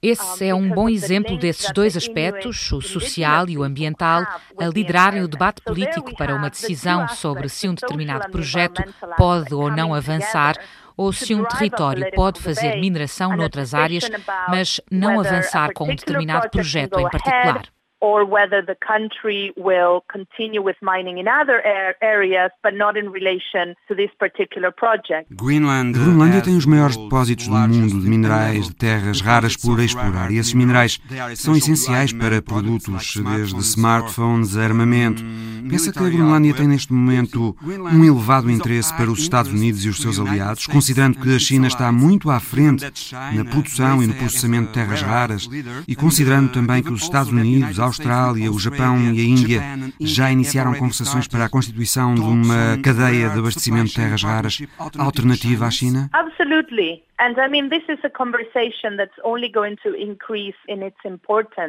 Esse 0.00 0.46
é 0.46 0.54
um 0.54 0.68
bom 0.68 0.88
exemplo 0.88 1.36
desses 1.36 1.72
dois 1.72 1.96
aspectos, 1.96 2.70
o 2.70 2.80
social 2.80 3.48
e 3.48 3.58
o 3.58 3.64
ambiental, 3.64 4.24
a 4.56 4.66
liderarem 4.66 5.22
o 5.22 5.28
debate 5.28 5.60
político 5.60 6.16
para 6.16 6.36
uma 6.36 6.48
decisão 6.48 7.08
sobre 7.08 7.48
se 7.48 7.68
um 7.68 7.74
determinado 7.74 8.30
projeto 8.30 8.80
pode 9.16 9.52
ou 9.52 9.70
não 9.72 9.92
avançar 9.92 10.54
ou 10.96 11.12
se 11.12 11.34
um 11.34 11.44
território 11.44 12.10
pode 12.12 12.40
fazer 12.40 12.76
mineração 12.76 13.36
noutras 13.36 13.74
áreas, 13.74 14.08
mas 14.48 14.80
não 14.90 15.18
avançar 15.18 15.72
com 15.72 15.84
um 15.84 15.94
determinado 15.94 16.48
projeto 16.48 16.98
em 17.00 17.08
particular. 17.08 17.62
Or 18.00 18.24
whether 18.24 18.64
the 18.64 18.76
country 18.76 19.52
will 19.56 20.02
continue 20.10 20.62
with 20.62 20.76
mining 20.80 21.18
in 21.18 21.26
other 21.26 21.62
areas, 22.00 22.50
but 22.62 22.74
not 22.74 22.96
in 22.96 23.10
relation 23.10 23.74
to 23.88 23.94
this 23.94 24.10
particular 24.18 24.72
project. 24.72 25.26
Groenlândia 25.34 26.40
tem 26.42 26.56
os 26.56 26.66
maiores 26.66 26.96
depósitos 26.96 27.48
do 27.48 27.54
mundo 27.54 28.00
de 28.00 28.08
minerais 28.08 28.68
de 28.68 28.74
terras 28.74 29.20
raras 29.20 29.56
por 29.56 29.80
explorar, 29.80 30.30
e 30.30 30.38
esses 30.38 30.54
minerais 30.54 31.00
são 31.34 31.56
essenciais 31.56 32.12
para 32.12 32.40
produtos 32.40 33.14
desde 33.16 33.58
smartphones 33.60 34.56
a 34.56 34.62
armamento. 34.62 35.22
Pensa 35.68 35.92
que 35.92 35.98
a 35.98 36.08
Groenlândia 36.08 36.54
tem 36.54 36.68
neste 36.68 36.92
momento 36.92 37.56
um 37.62 38.04
elevado 38.04 38.50
interesse 38.50 38.94
para 38.94 39.10
os 39.10 39.18
Estados 39.18 39.52
Unidos 39.52 39.84
e 39.84 39.88
os 39.88 40.00
seus 40.00 40.18
aliados, 40.18 40.66
considerando 40.66 41.18
que 41.18 41.34
a 41.34 41.38
China 41.38 41.66
está 41.66 41.90
muito 41.90 42.30
à 42.30 42.40
frente 42.40 42.86
na 43.34 43.44
produção 43.44 44.02
e 44.02 44.06
no 44.06 44.14
processamento 44.14 44.68
de 44.68 44.74
terras 44.74 45.02
raras, 45.02 45.48
e 45.86 45.94
considerando 45.96 46.52
também 46.52 46.82
que 46.82 46.92
os 46.92 47.02
Estados 47.02 47.32
Unidos, 47.32 47.78
Austrália, 47.88 48.50
o 48.50 48.58
Japão 48.58 48.98
e 49.12 49.20
a 49.20 49.24
Índia 49.24 49.62
já 50.00 50.30
iniciaram 50.30 50.74
conversações 50.74 51.26
para 51.26 51.44
a 51.44 51.48
constituição 51.48 52.14
de 52.14 52.20
uma 52.20 52.78
cadeia 52.82 53.30
de 53.30 53.38
abastecimento 53.38 53.88
de 53.88 53.94
terras 53.94 54.22
raras 54.22 54.58
alternativa 54.96 55.66
à 55.66 55.70
China? 55.70 56.08
Absolutely. 56.12 57.07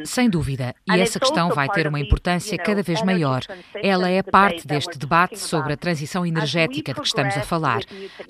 Sem 0.04 0.30
dúvida, 0.30 0.74
e 0.88 1.00
essa 1.00 1.18
questão 1.18 1.48
vai 1.48 1.68
ter 1.68 1.88
uma 1.88 1.98
importância 1.98 2.56
cada 2.56 2.82
vez 2.84 3.02
maior. 3.02 3.40
Ela 3.74 4.08
é 4.08 4.22
parte 4.22 4.64
deste 4.64 4.96
debate 4.96 5.40
sobre 5.40 5.72
a 5.72 5.76
transição 5.76 6.24
energética 6.24 6.94
de 6.94 7.00
que 7.00 7.06
estamos 7.06 7.36
a 7.36 7.42
falar. 7.42 7.80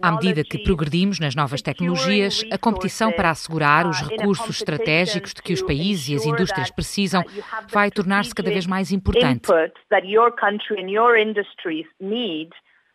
À 0.00 0.12
medida 0.12 0.42
que 0.42 0.62
progredimos 0.64 1.20
nas 1.20 1.34
novas 1.34 1.60
tecnologias, 1.60 2.42
a 2.50 2.56
competição 2.56 3.12
para 3.12 3.30
assegurar 3.30 3.86
os 3.86 4.00
recursos 4.00 4.56
estratégicos 4.56 5.34
de 5.34 5.42
que 5.42 5.52
os 5.52 5.60
países 5.60 6.08
e 6.08 6.14
as 6.14 6.24
indústrias 6.24 6.70
precisam 6.70 7.22
vai 7.70 7.90
tornar-se 7.90 8.34
cada 8.34 8.48
vez 8.48 8.66
mais 8.66 8.92
importante. 8.92 9.46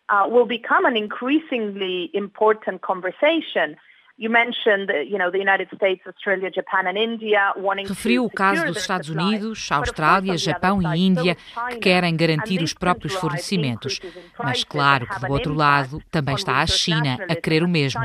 Uh, 0.07 0.27
will 0.29 0.45
become 0.45 0.85
an 0.85 0.95
increasingly 0.95 2.11
important 2.13 2.79
conversation. 2.81 3.75
Referiu 7.89 8.23
o 8.23 8.29
caso 8.29 8.65
dos 8.65 8.77
Estados 8.77 9.09
Unidos, 9.09 9.69
Austrália, 9.69 10.37
Japão 10.37 10.81
e 10.81 10.99
Índia, 10.99 11.35
que 11.69 11.77
querem 11.79 12.15
garantir 12.15 12.61
os 12.61 12.73
próprios 12.73 13.13
fornecimentos. 13.15 13.99
Mas 14.41 14.63
claro 14.63 15.05
que 15.05 15.19
do 15.19 15.33
outro 15.33 15.53
lado 15.53 16.01
também 16.09 16.35
está 16.35 16.61
a 16.61 16.65
China 16.67 17.17
a 17.29 17.35
querer 17.35 17.61
o 17.61 17.67
mesmo. 17.67 18.01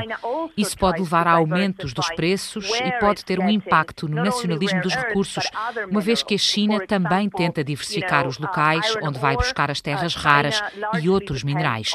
Isso 0.57 0.77
pode 0.77 0.99
levar 0.99 1.27
a 1.27 1.31
aumentos 1.31 1.93
dos 1.93 2.09
preços 2.09 2.69
e 2.69 2.91
pode 2.99 3.23
ter 3.23 3.39
um 3.39 3.49
impacto 3.49 4.09
no 4.09 4.21
nacionalismo 4.21 4.81
dos 4.81 4.93
recursos, 4.93 5.45
uma 5.89 6.01
vez 6.01 6.21
que 6.21 6.35
a 6.35 6.37
China 6.37 6.85
também 6.85 7.29
tenta 7.29 7.63
diversificar 7.63 8.27
os 8.27 8.37
locais 8.37 8.97
onde 9.01 9.17
vai 9.17 9.37
buscar 9.37 9.71
as 9.71 9.79
terras 9.79 10.13
raras 10.13 10.61
e 11.01 11.07
outros 11.07 11.41
minerais. 11.41 11.93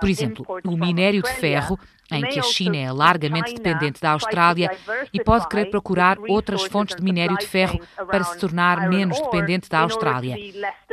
Por 0.00 0.08
exemplo, 0.08 0.44
o 0.64 0.76
minério 0.76 1.22
de 1.22 1.30
ferro 1.34 1.78
em 2.16 2.22
que 2.22 2.38
a 2.38 2.42
China 2.42 2.76
é 2.76 2.92
largamente 2.92 3.54
dependente 3.54 4.00
da 4.00 4.12
Austrália 4.12 4.70
e 5.12 5.22
pode 5.22 5.48
querer 5.48 5.66
procurar 5.66 6.18
outras 6.28 6.64
fontes 6.64 6.96
de 6.96 7.02
minério 7.02 7.36
de 7.36 7.46
ferro 7.46 7.80
para 8.06 8.24
se 8.24 8.38
tornar 8.38 8.88
menos 8.88 9.20
dependente 9.20 9.68
da 9.68 9.80
Austrália. 9.80 10.36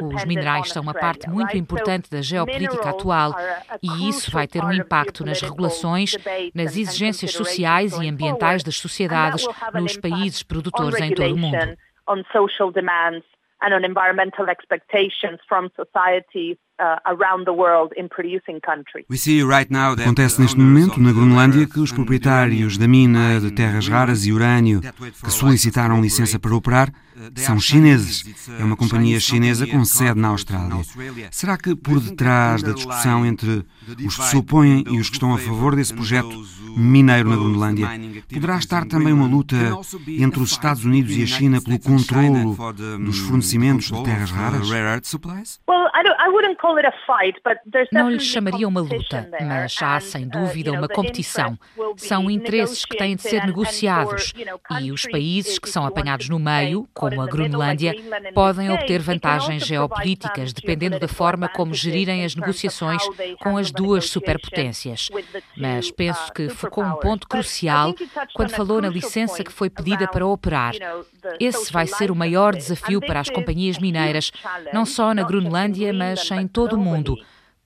Os 0.01 0.25
minerais 0.25 0.69
são 0.69 0.81
uma 0.81 0.93
parte 0.93 1.29
muito 1.29 1.57
importante 1.57 2.09
da 2.09 2.21
geopolítica 2.21 2.89
atual 2.89 3.35
e 3.81 4.09
isso 4.09 4.31
vai 4.31 4.47
ter 4.47 4.63
um 4.63 4.73
impacto 4.73 5.25
nas 5.25 5.41
regulações, 5.41 6.15
nas 6.53 6.75
exigências 6.77 7.31
sociais 7.31 7.93
e 7.97 8.07
ambientais 8.07 8.63
das 8.63 8.77
sociedades 8.77 9.47
nos 9.73 9.97
países 9.97 10.43
produtores 10.43 10.99
em 10.99 11.13
todo 11.13 11.33
o 11.33 11.37
mundo. 11.37 11.77
and 13.61 13.73
on 13.73 13.83
environmental 13.83 14.49
expectations 14.49 15.39
from 15.47 15.69
societies 15.75 16.57
Acontece 20.03 20.41
neste 20.41 20.57
momento 20.57 20.99
na 20.99 21.11
Groenlândia 21.11 21.67
que 21.67 21.79
os 21.79 21.91
proprietários 21.91 22.77
da 22.77 22.87
mina 22.87 23.39
de 23.39 23.51
terras 23.51 23.87
raras 23.87 24.25
e 24.25 24.31
urânio 24.31 24.81
que 24.81 25.31
solicitaram 25.31 26.01
licença 26.01 26.39
para 26.39 26.55
operar 26.55 26.89
são 27.35 27.59
chineses. 27.59 28.47
É 28.59 28.63
uma 28.63 28.77
companhia 28.77 29.19
chinesa 29.19 29.67
com 29.67 29.83
sede 29.83 30.19
na 30.19 30.29
Austrália. 30.29 30.81
Será 31.31 31.57
que 31.57 31.75
por 31.75 31.99
detrás 31.99 32.63
da 32.63 32.71
discussão 32.71 33.25
entre 33.25 33.65
os 34.05 34.15
que 34.15 34.23
se 34.23 34.37
opõem 34.37 34.83
e 34.89 34.99
os 34.99 35.09
que 35.09 35.15
estão 35.15 35.33
a 35.33 35.37
favor 35.37 35.75
desse 35.75 35.93
projeto 35.93 36.29
mineiro 36.77 37.29
na 37.29 37.35
Groenlândia 37.35 37.89
poderá 38.31 38.57
estar 38.57 38.85
também 38.85 39.11
uma 39.11 39.27
luta 39.27 39.55
entre 40.07 40.41
os 40.41 40.51
Estados 40.51 40.85
Unidos 40.85 41.15
e 41.15 41.23
a 41.23 41.27
China 41.27 41.61
pelo 41.61 41.79
controlo 41.79 42.55
dos 42.99 43.19
fornecimentos 43.19 43.91
de 43.91 44.03
terras 44.03 44.31
raras? 44.31 44.69
Não 47.91 48.09
lhe 48.09 48.19
chamaria 48.19 48.67
uma 48.67 48.81
luta, 48.81 49.29
mas 49.41 49.75
há 49.81 49.99
sem 49.99 50.25
uh, 50.25 50.29
dúvida 50.29 50.71
uma 50.71 50.87
competição. 50.87 51.57
São 51.97 52.29
interesses 52.29 52.85
que 52.85 52.97
têm 52.97 53.15
de 53.15 53.21
ser 53.21 53.45
negociados 53.45 54.33
e 54.81 54.91
os 54.91 55.05
países 55.05 55.59
que 55.59 55.69
são 55.69 55.85
apanhados 55.85 56.29
no 56.29 56.39
meio, 56.39 56.87
como 56.93 57.21
a 57.21 57.25
Groenlândia, 57.25 57.93
podem 58.33 58.71
obter 58.71 58.99
vantagens 59.01 59.65
geopolíticas 59.65 60.53
dependendo 60.53 60.99
da 60.99 61.07
forma 61.07 61.47
como 61.47 61.73
gerirem 61.73 62.23
as 62.23 62.35
negociações 62.35 63.01
com 63.39 63.57
as 63.57 63.71
duas 63.71 64.09
superpotências. 64.09 65.09
Mas 65.57 65.91
penso 65.91 66.31
que 66.33 66.49
focou 66.49 66.83
um 66.83 66.95
ponto 66.95 67.27
crucial 67.27 67.93
quando 68.33 68.51
falou 68.51 68.81
na 68.81 68.89
licença 68.89 69.43
que 69.43 69.51
foi 69.51 69.69
pedida 69.69 70.07
para 70.07 70.25
operar. 70.25 70.73
Esse 71.39 71.71
vai 71.71 71.87
ser 71.87 72.11
o 72.11 72.15
maior 72.15 72.55
desafio 72.55 72.99
para 72.99 73.19
as 73.19 73.29
companhias 73.29 73.77
mineiras, 73.77 74.31
não 74.73 74.85
só 74.85 75.13
na 75.13 75.23
Groenlândia, 75.23 75.93
mas 75.93 76.29
em 76.31 76.47
todo 76.47 76.58
o 76.63 76.77
mundo. 76.77 77.15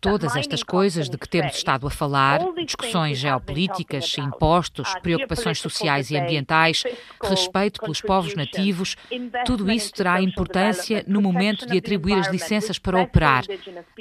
Todas 0.03 0.35
estas 0.35 0.63
coisas 0.63 1.09
de 1.09 1.17
que 1.17 1.29
temos 1.29 1.55
estado 1.55 1.87
a 1.87 1.89
falar, 1.89 2.41
discussões 2.65 3.17
geopolíticas, 3.17 4.17
impostos, 4.17 4.93
preocupações 5.01 5.59
sociais 5.59 6.11
e 6.11 6.17
ambientais, 6.17 6.83
respeito 7.23 7.79
pelos 7.79 8.01
povos 8.01 8.35
nativos, 8.35 8.97
tudo 9.45 9.71
isso 9.71 9.93
terá 9.93 10.21
importância 10.21 11.05
no 11.07 11.21
momento 11.21 11.65
de 11.65 11.77
atribuir 11.77 12.19
as 12.19 12.27
licenças 12.27 12.77
para 12.77 13.01
operar. 13.01 13.45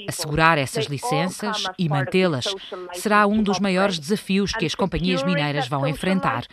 Assegurar 0.08 0.58
essas 0.58 0.86
licenças 0.86 1.62
e 1.78 1.88
mantê-las 1.88 2.52
será 2.94 3.24
um 3.28 3.40
dos 3.40 3.60
maiores 3.60 3.96
desafios 3.96 4.52
que 4.52 4.66
as 4.66 4.74
companhias 4.74 5.22
mineiras 5.22 5.68
vão 5.68 5.86
enfrentar. 5.86 6.46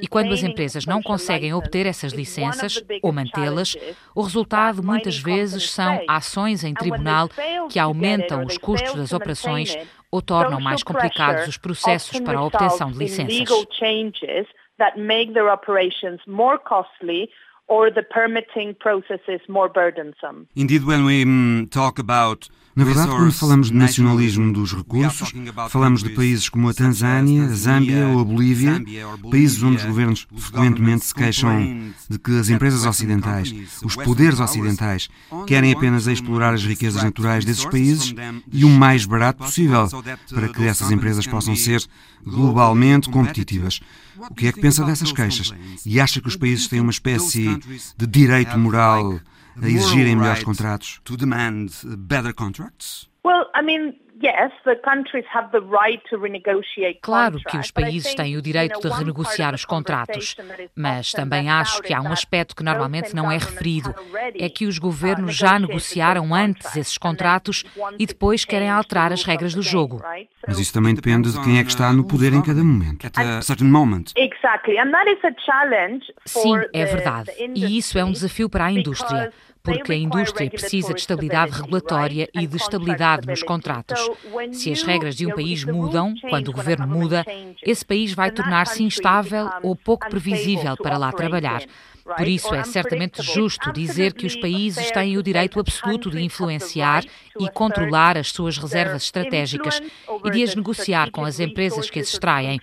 E 0.00 0.06
quando 0.06 0.32
as 0.32 0.44
empresas 0.44 0.86
não 0.86 1.02
conseguem 1.02 1.52
obter 1.52 1.84
essas 1.84 2.12
licenças 2.12 2.80
ou 3.02 3.12
mantê-las, 3.12 3.74
o 4.14 4.22
resultado 4.22 4.84
muitas 4.84 5.18
vezes 5.18 5.68
são 5.68 6.00
ações 6.06 6.62
em 6.62 6.72
tribunal 6.72 7.28
que 7.68 7.80
aumentam 7.80 8.44
os 8.44 8.56
custos 8.56 8.83
custos 8.92 9.10
das 9.10 9.12
operações 9.12 9.76
ou 10.10 10.22
tornam 10.22 10.60
mais 10.60 10.82
complicados 10.82 11.48
os 11.48 11.56
processos 11.56 12.20
para 12.20 12.38
a 12.38 12.44
obtenção 12.44 12.90
de 12.90 12.98
licenças. 12.98 13.34
or 17.66 17.90
the 17.90 18.02
permitting 18.02 18.74
processes 18.74 19.40
more 19.48 19.68
burdensome. 19.68 20.46
Indeed, 20.54 20.84
when 20.84 21.04
we 21.04 21.24
mm, 21.24 21.70
talk 21.70 21.98
about 21.98 22.48
na 22.76 22.84
verdade, 22.84 23.10
quando 23.10 23.32
falamos 23.32 23.68
de 23.68 23.74
nacionalismo 23.74 24.52
dos 24.52 24.72
recursos, 24.72 25.32
falamos 25.70 26.02
de 26.02 26.10
países 26.10 26.48
como 26.48 26.68
a 26.68 26.74
Tanzânia, 26.74 27.44
a 27.44 27.54
Zâmbia 27.54 28.08
ou 28.08 28.20
a 28.20 28.24
Bolívia, 28.24 28.82
países 29.30 29.62
onde 29.62 29.76
os 29.76 29.84
governos 29.84 30.26
frequentemente 30.36 31.04
se 31.04 31.14
queixam 31.14 31.92
de 32.08 32.18
que 32.18 32.36
as 32.38 32.48
empresas 32.48 32.84
ocidentais, 32.84 33.54
os 33.84 33.94
poderes 33.94 34.40
ocidentais, 34.40 35.08
querem 35.46 35.72
apenas 35.72 36.06
explorar 36.06 36.54
as 36.54 36.64
riquezas 36.64 37.02
naturais 37.02 37.44
desses 37.44 37.64
países 37.64 38.12
e 38.52 38.64
o 38.64 38.70
mais 38.70 39.04
barato 39.04 39.44
possível, 39.44 39.88
para 40.30 40.48
que 40.48 40.64
essas 40.64 40.90
empresas 40.90 41.26
possam 41.26 41.54
ser 41.54 41.84
globalmente 42.26 43.08
competitivas. 43.08 43.80
O 44.16 44.34
que 44.34 44.46
é 44.46 44.52
que 44.52 44.60
pensa 44.60 44.84
dessas 44.84 45.12
queixas? 45.12 45.52
E 45.84 46.00
acha 46.00 46.20
que 46.20 46.28
os 46.28 46.36
países 46.36 46.66
têm 46.66 46.80
uma 46.80 46.90
espécie 46.90 47.56
de 47.96 48.06
direito 48.06 48.58
moral 48.58 49.20
a 49.60 49.68
exigirem 49.68 50.16
melhores 50.16 50.42
contratos? 50.42 51.00
To 51.04 51.16
demand 51.16 51.70
better 51.98 52.32
contracts? 52.32 53.08
Well, 53.24 53.46
I 53.54 53.62
mean, 53.62 53.94
Claro 57.02 57.38
que 57.38 57.56
os 57.56 57.70
países 57.70 58.14
têm 58.14 58.36
o 58.36 58.42
direito 58.42 58.80
de 58.80 58.88
renegociar 58.88 59.54
os 59.54 59.64
contratos, 59.64 60.36
mas 60.76 61.10
também 61.10 61.50
acho 61.50 61.82
que 61.82 61.92
há 61.92 62.00
um 62.00 62.12
aspecto 62.12 62.54
que 62.54 62.62
normalmente 62.62 63.14
não 63.14 63.30
é 63.30 63.36
referido: 63.36 63.94
é 64.38 64.48
que 64.48 64.66
os 64.66 64.78
governos 64.78 65.34
já 65.34 65.58
negociaram 65.58 66.34
antes 66.34 66.76
esses 66.76 66.96
contratos 66.96 67.64
e 67.98 68.06
depois 68.06 68.44
querem 68.44 68.70
alterar 68.70 69.12
as 69.12 69.24
regras 69.24 69.54
do 69.54 69.62
jogo. 69.62 70.02
Mas 70.46 70.58
isso 70.58 70.72
também 70.72 70.94
depende 70.94 71.32
de 71.32 71.42
quem 71.42 71.58
é 71.58 71.64
que 71.64 71.70
está 71.70 71.92
no 71.92 72.06
poder 72.06 72.32
em 72.32 72.42
cada 72.42 72.62
momento. 72.62 73.04
Sim, 76.24 76.54
é 76.72 76.84
verdade. 76.84 77.30
E 77.54 77.76
isso 77.76 77.98
é 77.98 78.04
um 78.04 78.12
desafio 78.12 78.48
para 78.48 78.66
a 78.66 78.72
indústria 78.72 79.32
porque 79.64 79.92
a 79.92 79.96
indústria 79.96 80.50
precisa 80.50 80.92
de 80.92 81.00
estabilidade 81.00 81.52
regulatória 81.52 82.28
e 82.34 82.46
de 82.46 82.56
estabilidade 82.56 83.26
nos 83.26 83.42
contratos. 83.42 83.98
Se 84.52 84.70
as 84.70 84.82
regras 84.82 85.16
de 85.16 85.26
um 85.26 85.34
país 85.34 85.64
mudam, 85.64 86.14
quando 86.28 86.48
o 86.48 86.52
governo 86.52 86.86
muda, 86.86 87.24
esse 87.62 87.84
país 87.84 88.12
vai 88.12 88.30
tornar-se 88.30 88.82
instável 88.82 89.48
ou 89.62 89.74
pouco 89.74 90.08
previsível 90.10 90.76
para 90.76 90.98
lá 90.98 91.10
trabalhar. 91.10 91.62
Por 92.04 92.28
isso, 92.28 92.54
é 92.54 92.62
certamente 92.64 93.22
justo 93.22 93.72
dizer 93.72 94.12
que 94.12 94.26
os 94.26 94.36
países 94.36 94.90
têm 94.90 95.16
o 95.16 95.22
direito 95.22 95.58
absoluto 95.58 96.10
de 96.10 96.22
influenciar 96.22 97.02
e 97.40 97.48
controlar 97.50 98.18
as 98.18 98.30
suas 98.30 98.58
reservas 98.58 99.04
estratégicas 99.04 99.80
e 100.22 100.30
de 100.30 100.42
as 100.42 100.54
negociar 100.54 101.10
com 101.10 101.24
as 101.24 101.40
empresas 101.40 101.88
que 101.88 101.98
as 101.98 102.08
extraem. 102.08 102.60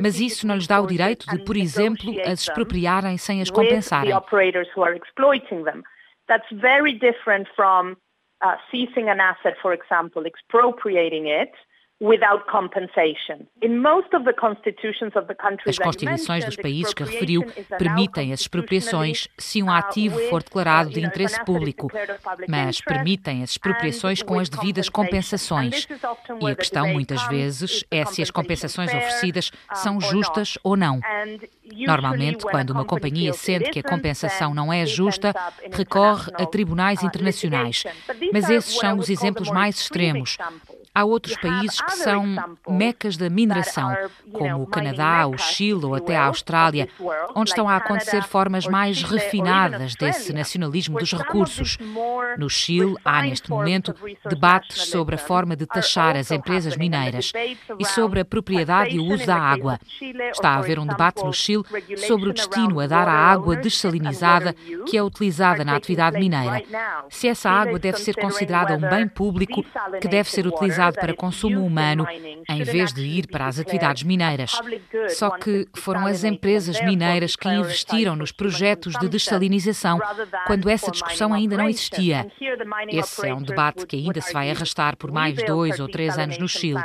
Mas 0.00 0.18
isso 0.18 0.46
não 0.46 0.54
lhes 0.54 0.66
dá 0.66 0.80
o 0.80 0.86
direito 0.86 1.26
de, 1.28 1.44
por 1.44 1.58
exemplo, 1.58 2.14
as 2.24 2.40
expropriarem 2.40 3.18
sem 3.18 3.42
as 3.42 3.50
compensarem. 3.50 4.14
That's 6.30 6.50
very 6.52 6.92
different 6.92 7.48
from 7.56 7.96
uh, 8.40 8.54
seizing 8.70 9.08
an 9.08 9.18
asset, 9.18 9.54
for 9.60 9.72
example, 9.72 10.24
expropriating 10.24 11.26
it 11.26 11.50
as 15.66 15.78
constituições 15.78 16.44
dos 16.46 16.56
países 16.56 16.94
que 16.94 17.02
referiu 17.04 17.44
permitem 17.78 18.32
as 18.32 18.40
expropriações 18.40 19.28
se 19.36 19.62
um 19.62 19.70
ativo 19.70 20.18
for 20.30 20.42
declarado 20.42 20.88
de 20.88 21.04
interesse 21.04 21.44
público, 21.44 21.88
mas 22.48 22.80
permitem 22.80 23.42
as 23.42 23.50
expropriações 23.50 24.22
com 24.22 24.38
as 24.38 24.48
devidas 24.48 24.88
compensações. 24.88 25.86
E 26.40 26.50
a 26.50 26.56
questão, 26.56 26.88
muitas 26.88 27.22
vezes, 27.28 27.84
é 27.90 28.04
se 28.06 28.22
as 28.22 28.30
compensações 28.30 28.94
oferecidas 28.94 29.50
são 29.74 30.00
justas 30.00 30.56
ou 30.64 30.76
não. 30.76 31.00
Normalmente, 31.86 32.44
quando 32.44 32.70
uma 32.70 32.84
companhia 32.84 33.32
sente 33.34 33.70
que 33.70 33.80
a 33.80 33.82
compensação 33.82 34.54
não 34.54 34.72
é 34.72 34.86
justa, 34.86 35.34
recorre 35.70 36.32
a 36.34 36.46
tribunais 36.46 37.02
uh, 37.02 37.06
internacionais. 37.06 37.84
Mas 38.32 38.48
esses 38.48 38.76
são 38.76 38.98
os 38.98 39.10
exemplos 39.10 39.50
mais 39.50 39.76
extremos. 39.76 40.36
Há 40.92 41.04
outros 41.04 41.36
países 41.36 41.80
que 41.80 41.92
são 41.92 42.58
mecas 42.68 43.16
da 43.16 43.30
mineração, 43.30 43.96
como 44.32 44.62
o 44.62 44.66
Canadá, 44.66 45.24
o 45.28 45.38
Chile 45.38 45.84
ou 45.84 45.94
até 45.94 46.16
a 46.16 46.24
Austrália, 46.24 46.88
onde 47.32 47.50
estão 47.50 47.68
a 47.68 47.76
acontecer 47.76 48.24
formas 48.24 48.66
mais 48.66 49.00
refinadas 49.00 49.94
desse 49.94 50.32
nacionalismo 50.32 50.98
dos 50.98 51.12
recursos. 51.12 51.78
No 52.36 52.50
Chile, 52.50 52.96
há 53.04 53.22
neste 53.22 53.48
momento 53.48 53.94
debates 54.28 54.88
sobre 54.88 55.14
a 55.14 55.18
forma 55.18 55.54
de 55.54 55.64
taxar 55.64 56.16
as 56.16 56.32
empresas 56.32 56.76
mineiras 56.76 57.32
e 57.78 57.84
sobre 57.84 58.20
a 58.20 58.24
propriedade 58.24 58.96
e 58.96 58.98
o 58.98 59.04
uso 59.04 59.24
da 59.24 59.36
água. 59.36 59.78
Está 60.32 60.50
a 60.50 60.56
haver 60.56 60.80
um 60.80 60.86
debate 60.86 61.24
no 61.24 61.32
Chile 61.32 61.62
sobre 61.98 62.30
o 62.30 62.32
destino 62.32 62.80
a 62.80 62.88
dar 62.88 63.06
à 63.06 63.14
água 63.14 63.54
dessalinizada 63.54 64.52
que 64.88 64.96
é 64.96 65.02
utilizada 65.02 65.64
na 65.64 65.76
atividade 65.76 66.18
mineira. 66.18 66.62
Se 67.08 67.28
essa 67.28 67.48
água 67.48 67.78
deve 67.78 67.98
ser 67.98 68.16
considerada 68.16 68.74
um 68.74 68.80
bem 68.80 69.06
público 69.06 69.64
que 70.00 70.08
deve 70.08 70.28
ser 70.28 70.48
utilizado 70.48 70.79
utilizado 70.80 70.96
para 70.96 71.14
consumo 71.14 71.64
humano 71.64 72.06
em 72.48 72.62
vez 72.62 72.92
de 72.92 73.02
ir 73.02 73.26
para 73.26 73.46
as 73.46 73.58
atividades 73.58 74.02
mineiras. 74.02 74.60
Só 75.08 75.30
que 75.30 75.68
foram 75.74 76.06
as 76.06 76.24
empresas 76.24 76.80
mineiras 76.82 77.36
que 77.36 77.48
investiram 77.48 78.16
nos 78.16 78.32
projetos 78.32 78.94
de 78.98 79.08
dessalinização 79.08 80.00
quando 80.46 80.68
essa 80.68 80.90
discussão 80.90 81.32
ainda 81.32 81.56
não 81.56 81.68
existia. 81.68 82.26
Esse 82.88 83.28
é 83.28 83.34
um 83.34 83.42
debate 83.42 83.86
que 83.86 83.96
ainda 83.96 84.20
se 84.20 84.32
vai 84.32 84.50
arrastar 84.50 84.96
por 84.96 85.12
mais 85.12 85.36
dois 85.44 85.78
ou 85.78 85.88
três 85.88 86.18
anos 86.18 86.38
no 86.38 86.48
Chile. 86.48 86.82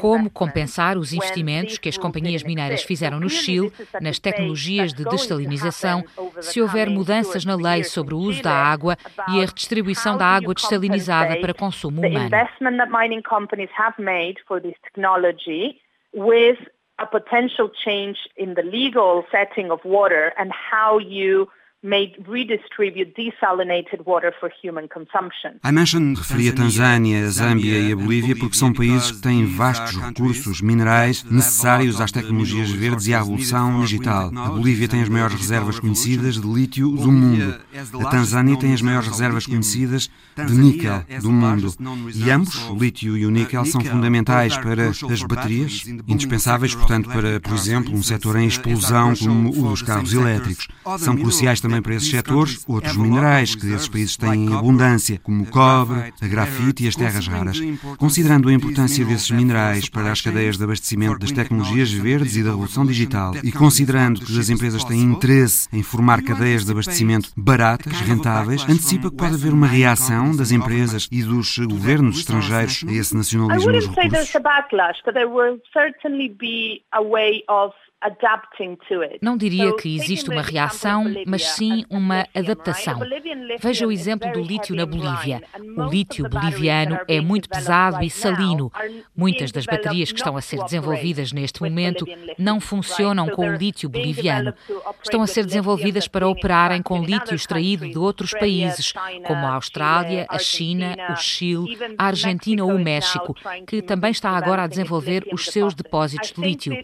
Como 0.00 0.30
compensar 0.30 0.98
os 0.98 1.12
investimentos 1.12 1.78
que 1.78 1.88
as 1.88 1.96
companhias 1.96 2.42
mineiras 2.42 2.82
fizeram 2.82 3.20
no 3.20 3.30
Chile 3.30 3.72
nas 4.00 4.18
tecnologias 4.18 4.92
de 4.92 5.04
dessalinização 5.04 6.04
se 6.40 6.60
houver 6.60 6.88
mudanças 6.90 7.44
na 7.44 7.54
lei 7.54 7.84
sobre 7.84 8.14
o 8.14 8.18
uso 8.18 8.42
da 8.42 8.52
água 8.52 8.96
e 9.28 9.42
a 9.42 9.46
redistribuição 9.46 10.16
da 10.16 10.26
água 10.26 10.54
dessalinizada 10.54 11.36
para 11.36 11.54
consumo 11.54 12.06
humano 12.06 12.30
mining 13.20 13.22
companies 13.22 13.68
have 13.76 13.98
made 13.98 14.38
for 14.46 14.60
this 14.60 14.74
technology 14.84 15.80
with 16.12 16.58
a 16.98 17.06
potential 17.06 17.70
change 17.84 18.18
in 18.36 18.54
the 18.54 18.62
legal 18.62 19.24
setting 19.30 19.70
of 19.70 19.80
water 19.84 20.32
and 20.38 20.52
how 20.52 20.98
you 20.98 21.48
may 21.82 22.12
redistribute 22.28 23.14
desalinated 23.14 24.04
water 24.04 24.34
for 24.38 24.50
human 24.62 24.86
consumption. 24.86 25.58
I 25.64 25.72
mentioned 25.72 26.18
referia 26.18 26.50
a 26.50 26.54
Tanzânia, 26.54 27.24
a 27.24 27.30
Zâmbia 27.30 27.78
e 27.78 27.92
a 27.92 27.96
Bolívia 27.96 28.36
porque 28.36 28.56
são 28.56 28.72
países 28.72 29.12
que 29.12 29.22
têm 29.22 29.46
vastos 29.46 29.96
recursos 29.96 30.60
minerais 30.60 31.24
necessários 31.24 32.00
às 32.00 32.12
tecnologias 32.12 32.70
verdes 32.70 33.06
e 33.06 33.14
à 33.14 33.18
revolução 33.18 33.80
digital. 33.80 34.30
A 34.36 34.50
Bolívia 34.50 34.88
tem 34.88 35.00
as 35.00 35.08
maiores 35.08 35.36
reservas 35.36 35.80
conhecidas 35.80 36.38
de 36.38 36.46
lítio 36.46 36.90
do 36.90 37.10
mundo. 37.10 37.58
A 37.74 38.10
Tanzânia 38.10 38.58
tem 38.58 38.74
as 38.74 38.82
maiores 38.82 39.08
reservas 39.08 39.46
conhecidas 39.46 40.10
de 40.36 40.52
níquel 40.52 41.02
do 41.22 41.32
mundo. 41.32 41.74
E 42.14 42.30
ambos, 42.30 42.68
o 42.68 42.74
lítio 42.74 43.16
e 43.16 43.24
o 43.24 43.30
níquel, 43.30 43.64
são 43.64 43.80
fundamentais 43.80 44.56
para 44.58 44.88
as 44.90 45.22
baterias, 45.22 45.84
indispensáveis, 46.06 46.74
portanto, 46.74 47.08
para, 47.08 47.40
por 47.40 47.54
exemplo, 47.54 47.94
um 47.94 48.02
setor 48.02 48.36
em 48.36 48.46
explosão 48.46 49.14
como 49.16 49.48
o 49.48 49.70
dos 49.70 49.82
carros 49.82 50.12
elétricos. 50.12 50.68
São 50.98 51.16
cruciais 51.16 51.60
também 51.60 51.69
também 51.70 51.82
para 51.82 51.94
esses 51.94 52.10
setores 52.10 52.64
outros 52.68 52.96
minerais 52.96 53.54
que 53.54 53.72
esses 53.72 53.88
países 53.88 54.16
têm 54.16 54.46
em 54.46 54.54
abundância, 54.54 55.20
como 55.22 55.44
o 55.44 55.46
cobre, 55.46 56.12
a 56.20 56.26
grafite 56.26 56.84
e 56.84 56.88
as 56.88 56.96
terras 56.96 57.28
raras. 57.28 57.60
Considerando 57.96 58.48
a 58.48 58.52
importância 58.52 59.04
desses 59.04 59.30
minerais 59.30 59.88
para 59.88 60.10
as 60.10 60.20
cadeias 60.20 60.58
de 60.58 60.64
abastecimento 60.64 61.20
das 61.20 61.30
tecnologias 61.30 61.92
verdes 61.92 62.36
e 62.36 62.42
da 62.42 62.50
revolução 62.50 62.84
digital 62.84 63.34
e 63.44 63.52
considerando 63.52 64.20
que 64.20 64.38
as 64.38 64.48
empresas 64.50 64.82
têm 64.84 65.00
interesse 65.00 65.68
em 65.72 65.82
formar 65.82 66.22
cadeias 66.22 66.64
de 66.64 66.72
abastecimento 66.72 67.30
baratas, 67.36 67.92
rentáveis, 68.00 68.62
antecipa 68.64 69.10
que 69.10 69.16
pode 69.16 69.34
haver 69.34 69.52
uma 69.52 69.66
reação 69.66 70.34
das 70.34 70.50
empresas 70.50 71.08
e 71.12 71.22
dos 71.22 71.56
governos 71.58 72.18
estrangeiros 72.18 72.84
a 72.88 72.92
esse 72.92 73.16
nacionalismo 73.16 73.72
dos 73.72 73.86
recursos. 73.86 74.10
Não 79.20 79.36
diria 79.36 79.76
que 79.76 79.94
existe 79.94 80.30
uma 80.30 80.40
reação, 80.40 81.04
mas 81.26 81.44
sim 81.48 81.84
uma 81.90 82.26
adaptação. 82.34 82.98
Veja 83.60 83.86
o 83.86 83.92
exemplo 83.92 84.32
do 84.32 84.40
lítio 84.40 84.74
na 84.74 84.86
Bolívia. 84.86 85.42
O 85.76 85.84
lítio 85.84 86.26
boliviano 86.26 86.98
é 87.06 87.20
muito 87.20 87.48
pesado 87.48 88.02
e 88.02 88.08
salino. 88.08 88.72
Muitas 89.14 89.52
das 89.52 89.66
baterias 89.66 90.12
que 90.12 90.18
estão 90.18 90.34
a 90.34 90.40
ser 90.40 90.62
desenvolvidas 90.64 91.30
neste 91.32 91.62
momento 91.62 92.06
não 92.38 92.58
funcionam 92.58 93.28
com 93.28 93.46
o 93.46 93.54
lítio 93.54 93.90
boliviano. 93.90 94.54
Estão 95.02 95.20
a 95.20 95.26
ser 95.26 95.44
desenvolvidas 95.44 96.08
para 96.08 96.26
operarem 96.26 96.80
com 96.80 97.02
lítio 97.02 97.34
extraído 97.34 97.86
de 97.86 97.98
outros 97.98 98.32
países, 98.32 98.94
como 99.26 99.46
a 99.46 99.54
Austrália, 99.54 100.26
a 100.28 100.38
China, 100.38 100.96
o 101.10 101.16
Chile, 101.16 101.76
a 101.98 102.06
Argentina 102.06 102.64
ou 102.64 102.70
o 102.70 102.78
México, 102.78 103.36
que 103.66 103.82
também 103.82 104.10
está 104.10 104.30
agora 104.30 104.62
a 104.62 104.66
desenvolver 104.66 105.26
os 105.32 105.44
seus 105.46 105.74
depósitos 105.74 106.32
de 106.32 106.40
lítio. 106.40 106.78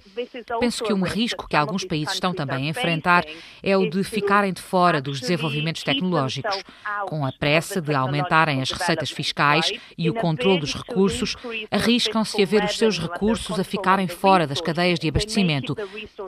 Penso 0.60 0.84
que 0.84 0.92
uma 0.92 1.05
risco 1.06 1.48
que 1.48 1.56
alguns 1.56 1.84
países 1.84 2.14
estão 2.14 2.34
também 2.34 2.66
a 2.66 2.70
enfrentar 2.70 3.24
é 3.62 3.76
o 3.76 3.88
de 3.88 4.02
ficarem 4.04 4.52
de 4.52 4.60
fora 4.60 5.00
dos 5.00 5.20
desenvolvimentos 5.20 5.82
tecnológicos. 5.82 6.62
Com 7.06 7.24
a 7.24 7.32
pressa 7.32 7.80
de 7.80 7.94
aumentarem 7.94 8.60
as 8.60 8.70
receitas 8.70 9.10
fiscais 9.10 9.72
e 9.96 10.10
o 10.10 10.14
controle 10.14 10.60
dos 10.60 10.74
recursos, 10.74 11.36
arriscam-se 11.70 12.42
a 12.42 12.46
ver 12.46 12.64
os 12.64 12.76
seus 12.76 12.98
recursos 12.98 13.58
a 13.58 13.64
ficarem 13.64 14.08
fora 14.08 14.46
das 14.46 14.60
cadeias 14.60 14.98
de 14.98 15.08
abastecimento 15.08 15.76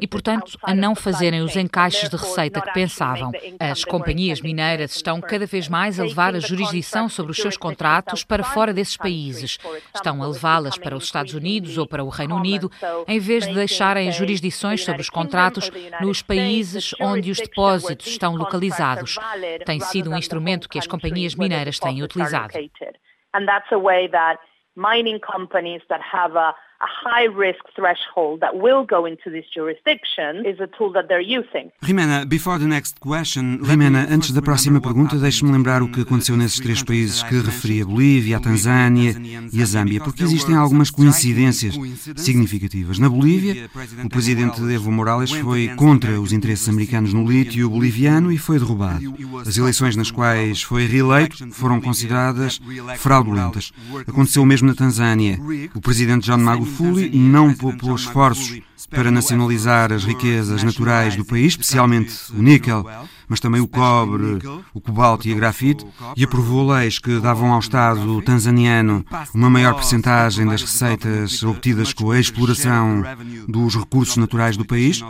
e, 0.01 0.07
portanto, 0.07 0.59
a 0.63 0.75
não 0.75 0.95
fazerem 0.95 1.41
os 1.41 1.57
encaixes 1.57 2.09
de 2.09 2.17
receita 2.17 2.61
que 2.61 2.73
pensavam. 2.73 3.33
As 3.59 3.85
companhias 3.85 4.41
mineiras 4.41 4.95
estão 4.95 5.21
cada 5.21 5.47
vez 5.47 5.69
mais 5.69 5.99
a 5.99 6.05
levar 6.05 6.35
a 6.35 6.41
jurisdição 6.41 7.09
sobre 7.09 7.33
os 7.33 7.39
seus 7.39 7.57
contratos 7.57 8.25
para 8.25 8.45
fora 8.45 8.73
desses 8.73 8.97
países. 8.97 9.59
Estão 9.95 10.23
a 10.23 10.27
levá-las 10.27 10.79
para 10.79 10.97
os 10.97 11.05
Estados 11.05 11.35
Unidos 11.35 11.79
ou 11.79 11.87
para 11.87 12.05
o 12.05 12.09
Reino 12.09 12.37
Unido, 12.37 12.71
em 13.07 13.19
vez 13.19 13.47
de 13.47 13.55
deixarem 13.55 14.09
as 14.09 14.17
jurisdições 14.17 14.68
sobre 14.77 15.03
os 15.03 15.11
contratos 15.11 15.71
nos 16.01 16.23
países 16.23 16.95
onde 17.01 17.31
os 17.31 17.39
depósitos 17.39 18.07
estão 18.07 18.35
localizados. 18.35 19.17
Tem 19.65 19.81
sido 19.81 20.11
um 20.11 20.17
instrumento 20.17 20.69
que 20.69 20.79
as 20.79 20.87
companhias 20.87 21.35
mineiras 21.35 21.79
têm 21.79 22.03
utilizado. 22.03 22.53
mining 24.79 25.19
companies 25.19 25.83
that 25.89 26.01
have 26.01 26.37
a 26.37 26.55
a 26.81 26.87
high 26.87 27.27
risk 27.27 27.59
threshold 27.75 28.41
that 28.41 28.55
will 28.55 28.85
go 28.87 29.05
into 29.05 29.31
this 29.31 29.45
jurisdiction 29.53 30.47
is 30.47 30.61
a 30.61 30.69
tool 30.69 30.93
that 30.93 31.09
they're 31.09 31.21
using. 31.21 31.73
Rimena, 31.83 32.25
before 32.25 32.59
the 32.59 32.67
next 32.67 33.01
question, 33.01 33.59
Rimena, 33.63 34.07
antes 34.09 34.31
da 34.33 34.41
próxima 34.41 34.81
pergunta, 34.81 35.17
deixe-me 35.17 35.51
lembrar 35.51 35.83
o 35.83 35.89
que 35.89 36.03
aconteceu 36.03 36.37
nesses 36.37 36.61
três 36.61 36.81
países 36.83 37.23
que 37.25 37.41
referi, 37.41 37.83
a 37.83 37.85
Bolívia, 37.85 38.37
a 38.37 38.41
Tanzânia 38.41 39.17
e 39.53 39.61
a 39.61 39.65
Zâmbia, 39.65 40.01
porque 40.01 40.23
existem 40.23 40.55
algumas 40.55 40.89
coincidências 40.89 41.75
significativas. 42.17 43.01
Na 43.01 43.09
Bolívia, 43.09 43.69
o 44.05 44.09
presidente 44.09 44.61
Evo 44.73 44.93
Morales 44.93 45.33
foi 45.33 45.69
contra 45.75 46.21
os 46.21 46.33
interesses 46.33 46.69
americanos 46.69 47.13
no 47.13 47.29
lítio 47.29 47.69
boliviano 47.69 48.31
e 48.31 48.39
foi 48.39 48.59
derrubado. 48.59 49.03
As 49.45 49.57
eleições 49.57 49.97
nas 49.97 50.13
quais 50.13 50.63
foi 50.63 50.87
reeleito 50.87 51.53
foram 51.53 51.81
consideradas 51.81 52.61
fraudulentas. 52.99 53.73
Aconteceu 54.07 54.45
o 54.45 54.47
mesmo 54.47 54.69
na 54.69 54.75
Tanzânia. 54.75 55.39
O 55.75 55.81
presidente 55.81 56.27
John 56.27 56.39
Magufuli 56.39 56.68
não 57.13 57.55
poupou 57.55 57.95
esforços 57.95 58.61
para 58.91 59.11
nacionalizar 59.11 59.93
as 59.93 60.05
riquezas 60.05 60.63
naturais 60.63 61.17
do 61.17 61.25
país, 61.25 61.53
especialmente 61.53 62.15
o 62.33 62.43
níquel, 62.43 62.87
mas 63.29 63.41
também 63.41 63.61
o 63.61 63.69
cobre, 63.69 64.39
o 64.73 64.81
cobalto 64.81 65.29
e 65.29 65.33
a 65.33 65.37
grafite, 65.37 65.85
e 66.17 66.25
aprovou 66.25 66.67
leis 66.67 66.99
que 66.99 67.21
davam 67.21 67.53
ao 67.53 67.59
Estado 67.59 68.23
tanzaniano 68.23 69.05
uma 69.35 69.51
maior 69.51 69.75
percentagem 69.75 70.47
das 70.47 70.63
receitas 70.63 71.43
obtidas 71.43 71.93
com 71.93 72.11
a 72.11 72.19
exploração 72.19 73.03
dos 73.47 73.77
recursos 73.77 74.17
naturais 74.17 74.57
do 74.57 74.65
país. 74.65 75.05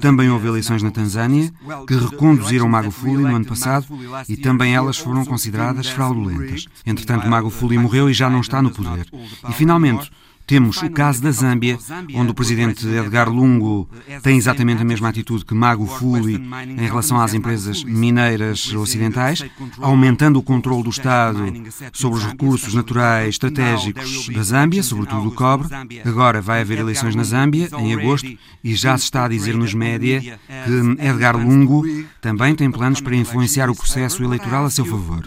Também 0.00 0.30
houve 0.30 0.46
eleições 0.46 0.82
na 0.82 0.90
Tanzânia 0.90 1.52
que 1.88 1.94
reconduziram 1.94 2.68
Magufuli 2.68 3.22
no 3.22 3.34
ano 3.34 3.44
passado 3.44 3.86
e 4.28 4.36
também 4.36 4.74
elas 4.74 4.96
foram 4.96 5.24
consideradas 5.24 5.88
fraudulentas. 5.88 6.66
Entretanto, 6.86 7.28
Magufuli 7.28 7.78
morreu 7.78 8.08
e 8.08 8.14
já 8.14 8.30
não 8.30 8.40
está 8.40 8.62
no 8.62 8.70
poder. 8.70 9.06
E 9.48 9.52
finalmente, 9.52 10.10
temos 10.46 10.82
o 10.82 10.90
caso 10.90 11.22
da 11.22 11.30
Zâmbia, 11.30 11.78
onde 12.14 12.30
o 12.30 12.34
presidente 12.34 12.86
Edgar 12.86 13.30
Lungu 13.30 13.88
tem 14.22 14.36
exatamente 14.36 14.82
a 14.82 14.84
mesma 14.84 15.08
atitude 15.08 15.44
que 15.44 15.54
Mago 15.54 15.86
Fuli 15.86 16.34
em 16.34 16.86
relação 16.86 17.20
às 17.20 17.32
empresas 17.32 17.82
mineiras 17.82 18.72
ocidentais, 18.74 19.44
aumentando 19.80 20.38
o 20.38 20.42
controle 20.42 20.82
do 20.82 20.90
Estado 20.90 21.52
sobre 21.92 22.18
os 22.18 22.26
recursos 22.26 22.74
naturais 22.74 23.30
estratégicos 23.30 24.28
da 24.28 24.42
Zâmbia, 24.42 24.82
sobretudo 24.82 25.28
o 25.28 25.34
cobre. 25.34 25.68
Agora 26.04 26.40
vai 26.40 26.60
haver 26.60 26.78
eleições 26.78 27.14
na 27.14 27.24
Zâmbia, 27.24 27.68
em 27.78 27.94
agosto, 27.94 28.36
e 28.62 28.74
já 28.74 28.96
se 28.98 29.04
está 29.04 29.24
a 29.24 29.28
dizer 29.28 29.56
nos 29.56 29.72
média 29.72 30.20
que 30.20 31.06
Edgar 31.06 31.36
Lungu 31.36 31.84
também 32.20 32.54
tem 32.54 32.70
planos 32.70 33.00
para 33.00 33.16
influenciar 33.16 33.70
o 33.70 33.76
processo 33.76 34.22
eleitoral 34.22 34.64
a 34.64 34.70
seu 34.70 34.84
favor. 34.84 35.22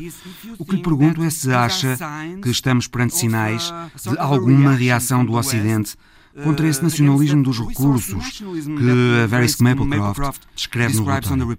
O 0.57 0.65
que 0.65 0.75
lhe 0.75 0.81
pergunto 0.81 1.23
é 1.23 1.29
se 1.29 1.51
acha 1.51 1.97
que 2.41 2.49
estamos 2.49 2.87
perante 2.87 3.15
sinais 3.15 3.73
de 4.03 4.17
alguma 4.17 4.73
reação 4.73 5.06
reação 5.07 5.25
do 5.25 5.33
Ocidente 5.33 5.95
contra 6.43 6.67
esse 6.67 6.83
nacionalismo 6.83 7.41
dos 7.43 7.59
recursos 7.59 8.39
que 8.39 9.23
a 9.23 9.27
Varys 9.27 9.57
Maplecroft 9.57 10.41
descreve 10.55 10.97
no 10.97 11.03
relatório. 11.03 11.57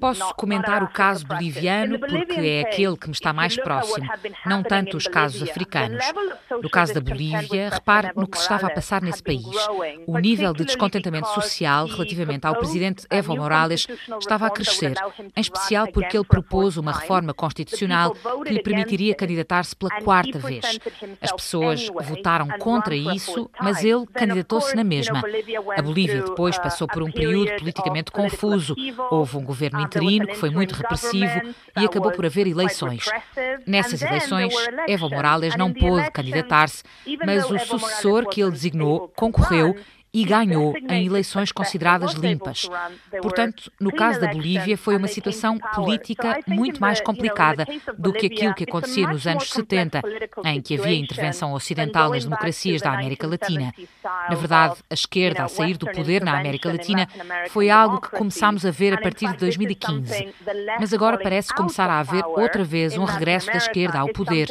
Posso 0.00 0.34
comentar 0.34 0.82
o 0.82 0.88
caso 0.88 1.24
boliviano 1.24 2.00
porque 2.00 2.40
é 2.40 2.60
aquele 2.62 2.96
que 2.96 3.06
me 3.06 3.12
está 3.12 3.32
mais 3.32 3.56
próximo, 3.56 4.04
não 4.44 4.62
tanto 4.64 4.96
os 4.96 5.06
casos 5.06 5.48
africanos. 5.48 6.04
No 6.60 6.68
caso 6.68 6.94
da 6.94 7.00
Bolívia, 7.00 7.70
repare 7.70 8.10
no 8.16 8.26
que 8.26 8.36
se 8.36 8.42
estava 8.42 8.66
a 8.66 8.70
passar 8.70 9.02
nesse 9.02 9.22
país. 9.22 9.46
O 10.06 10.18
nível 10.18 10.52
de 10.52 10.64
descontentamento 10.64 11.28
social 11.28 11.86
relativamente 11.86 12.44
ao 12.44 12.56
presidente 12.56 13.06
Evo 13.08 13.36
Morales 13.36 13.86
estava 14.18 14.48
a 14.48 14.50
crescer, 14.50 14.94
em 15.36 15.40
especial 15.40 15.86
porque 15.92 16.16
ele 16.16 16.26
propôs 16.26 16.76
uma 16.76 16.90
reforma 16.90 17.32
constitucional 17.32 18.16
que 18.44 18.52
lhe 18.52 18.62
permitiria 18.62 19.14
candidatar-se 19.14 19.76
pela 19.76 20.00
quarta 20.02 20.40
vez. 20.40 20.78
As 21.20 21.30
pessoas 21.30 21.86
votaram 21.86 22.48
contra 22.58 22.96
isso, 22.96 23.48
mas 23.60 23.84
ele 23.84 24.04
candidatou-se 24.12 24.74
na 24.74 24.82
mesma. 24.82 25.22
A 25.76 25.83
Bolívia 25.84 26.22
depois 26.22 26.58
passou 26.58 26.88
por 26.88 27.02
um 27.02 27.10
período 27.10 27.56
politicamente 27.58 28.10
confuso. 28.10 28.74
Houve 29.10 29.36
um 29.36 29.44
governo 29.44 29.80
interino 29.80 30.26
que 30.26 30.36
foi 30.36 30.50
muito 30.50 30.72
repressivo 30.74 31.54
e 31.76 31.84
acabou 31.84 32.12
por 32.12 32.26
haver 32.26 32.46
eleições. 32.46 33.04
Nessas 33.66 34.02
eleições, 34.02 34.54
Evo 34.88 35.08
Morales 35.08 35.56
não 35.56 35.72
pôde 35.72 36.10
candidatar-se, 36.10 36.82
mas 37.24 37.50
o 37.50 37.58
sucessor 37.58 38.28
que 38.28 38.40
ele 38.40 38.50
designou 38.50 39.08
concorreu 39.14 39.76
e 40.14 40.24
ganhou 40.24 40.76
em 40.88 41.06
eleições 41.06 41.50
consideradas 41.50 42.12
limpas. 42.12 42.70
Portanto, 43.20 43.70
no 43.80 43.90
caso 43.90 44.20
da 44.20 44.28
Bolívia, 44.28 44.78
foi 44.78 44.96
uma 44.96 45.08
situação 45.08 45.58
política 45.74 46.38
muito 46.46 46.80
mais 46.80 47.00
complicada 47.00 47.66
do 47.98 48.12
que 48.12 48.26
aquilo 48.26 48.54
que 48.54 48.62
acontecia 48.62 49.08
nos 49.08 49.26
anos 49.26 49.50
70, 49.50 50.02
em 50.44 50.62
que 50.62 50.78
havia 50.78 50.94
intervenção 50.94 51.52
ocidental 51.52 52.10
nas 52.10 52.22
democracias 52.24 52.80
da 52.80 52.92
América 52.92 53.26
Latina. 53.26 53.74
Na 54.30 54.36
verdade, 54.36 54.76
a 54.88 54.94
esquerda 54.94 55.42
a 55.42 55.48
sair 55.48 55.76
do 55.76 55.90
poder 55.90 56.22
na 56.22 56.38
América 56.38 56.70
Latina 56.70 57.08
foi 57.48 57.68
algo 57.68 58.00
que 58.00 58.10
começámos 58.10 58.64
a 58.64 58.70
ver 58.70 58.94
a 58.94 59.00
partir 59.00 59.26
de 59.32 59.38
2015. 59.38 60.32
Mas 60.78 60.94
agora 60.94 61.18
parece 61.18 61.52
começar 61.52 61.90
a 61.90 61.98
haver 61.98 62.24
outra 62.24 62.62
vez 62.62 62.96
um 62.96 63.04
regresso 63.04 63.48
da 63.48 63.56
esquerda 63.56 63.98
ao 63.98 64.08
poder. 64.10 64.48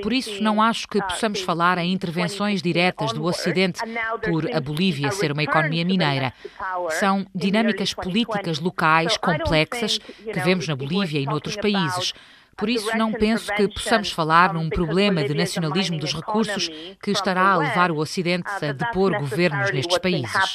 Por 0.00 0.12
isso, 0.12 0.40
não 0.40 0.62
acho 0.62 0.86
que 0.86 1.02
possamos 1.02 1.40
falar 1.40 1.78
em 1.78 1.92
intervenções 1.92 2.62
diretas 2.62 3.12
do 3.12 3.24
Ocidente 3.24 3.80
por 4.22 4.48
a 4.54 4.60
Bolívia 4.60 4.99
devia 5.00 5.10
ser 5.12 5.32
uma 5.32 5.42
economia 5.42 5.84
mineira. 5.84 6.32
São 6.90 7.26
dinâmicas 7.34 7.94
políticas 7.94 8.60
locais 8.60 9.16
complexas 9.16 9.98
que 9.98 10.40
vemos 10.40 10.68
na 10.68 10.76
Bolívia 10.76 11.20
e 11.20 11.26
noutros 11.26 11.56
países. 11.56 12.12
Por 12.56 12.68
isso, 12.68 12.94
não 12.96 13.12
penso 13.12 13.52
que 13.54 13.68
possamos 13.68 14.12
falar 14.12 14.52
num 14.52 14.68
problema 14.68 15.24
de 15.24 15.32
nacionalismo 15.32 15.98
dos 15.98 16.12
recursos 16.12 16.68
que 17.02 17.10
estará 17.10 17.52
a 17.52 17.56
levar 17.56 17.90
o 17.90 17.96
Ocidente 17.96 18.50
a 18.62 18.72
depor 18.72 19.18
governos 19.18 19.70
nestes 19.70 19.98
países. 19.98 20.54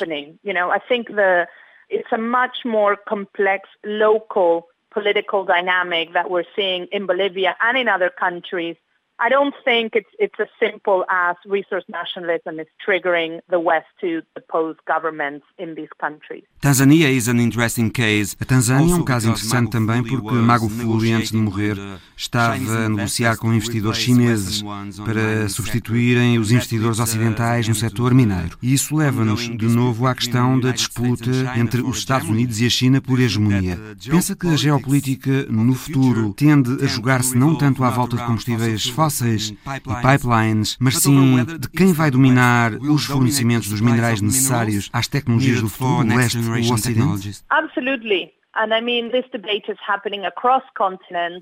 It's 1.87 2.11
a 2.11 2.17
much 2.17 2.65
more 2.65 2.97
complex 3.07 3.69
local 3.83 4.67
political 4.89 5.45
dynamic 5.45 6.13
that 6.13 6.27
we're 6.27 6.47
seeing 6.55 6.87
in 6.91 7.05
Bolivia 7.05 7.55
and 7.61 7.77
in 7.77 7.87
other 7.87 8.09
countries 8.09 8.75
I 9.17 9.29
don't 9.29 9.55
think 9.63 9.95
it's 9.95 10.09
it's 10.19 10.37
as 10.39 10.49
simple 10.59 11.05
as 11.09 11.37
resource 11.45 11.85
nationalism 11.87 12.59
is 12.59 12.67
triggering 12.85 13.39
the 13.49 13.59
West 13.59 13.87
to 14.01 14.21
oppose 14.35 14.75
governments 14.85 15.45
in 15.57 15.75
these 15.75 15.89
countries. 15.97 16.43
Tanzania 16.61 17.09
is 17.09 17.29
an 17.29 17.39
interesting 17.39 17.89
case. 17.89 18.35
A 18.41 18.45
Tanzânia 18.45 18.93
é 18.93 18.95
um 18.95 19.05
caso 19.05 19.29
interessante 19.29 19.71
também 19.71 20.03
porque 20.03 20.33
Magufuli, 20.33 21.13
antes 21.13 21.31
de 21.31 21.37
morrer, 21.37 21.77
estava 22.17 22.55
a 22.55 22.89
negociar 22.89 23.37
com 23.37 23.53
investidores 23.53 23.99
chineses 23.99 24.61
para 25.05 25.47
substituírem 25.47 26.37
os 26.37 26.51
investidores 26.51 26.99
ocidentais 26.99 27.69
no 27.69 27.75
setor 27.75 28.13
mineiro. 28.13 28.57
E 28.61 28.73
isso 28.73 28.97
leva-nos 28.97 29.47
de 29.47 29.67
novo 29.67 30.07
à 30.07 30.13
questão 30.13 30.59
da 30.59 30.71
disputa 30.71 31.31
entre 31.55 31.81
os 31.81 31.99
Estados 31.99 32.27
Unidos 32.27 32.59
e 32.59 32.65
a 32.65 32.69
China 32.69 32.99
por 32.99 33.17
hegemonia. 33.17 33.79
Pensa 34.09 34.35
que 34.35 34.47
a 34.47 34.57
geopolítica 34.57 35.43
no 35.43 35.73
futuro 35.73 36.33
tende 36.33 36.83
a 36.83 36.87
jogar-se 36.87 37.37
não 37.37 37.55
tanto 37.55 37.81
à 37.81 37.89
volta 37.89 38.17
de 38.17 38.25
combustíveis 38.25 38.89
fósseis 38.89 39.04
fósseis 39.05 39.49
e 39.49 39.57
pipelines, 40.01 40.77
mas 40.79 40.97
sim 40.97 41.43
de 41.59 41.69
quem 41.69 41.93
vai 41.93 42.09
dominar 42.09 42.73
os 42.73 43.05
fornecimentos 43.05 43.69
dos 43.69 43.81
minerais 43.81 44.21
necessários 44.21 44.89
às 44.91 45.07
tecnologias 45.07 45.61
do 45.61 45.69
futuro, 45.69 46.07
o 46.07 46.15
leste 46.15 46.37
ou 46.37 46.43
o 46.43 46.73
ocidente? 46.73 47.41
Absolutely. 47.49 48.34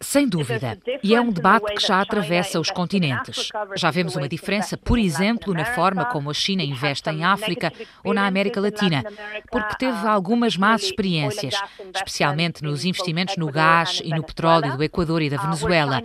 Sem 0.01 0.27
dúvida. 0.27 0.79
E 1.03 1.13
é 1.13 1.21
um 1.21 1.31
debate 1.31 1.75
que 1.75 1.87
já 1.87 2.01
atravessa 2.01 2.59
os 2.59 2.71
continentes. 2.71 3.49
Já 3.75 3.91
vemos 3.91 4.15
uma 4.15 4.27
diferença, 4.27 4.75
por 4.75 4.97
exemplo, 4.97 5.53
na 5.53 5.63
forma 5.63 6.05
como 6.05 6.31
a 6.31 6.33
China 6.33 6.63
investe 6.63 7.07
em 7.11 7.23
África 7.23 7.71
ou 8.03 8.15
na 8.15 8.25
América 8.25 8.59
Latina, 8.59 9.03
porque 9.51 9.75
teve 9.77 10.07
algumas 10.07 10.57
más 10.57 10.81
experiências, 10.81 11.55
especialmente 11.95 12.63
nos 12.63 12.83
investimentos 12.83 13.37
no 13.37 13.51
gás 13.51 14.01
e 14.03 14.09
no 14.09 14.23
petróleo 14.23 14.75
do 14.75 14.83
Equador 14.83 15.21
e 15.21 15.29
da 15.29 15.37
Venezuela. 15.37 16.01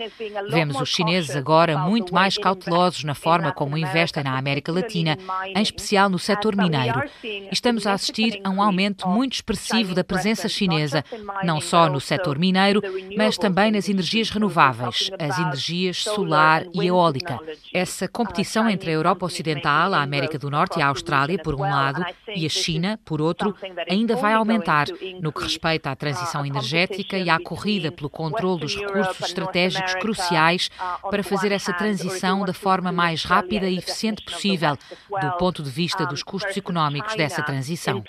Vemos 0.51 0.79
os 0.79 0.91
chineses 0.91 1.35
agora 1.35 1.79
muito 1.79 2.13
mais 2.13 2.37
cautelosos 2.37 3.03
na 3.05 3.15
forma 3.15 3.51
como 3.53 3.79
investem 3.79 4.23
na 4.23 4.37
América 4.37 4.71
Latina, 4.71 5.17
em 5.47 5.63
especial 5.63 6.11
no 6.11 6.19
setor 6.19 6.55
mineiro. 6.55 7.03
Estamos 7.51 7.87
a 7.87 7.95
assistir 7.95 8.41
a 8.45 8.51
um 8.51 8.63
aumento 8.63 9.09
muito 9.09 9.33
expressivo 9.33 9.95
da 9.95 10.05
presença 10.05 10.49
chinesa 10.49 10.98
não 11.43 11.61
só 11.61 11.89
no 11.89 12.01
setor 12.01 12.39
mineiro, 12.39 12.83
mas 13.17 13.37
também 13.37 13.71
nas 13.71 13.89
energias 13.89 14.31
renováveis, 14.31 15.11
as 15.19 15.39
energias 15.39 16.05
solar 16.05 16.65
e 16.75 16.87
eólica. 16.87 17.39
Essa 17.73 18.09
competição 18.09 18.69
entre 18.69 18.91
a 18.91 18.95
Europa 18.95 19.27
Ocidental, 19.27 19.95
a 19.95 20.03
América 20.03 20.39
do 20.39 20.51
Norte 20.51 20.79
e 20.79 20.83
a 20.83 20.89
Austrália, 20.89 21.39
por 21.39 21.55
um 21.55 21.61
lado, 21.61 22.05
e 22.35 22.47
a 22.47 22.49
China, 22.49 22.99
por 23.05 23.21
outro, 23.21 23.55
ainda 23.89 24.17
vai 24.17 24.35
aumentar 24.35 24.87
no 25.21 25.33
que 25.33 25.43
respeita 25.43 25.91
à 25.91 25.97
transição 25.97 26.45
energética 26.45 27.19
e 27.19 27.29
à 27.31 27.39
corrida 27.39 27.91
pelo 27.91 28.11
controle 28.11 28.61
dos 28.61 28.77
recursos 28.77 29.21
estratégicos 29.21 29.95
cruciais 29.95 30.71
para 31.11 31.23
fazer 31.23 31.53
essa 31.53 31.73
transição 31.73 32.45
da 32.45 32.53
forma 32.53 32.93
mais 32.93 33.25
rápida 33.25 33.69
e 33.69 33.79
eficiente 33.79 34.25
possível, 34.25 34.77
do 35.21 35.33
ponto 35.39 35.63
de 35.63 35.71
vista 35.71 36.07
dos 36.07 36.23
custos 36.23 36.57
económicos 36.57 37.15
dessa 37.15 37.43
transição 37.43 38.03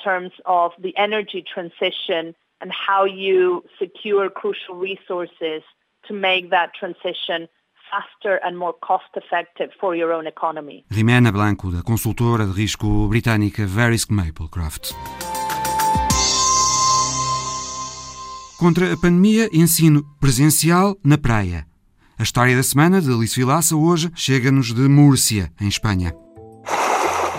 and 2.62 2.72
how 2.72 3.06
you 3.06 3.64
secure 3.78 4.30
crucial 4.30 4.76
resources 4.76 5.64
to 6.08 6.14
make 6.14 6.50
that 6.50 6.72
transition 6.74 7.48
faster 7.90 8.40
and 8.44 8.56
more 8.58 8.74
cost 8.74 9.10
effective 9.16 9.72
for 9.80 9.96
your 9.96 10.14
own 10.14 10.28
economy. 10.28 10.86
Rimena 10.92 11.32
Blanco, 11.32 11.72
da 11.72 11.82
consultora 11.82 12.46
de 12.46 12.54
risco 12.54 13.08
britânica 13.08 13.66
Verisk 13.66 14.12
Maplecroft. 14.12 14.94
Contra 18.60 18.94
a 18.94 18.98
pandemia, 18.98 19.50
ensino 19.54 20.04
presencial 20.20 20.98
na 21.04 21.18
praia. 21.18 21.66
A 22.20 22.24
história 22.24 22.56
da 22.56 22.64
semana 22.64 23.00
de 23.02 23.10
Alice 23.10 23.40
Vilaça 23.40 23.76
hoje 23.76 24.12
chega-nos 24.14 24.74
de 24.74 24.82
Múrcia, 24.90 25.50
em 25.62 25.70
Espanha. 25.70 26.14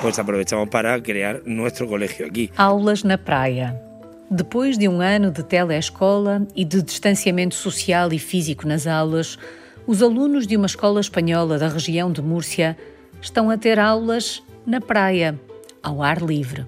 Pues 0.00 0.18
aprovechamos 0.18 0.70
para 0.70 0.98
criar 1.02 1.42
nuestro 1.44 1.86
colegio 1.86 2.26
aquí. 2.26 2.50
Aulas 2.56 3.04
na 3.04 3.18
praia. 3.18 3.89
Depois 4.32 4.78
de 4.78 4.86
um 4.86 5.00
ano 5.00 5.32
de 5.32 5.42
teleescola 5.42 6.46
e 6.54 6.64
de 6.64 6.80
distanciamento 6.82 7.56
social 7.56 8.12
e 8.12 8.18
físico 8.18 8.64
nas 8.64 8.86
aulas, 8.86 9.36
os 9.88 10.00
alunos 10.00 10.46
de 10.46 10.56
uma 10.56 10.66
escola 10.66 11.00
espanhola 11.00 11.58
da 11.58 11.66
região 11.66 12.12
de 12.12 12.22
Múrcia 12.22 12.78
estão 13.20 13.50
a 13.50 13.58
ter 13.58 13.80
aulas 13.80 14.40
na 14.64 14.80
praia, 14.80 15.36
ao 15.82 16.00
ar 16.00 16.22
livre. 16.22 16.64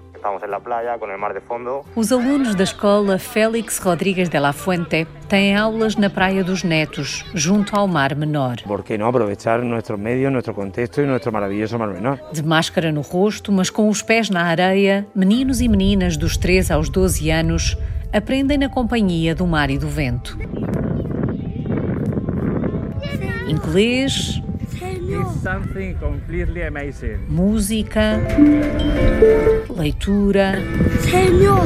Os 1.95 2.11
alunos 2.11 2.55
da 2.55 2.63
escola 2.63 3.19
Félix 3.19 3.77
Rodrigues 3.79 4.29
de 4.29 4.39
la 4.39 4.53
Fuente 4.53 5.05
têm 5.27 5.55
aulas 5.55 5.95
na 5.95 6.09
Praia 6.09 6.43
dos 6.43 6.63
Netos, 6.63 7.25
junto 7.33 7.75
ao 7.75 7.87
Mar 7.87 8.15
Menor. 8.15 8.57
Por 8.63 8.83
que 8.83 8.97
não 8.97 9.07
aproveitar 9.07 9.61
nossos 9.61 9.99
meios, 9.99 10.31
nosso 10.31 10.53
contexto 10.53 11.01
e 11.01 11.05
nosso 11.05 11.31
maravilhoso 11.31 11.77
Mar 11.77 11.89
Menor? 11.89 12.19
De 12.31 12.43
máscara 12.43 12.91
no 12.91 13.01
rosto, 13.01 13.51
mas 13.51 13.69
com 13.69 13.89
os 13.89 14.01
pés 14.01 14.29
na 14.29 14.43
areia, 14.43 15.05
meninos 15.13 15.59
e 15.61 15.67
meninas 15.67 16.15
dos 16.15 16.37
3 16.37 16.71
aos 16.71 16.89
12 16.89 17.29
anos 17.29 17.77
aprendem 18.13 18.57
na 18.59 18.69
companhia 18.69 19.33
do 19.33 19.47
mar 19.47 19.69
e 19.71 19.77
do 19.77 19.87
vento. 19.87 20.37
Inglês, 23.47 24.41
Música. 27.29 28.19
Leitura. 29.75 30.53
Senhor. 31.01 31.65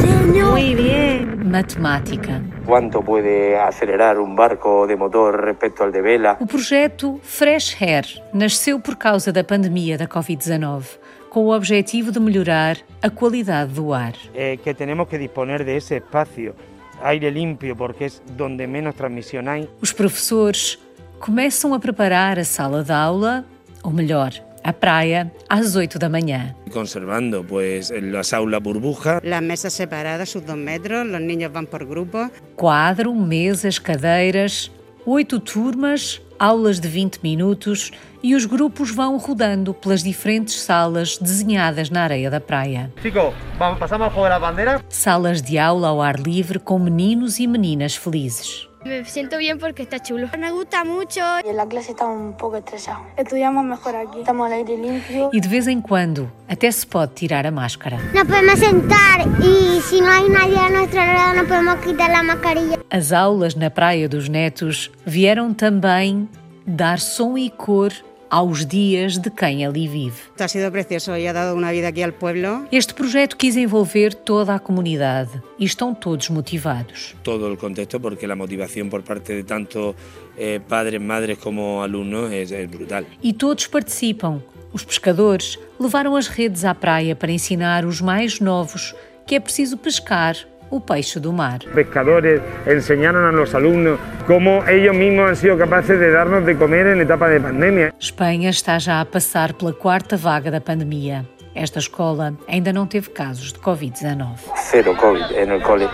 Senhor. 0.00 0.52
Muy 0.52 0.74
bien. 0.74 1.50
Matemática. 1.50 2.42
Quanto 2.64 3.02
pode 3.02 3.54
acelerar 3.56 4.18
um 4.18 4.34
barco 4.34 4.86
de 4.86 4.96
motor 4.96 5.44
respecto 5.44 5.82
ao 5.82 5.90
de 5.90 6.02
vela? 6.02 6.36
O 6.40 6.46
projeto 6.46 7.20
Fresh 7.22 7.80
Air 7.80 8.06
nasceu 8.32 8.80
por 8.80 8.96
causa 8.96 9.32
da 9.32 9.44
pandemia 9.44 9.96
da 9.98 10.06
Covid-19 10.06 10.98
com 11.34 11.46
o 11.46 11.52
objetivo 11.52 12.12
de 12.12 12.20
melhorar 12.20 12.76
a 13.02 13.10
qualidade 13.10 13.74
do 13.74 13.92
ar. 13.92 14.14
É 14.34 14.56
que 14.56 14.72
temos 14.72 15.08
que 15.08 15.18
disponer 15.18 15.64
desse 15.64 15.96
espaço, 15.96 16.54
aire 17.02 17.28
limpo, 17.28 17.74
porque 17.76 18.04
é 18.04 18.42
onde 18.42 18.66
menos 18.68 18.94
transmissão 18.94 19.42
há. 19.48 19.58
Os 19.82 19.92
professores 19.92 20.78
começam 21.24 21.72
a 21.72 21.78
preparar 21.78 22.38
a 22.38 22.44
sala 22.44 22.84
de 22.84 22.92
aula, 22.92 23.46
ou 23.82 23.90
melhor, 23.90 24.30
a 24.62 24.74
praia, 24.74 25.32
às 25.48 25.74
8 25.74 25.98
da 25.98 26.06
manhã. 26.06 26.54
Conservando, 26.70 27.42
pues, 27.42 27.90
as 27.90 28.34
aulas 28.34 28.60
burbuja. 28.60 29.22
Las 29.24 29.42
mesas 29.42 29.72
separadas, 29.72 30.28
sus 30.28 30.42
dos 30.42 30.54
metros, 30.54 31.06
los 31.06 31.22
niños 31.22 31.50
van 31.50 31.64
por 31.64 31.86
grupo. 31.86 32.30
Quadro, 32.54 33.14
mesas, 33.14 33.78
cadeiras, 33.78 34.70
oito 35.06 35.40
turmas, 35.40 36.20
aulas 36.38 36.78
de 36.78 36.88
20 36.88 37.20
minutos 37.22 37.90
e 38.22 38.34
os 38.34 38.44
grupos 38.44 38.90
vão 38.90 39.16
rodando 39.16 39.72
pelas 39.72 40.02
diferentes 40.02 40.60
salas 40.60 41.16
desenhadas 41.16 41.88
na 41.88 42.02
areia 42.02 42.30
da 42.30 42.38
praia. 42.38 42.92
Chico, 43.00 43.32
vamos, 43.58 43.78
passamos 43.78 44.08
a 44.08 44.10
jogar 44.10 44.32
a 44.32 44.38
bandeira? 44.38 44.84
Salas 44.90 45.40
de 45.40 45.56
aula 45.56 45.88
ao 45.88 46.02
ar 46.02 46.20
livre 46.20 46.58
com 46.58 46.78
meninos 46.78 47.38
e 47.38 47.46
meninas 47.46 47.96
felizes. 47.96 48.68
Me 48.84 49.02
siento 49.06 49.38
bien 49.38 49.58
porque 49.58 49.82
está 49.82 49.98
chulo. 49.98 50.28
Me 50.38 50.50
gusta 50.50 50.84
mucho. 50.84 51.20
La 51.54 51.66
clase 51.66 51.92
está 51.92 52.06
un 52.06 52.36
poco 52.36 52.58
estresada. 52.58 53.00
Estudiamos 53.16 53.64
mejor 53.64 53.96
aquí. 53.96 54.18
Estamos 54.20 54.46
al 54.46 54.52
aire 54.52 54.76
limpio. 54.76 55.30
E 55.32 55.40
de 55.40 55.48
vez 55.48 55.66
em 55.68 55.80
quando 55.80 56.30
até 56.46 56.70
se 56.70 56.86
pode 56.86 57.14
tirar 57.14 57.46
a 57.46 57.50
máscara. 57.50 57.96
Nos 58.12 58.24
podemos 58.24 58.58
sentar 58.58 59.20
e 59.42 59.80
se 59.80 60.02
não 60.02 60.10
há 60.10 60.28
nadie 60.28 60.58
a 60.58 60.68
nosso 60.68 60.94
lado 60.96 61.36
não 61.36 61.46
podemos 61.46 61.80
quitar 61.82 62.10
a 62.10 62.22
mascarilla. 62.22 62.78
As 62.90 63.10
aulas 63.10 63.54
na 63.54 63.70
Praia 63.70 64.06
dos 64.06 64.28
Netos 64.28 64.90
vieram 65.06 65.54
também 65.54 66.28
dar 66.66 66.98
som 66.98 67.38
e 67.38 67.48
cor 67.48 67.90
aos 68.34 68.66
dias 68.66 69.16
de 69.16 69.30
quem 69.30 69.64
ali 69.64 69.86
vive. 69.86 70.20
Ha 70.40 70.48
sido 70.48 70.68
precioso 70.72 71.16
e 71.16 71.28
ha 71.28 71.32
dado 71.32 71.56
uma 71.56 71.70
vida 71.70 71.86
aqui 71.86 72.02
ao 72.02 72.10
pueblo. 72.10 72.66
Este 72.72 72.92
projeto 72.92 73.36
quis 73.36 73.56
envolver 73.56 74.12
toda 74.12 74.56
a 74.56 74.58
comunidade 74.58 75.40
e 75.56 75.64
estão 75.64 75.94
todos 75.94 76.30
motivados. 76.30 77.14
Todo 77.22 77.52
o 77.52 77.56
contexto, 77.56 78.00
porque 78.00 78.26
a 78.26 78.34
motivação 78.34 78.88
por 78.88 79.02
parte 79.02 79.36
de 79.36 79.44
tanto 79.44 79.94
eh, 80.36 80.58
padres, 80.58 81.00
madres 81.00 81.38
como 81.38 81.80
alunos 81.80 82.32
é, 82.32 82.62
é 82.62 82.66
brutal. 82.66 83.04
E 83.22 83.32
todos 83.32 83.68
participam. 83.68 84.42
Os 84.72 84.84
pescadores 84.84 85.56
levaram 85.78 86.16
as 86.16 86.26
redes 86.26 86.64
à 86.64 86.74
praia 86.74 87.14
para 87.14 87.30
ensinar 87.30 87.84
os 87.84 88.00
mais 88.00 88.40
novos 88.40 88.96
que 89.28 89.36
é 89.36 89.40
preciso 89.40 89.76
pescar 89.76 90.36
o 90.76 90.80
peixe 90.80 91.20
do 91.20 91.32
mar. 91.32 91.60
Pescadores 91.74 92.40
ensinaram 92.66 93.26
a 93.26 93.32
los 93.32 93.54
alunos 93.54 93.98
como 94.26 94.64
eles 94.66 94.92
mesmos 94.92 95.30
han 95.30 95.36
sido 95.36 95.56
capazes 95.56 95.98
de 95.98 96.10
darnos 96.10 96.44
de 96.44 96.54
comer 96.56 96.86
em 96.86 97.00
etapa 97.00 97.28
de 97.28 97.40
pandemia. 97.40 97.94
Espanha 98.00 98.50
está 98.50 98.78
já 98.78 99.00
a 99.00 99.04
passar 99.04 99.54
pela 99.54 99.72
quarta 99.72 100.16
vaga 100.16 100.50
da 100.50 100.60
pandemia. 100.60 101.24
Esta 101.54 101.78
escola 101.78 102.36
ainda 102.48 102.72
não 102.72 102.86
teve 102.86 103.10
casos 103.10 103.52
de 103.52 103.60
Covid-19. 103.60 104.38
Zero 104.70 104.96
Covid 104.96 105.46
no 105.46 105.60
cole. 105.60 105.88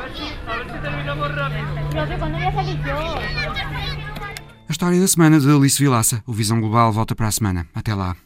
A 4.69 4.73
história 4.73 5.01
da 5.01 5.07
semana 5.07 5.39
de 5.39 5.51
Alice 5.51 5.83
Vilaça. 5.83 6.23
O 6.27 6.33
Visão 6.33 6.61
Global 6.61 6.91
volta 6.93 7.15
para 7.15 7.27
a 7.27 7.33
semana. 7.33 7.67
Até 7.75 7.95
lá. 7.95 8.17